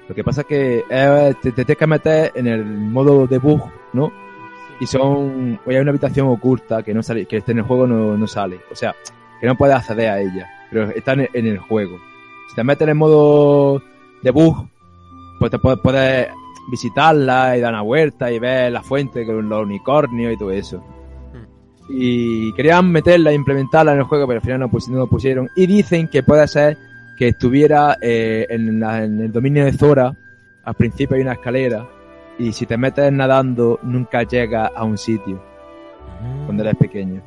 [0.08, 3.60] Lo que pasa es que eh, te, te tienes que meter en el modo debug,
[3.92, 4.10] ¿no?
[4.80, 5.60] Y son.
[5.66, 8.60] Oye, hay una habitación oculta que no sale, que en el juego no, no sale.
[8.70, 8.94] O sea,
[9.40, 10.48] que no puedes acceder a ella.
[10.70, 11.98] Pero está en el, en el juego.
[12.48, 13.82] Si te metes en el modo
[14.22, 14.66] debug,
[15.38, 16.28] pues te puedes
[16.70, 20.82] visitarla y dar una vuelta y ver la fuente con los unicornios y todo eso
[21.88, 25.06] y querían meterla e implementarla en el juego, pero al final no, pus- no lo
[25.06, 25.50] pusieron.
[25.54, 26.78] Y dicen que puede ser
[27.18, 30.14] que estuviera eh, en, la- en el dominio de Zora,
[30.64, 31.86] al principio hay una escalera,
[32.38, 35.42] y si te metes nadando, nunca llegas a un sitio
[36.46, 37.20] cuando eres pequeño.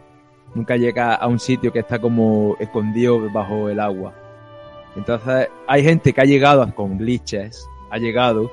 [0.55, 4.11] Nunca llegas a un sitio que está como escondido bajo el agua.
[4.95, 8.49] Entonces, hay gente que ha llegado con glitches, ha llegado,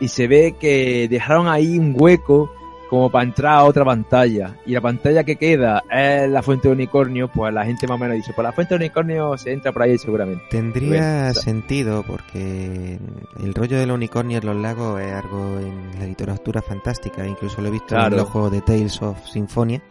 [0.00, 2.50] y se ve que dejaron ahí un hueco
[2.90, 4.58] como para entrar a otra pantalla.
[4.66, 7.98] Y la pantalla que queda es la fuente de unicornio, pues la gente más o
[7.98, 10.44] menos dice, pues la fuente de unicornio se entra por ahí seguramente.
[10.50, 12.98] Tendría Bueno, sentido porque
[13.42, 17.68] el rollo del unicornio en los lagos es algo en la literatura fantástica, incluso lo
[17.68, 18.14] he visto Claro.
[18.14, 19.82] en los juegos de Tales of Symphonia.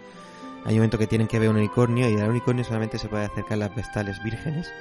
[0.66, 3.26] Hay un momento que tienen que ver un unicornio y al unicornio solamente se puede
[3.26, 4.72] acercar las vestales vírgenes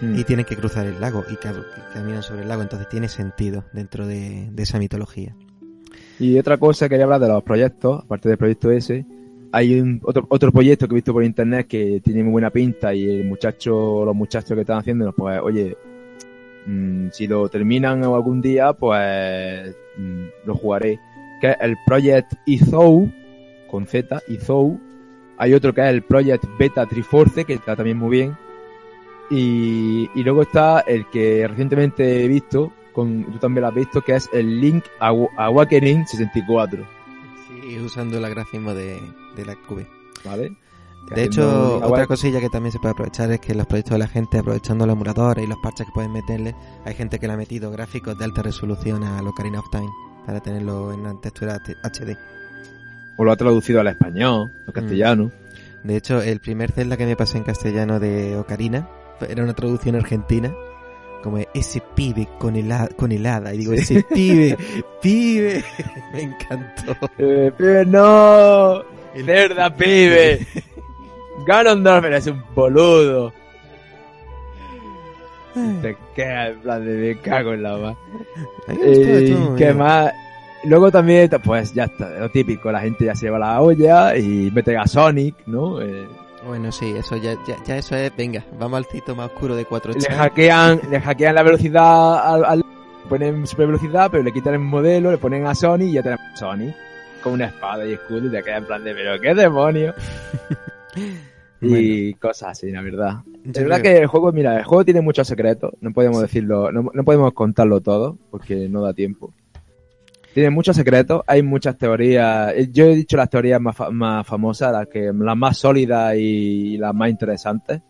[0.00, 0.18] Mm.
[0.18, 1.54] y tienen que cruzar el lago y ca-
[1.92, 5.34] caminan sobre el lago, entonces tiene sentido dentro de, de esa mitología.
[6.18, 9.04] Y otra cosa quería hablar de los proyectos, aparte del proyecto ese,
[9.52, 12.94] hay un, otro, otro proyecto que he visto por internet que tiene muy buena pinta
[12.94, 15.76] y el muchacho, los muchachos que están haciendo, pues oye,
[16.66, 20.98] mm, si lo terminan algún día, pues mm, lo jugaré.
[21.40, 23.10] Que es el Project Ethou,
[23.68, 24.78] con Z, Ethou.
[25.38, 28.36] Hay otro que es el Project Beta Triforce, que está también muy bien.
[29.30, 34.00] Y, y luego está el que recientemente he visto, con, tú también lo has visto,
[34.02, 36.84] que es el Link Awa- Awakening 64,
[37.48, 39.00] Sí, usando el grafismo de,
[39.36, 39.86] de la cube.
[40.24, 40.52] ¿vale?
[41.14, 43.98] De hecho, otra Awakening- cosilla que también se puede aprovechar es que los proyectos de
[44.00, 47.32] la gente, aprovechando los emuladores y los parches que pueden meterle, hay gente que le
[47.32, 49.88] ha metido gráficos de alta resolución a Ocarina of Time
[50.26, 52.16] para tenerlo en una textura HD.
[53.16, 55.30] O lo ha traducido al español, al castellano.
[55.84, 58.88] De hecho, el primer Zelda que me pasé en castellano de Ocarina
[59.28, 60.54] era una traducción argentina,
[61.22, 63.54] como de, ese pibe con, helada, con helada.
[63.54, 64.56] Y digo, ese pibe,
[65.00, 65.64] pibe,
[66.12, 66.96] me encantó.
[67.18, 68.82] Eh, pibe, no.
[69.24, 70.46] Cerda, pibe.
[71.46, 73.32] Ganondorf eres un boludo.
[75.82, 77.96] Te queda en plan de me cago en la más.
[78.68, 80.12] A mí me gustó, Eh, ¿Qué más?
[80.64, 84.50] Luego también, pues ya está, lo típico, la gente ya se lleva la olla y
[84.52, 85.80] mete a Sonic, ¿no?
[85.80, 86.06] Eh,
[86.46, 89.64] Bueno, sí, eso ya, ya, ya eso es, venga, vamos al cito más oscuro de
[89.66, 92.64] 4 le hackean, le hackean la velocidad al, al-
[93.08, 96.24] ponen super velocidad, pero le quitan el modelo, le ponen a Sony y ya tenemos
[96.38, 96.72] Sony
[97.22, 99.94] con una espada y escudo y te queda en plan de, pero qué demonio.
[101.60, 103.16] y cosas así, la verdad.
[103.44, 106.72] Es verdad creo- que el juego, mira, el juego tiene muchos secretos, no podemos decirlo,
[106.72, 109.32] no, no podemos contarlo todo, porque no da tiempo.
[110.34, 114.24] Tiene muchos secretos, hay muchas teorías, eh, yo he dicho las teorías más, fa- más
[114.26, 117.80] famosas, las que, las más sólidas y las más interesantes,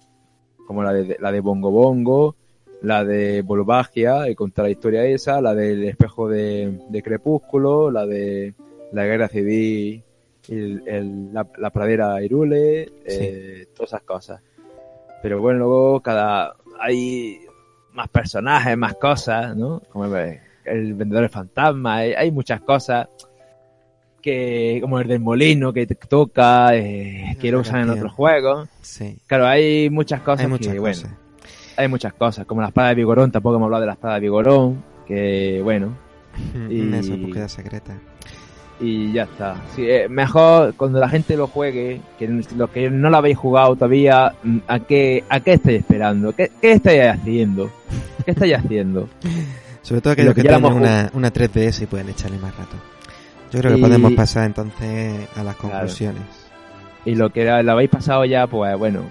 [0.66, 2.36] como la de, la de Bongo Bongo,
[2.82, 8.06] la de Volvagia, y contar la historia esa, la del espejo de, de Crepúsculo, la
[8.06, 8.54] de
[8.92, 10.02] la guerra civil,
[10.48, 14.40] el- el- la, la pradera Irule, eh, todas esas cosas.
[15.22, 17.38] Pero bueno, luego cada hay
[17.92, 19.82] más personajes, más cosas, ¿no?
[19.90, 20.40] Como el,
[20.70, 23.08] el vendedor de fantasma, hay, hay muchas cosas
[24.22, 28.68] que como el del molino que te toca, eh, que lo usan en otros juegos.
[28.82, 31.10] Sí, Claro, hay muchas cosas hay que, muchas bueno, cosas.
[31.76, 34.20] hay muchas cosas, como la espada de Vigorón, tampoco hemos hablado de la espada de
[34.20, 35.96] Vigorón, que bueno,
[36.70, 37.96] y- esas búsquedas secretas.
[38.78, 39.56] y ya está.
[39.74, 43.74] Sí, eh, mejor cuando la gente lo juegue, que los que no lo habéis jugado
[43.74, 46.34] todavía, mm, ¿a qué, a qué estáis esperando?
[46.34, 47.70] ¿Qué, qué estáis haciendo?
[48.26, 49.08] ¿Qué estáis haciendo?
[49.90, 52.76] Sobre todo Lo aquellos que tienen una, una 3DS y pueden echarle más rato.
[53.50, 56.22] Yo creo que Y- podemos pasar entonces a las conclusiones.
[57.04, 59.02] Y lo que lo habéis pasado ya, pues bueno,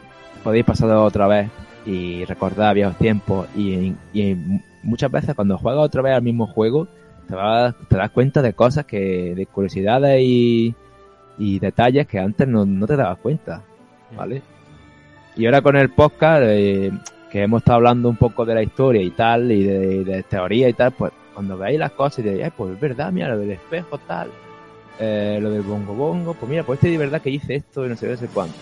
[0.42, 1.50] podéis pasarlo otra vez
[1.86, 3.50] y recordar viejos tiempos.
[3.58, 4.38] Y, y
[4.82, 6.88] muchas veces cuando juegas otra vez al mismo juego,
[7.28, 10.74] te, vas, te das cuenta de cosas que, de curiosidades y,
[11.38, 13.64] y detalles que antes no, no te dabas cuenta,
[14.16, 14.42] ¿vale?
[15.36, 16.90] Y ahora con el podcast, eh,
[17.32, 20.68] que hemos estado hablando un poco de la historia y tal, y de, de teoría
[20.70, 23.38] y tal, pues cuando veáis las cosas y diréis, "Ay, pues es verdad, mira, lo
[23.38, 24.30] del espejo tal,
[25.00, 27.90] eh, lo del bongo bongo, pues mira, pues este de verdad que hice esto y
[27.90, 28.56] no sé qué, no cuánto.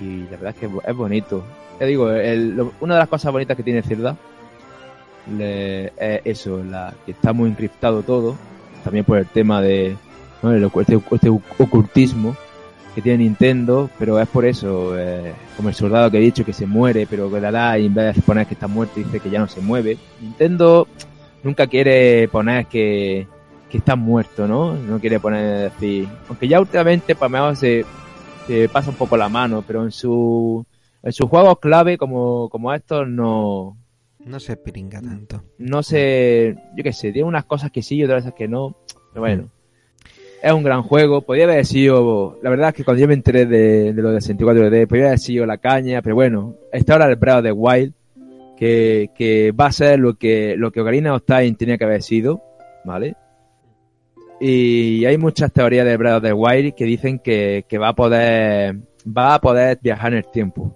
[0.00, 1.44] Y la verdad es que es bo- es bonito.
[1.78, 4.16] Te digo, el- lo- una de las cosas bonitas que tiene Zelda
[5.36, 8.36] le- es eso, la, que está muy encriptado todo,
[8.84, 9.96] también por el tema de
[10.42, 12.34] este, este ocultismo
[12.94, 16.52] que tiene Nintendo, pero es por eso, eh, como el soldado que he dicho que
[16.52, 19.30] se muere, pero que la y en vez de poner que está muerto dice que
[19.30, 19.96] ya no se mueve.
[20.20, 20.88] Nintendo
[21.42, 23.26] nunca quiere poner que,
[23.68, 24.74] que está muerto, ¿no?
[24.74, 27.84] No quiere poner decir, aunque ya últimamente para mejor se,
[28.46, 30.64] se pasa un poco la mano, pero en su
[31.02, 33.76] en sus juegos clave como, como estos no,
[34.18, 35.42] No se piringa tanto.
[35.58, 38.76] no sé, yo qué sé, tiene unas cosas que sí y otras que no,
[39.12, 39.48] pero bueno.
[40.42, 43.44] Es un gran juego, podría haber sido, la verdad es que cuando yo me enteré
[43.44, 47.16] de, de lo del 64D, podría haber sido la caña, pero bueno, está ahora el
[47.16, 47.92] Breath of the Wild,
[48.56, 52.02] que, que va a ser lo que, lo que Ocarina of Time tenía que haber
[52.02, 52.42] sido,
[52.84, 53.16] ¿vale?
[54.40, 57.94] Y hay muchas teorías de Breath of the Wild que dicen que, que va a
[57.94, 60.74] poder, va a poder viajar en el tiempo.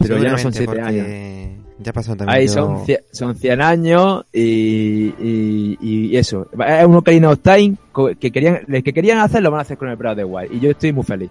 [0.00, 1.67] Pero ya no son Seguramente siete años.
[1.80, 2.36] Ya pasó también.
[2.38, 6.48] Ahí son, cie- son 100 años y, y, y eso.
[6.66, 7.76] Es un Ocarina of Time
[8.18, 10.52] que querían, que querían hacer lo van a hacer con el Breath of the Wild.
[10.52, 11.30] Y yo estoy muy feliz.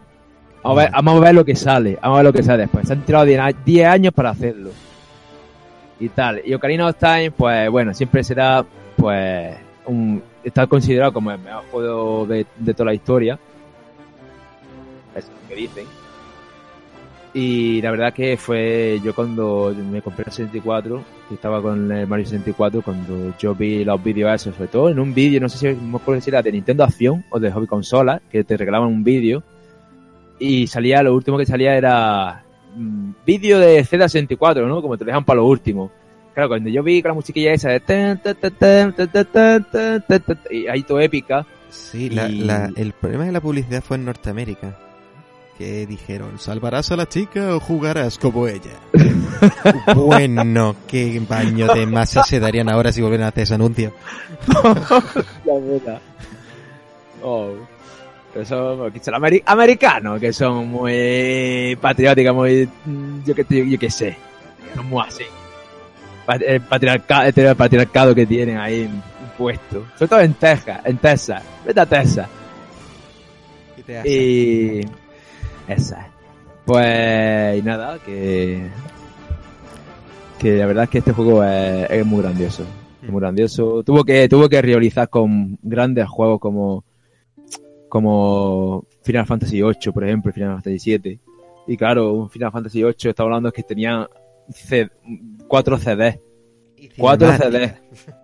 [0.63, 1.97] Vamos a, ver, vamos a ver lo que sale.
[2.01, 2.87] Vamos a ver lo que sale después.
[2.87, 4.69] Se han tirado 10 a- 10 años para hacerlo.
[5.99, 6.41] Y tal.
[6.45, 9.53] Y Ocarina of Time, pues bueno, siempre será, pues,
[9.85, 13.37] un, está considerado como el mejor juego de, de toda la historia.
[15.15, 15.85] Eso es lo que dicen.
[17.33, 22.07] Y la verdad que fue yo cuando me compré el 64, que estaba con el
[22.07, 25.57] Mario 64, cuando yo vi los vídeos esos, sobre todo en un vídeo, no sé
[25.57, 28.89] si me acuerdo si era de Nintendo Acción o de Hobby Consola, que te regalaban
[28.89, 29.43] un vídeo.
[30.39, 32.43] Y salía, lo último que salía era
[33.25, 34.81] vídeo de Z64, ¿no?
[34.81, 35.91] Como te dejan para lo último.
[36.33, 37.81] Claro, cuando yo vi con la musiquilla esa de...
[40.51, 41.45] Y ahí todo épica.
[41.69, 44.77] Sí, la, la, el problema de la publicidad fue en Norteamérica.
[45.57, 48.73] Que dijeron, ¿salvarás a la chica o jugarás como ella?
[49.95, 53.91] bueno, qué baño de masa se darían ahora si volvieran a hacer ese anuncio.
[55.45, 55.99] La verdad.
[57.23, 57.53] Oh.
[58.33, 62.69] Que son, que son ameri- americanos, que son muy patrióticos, muy.
[63.25, 64.15] Yo que, yo que sé.
[64.75, 65.23] Son muy así.
[66.27, 68.87] Pat- El patriarcado, el patriarcado que tienen ahí
[69.39, 69.87] puesto.
[69.95, 71.41] Sobre todo en Texas, en Texas.
[71.65, 72.27] Vete a Texas.
[74.05, 74.81] Y.
[75.67, 76.07] Esa.
[76.65, 77.57] Pues.
[77.59, 78.67] Y nada, que.
[80.39, 82.63] Que la verdad es que este juego es, es muy grandioso.
[83.01, 83.83] Es muy grandioso.
[83.83, 86.83] Tuvo que, tuvo que rivalizar con grandes juegos como.
[87.89, 91.19] Como Final Fantasy VIII, por ejemplo, Final Fantasy VII.
[91.67, 94.09] Y claro, un Final Fantasy VIII, está hablando que tenía
[94.49, 94.89] C-
[95.47, 96.19] cuatro CDs.
[96.97, 97.75] Cuatro CDs.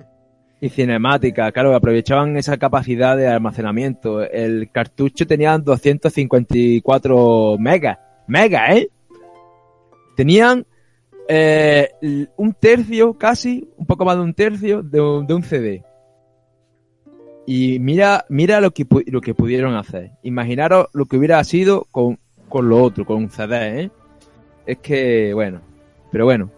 [0.64, 4.22] Y cinemática, claro, aprovechaban esa capacidad de almacenamiento.
[4.22, 7.98] El cartucho tenía 254 megas.
[8.28, 8.90] Megas, ¿eh?
[10.16, 10.66] Tenían
[11.28, 11.90] eh,
[12.38, 15.84] un tercio, casi, un poco más de un tercio de un, CD.
[17.46, 20.12] Y mira, mira lo que, lo que pudieron hacer.
[20.24, 22.18] Imaginaros lo que hubiera sido con,
[22.48, 23.92] con lo otro, con un CD, ¿eh?
[24.66, 25.60] Es que, bueno,
[26.10, 26.50] pero bueno.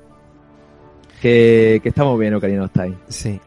[1.23, 2.97] Que, que estamos bien, Ocarina Time.
[3.07, 3.39] Sí.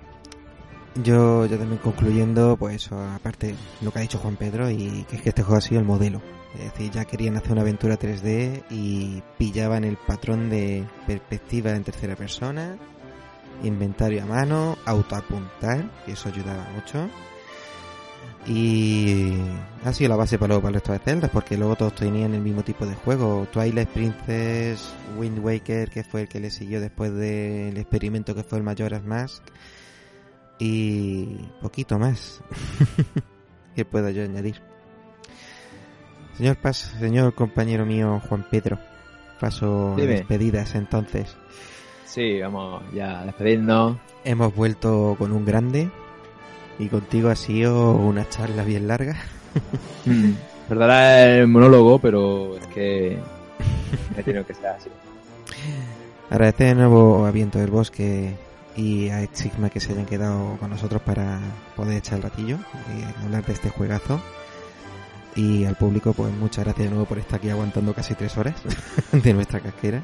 [0.96, 5.22] Yo, yo también concluyendo, pues aparte lo que ha dicho Juan Pedro, y que es
[5.22, 6.20] que este juego ha sido el modelo.
[6.54, 11.84] Es decir, ya querían hacer una aventura 3D y pillaban el patrón de perspectiva en
[11.84, 12.76] tercera persona,
[13.62, 17.08] inventario a mano, autoapuntar, que eso ayudaba mucho.
[18.46, 19.34] Y
[19.84, 22.34] ha sido la base para luego para el resto de celdas, porque luego todos tenían
[22.34, 23.46] el mismo tipo de juego.
[23.52, 28.58] Twilight Princess, Wind Waker, que fue el que le siguió después del experimento que fue
[28.58, 29.42] el Majora's Mask.
[30.58, 31.24] Y
[31.60, 32.40] poquito más.
[33.76, 34.60] ¿Qué puedo yo añadir?
[36.36, 38.78] Señor Paz, señor compañero mío Juan Pedro,
[39.40, 40.14] paso Dime.
[40.14, 41.36] despedidas entonces.
[42.06, 43.96] Sí, vamos ya despedirnos.
[44.24, 45.90] Hemos vuelto con un grande
[46.78, 49.16] y contigo ha sido una charla bien larga.
[50.04, 50.32] Mm.
[50.68, 53.18] Perdona el monólogo, pero es que
[54.16, 54.90] he tenido que ser así.
[56.30, 58.36] Agradecer de nuevo a Viento del Bosque
[58.78, 61.40] y a Sigma que se hayan quedado con nosotros para
[61.76, 62.58] poder echar el ratillo
[62.96, 64.20] y hablar de este juegazo.
[65.36, 68.54] Y al público, pues muchas gracias de nuevo por estar aquí aguantando casi tres horas
[69.12, 70.02] de nuestra casquera.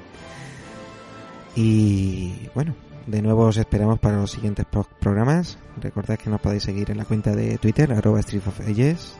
[1.56, 2.74] Y bueno,
[3.06, 5.56] de nuevo os esperamos para los siguientes pro- programas.
[5.80, 9.14] Recordad que nos podéis seguir en la cuenta de Twitter, arroba Street of Ages,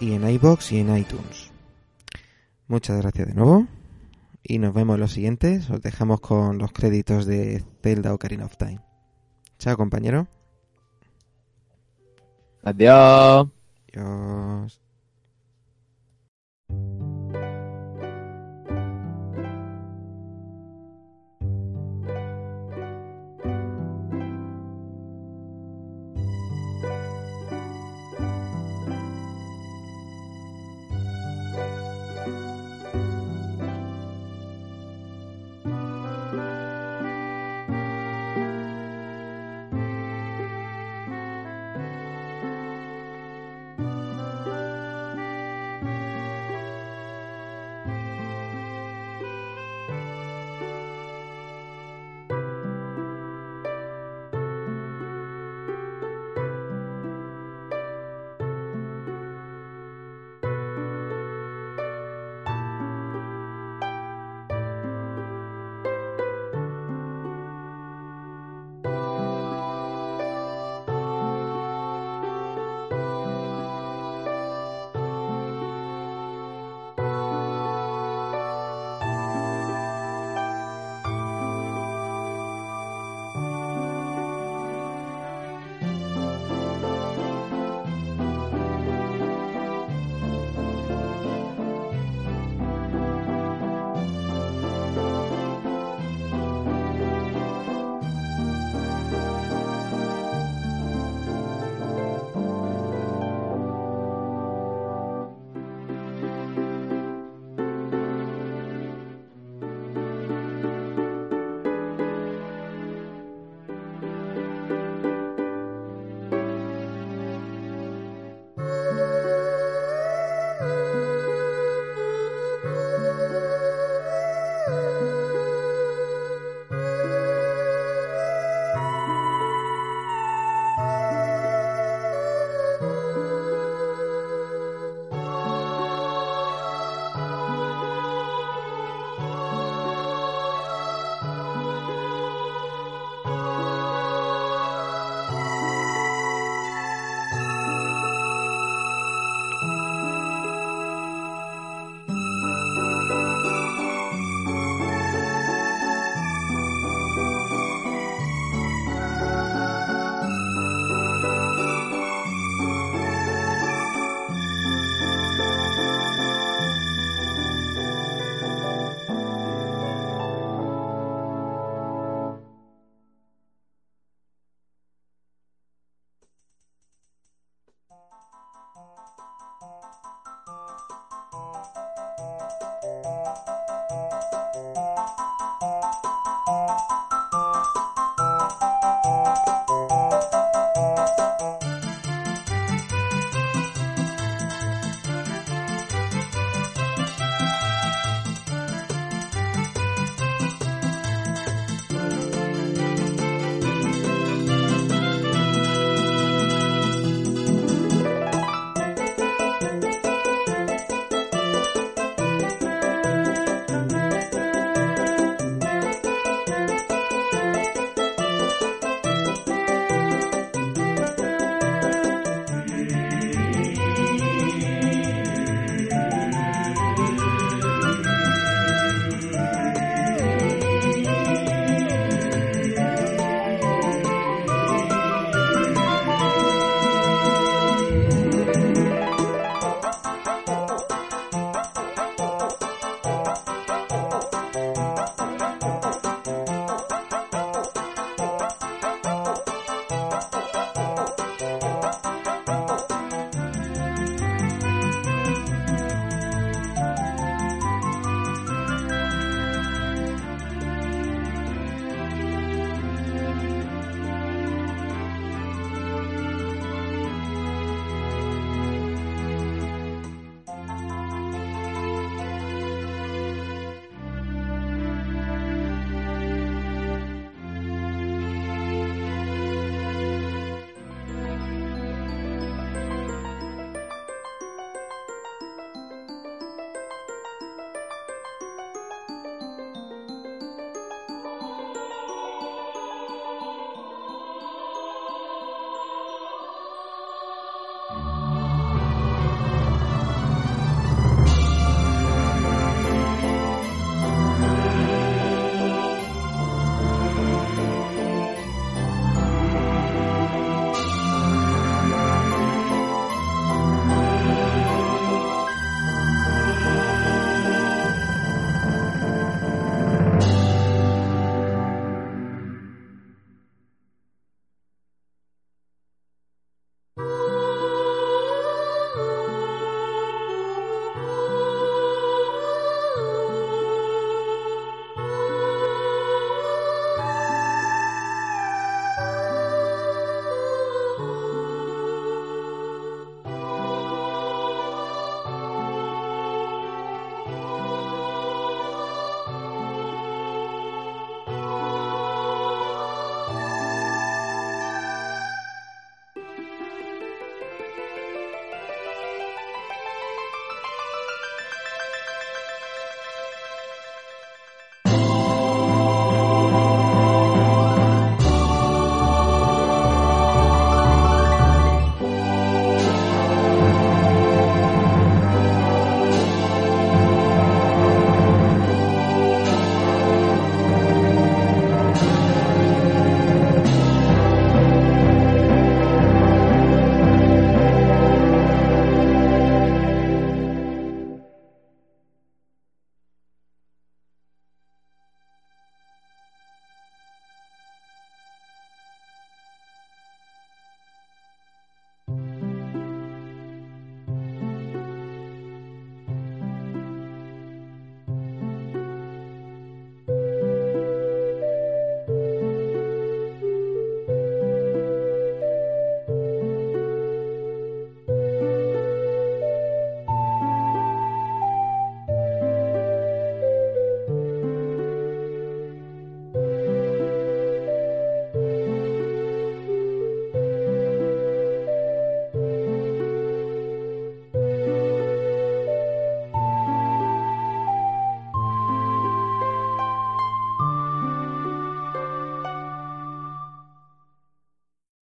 [0.00, 1.50] y en iBox y en iTunes.
[2.68, 3.66] Muchas gracias de nuevo.
[4.42, 5.70] Y nos vemos en los siguientes.
[5.70, 8.80] Os dejamos con los créditos de Zelda Ocarina of Time.
[9.58, 10.26] Chao, compañero.
[12.62, 13.48] Adiós.
[13.92, 14.80] Adiós.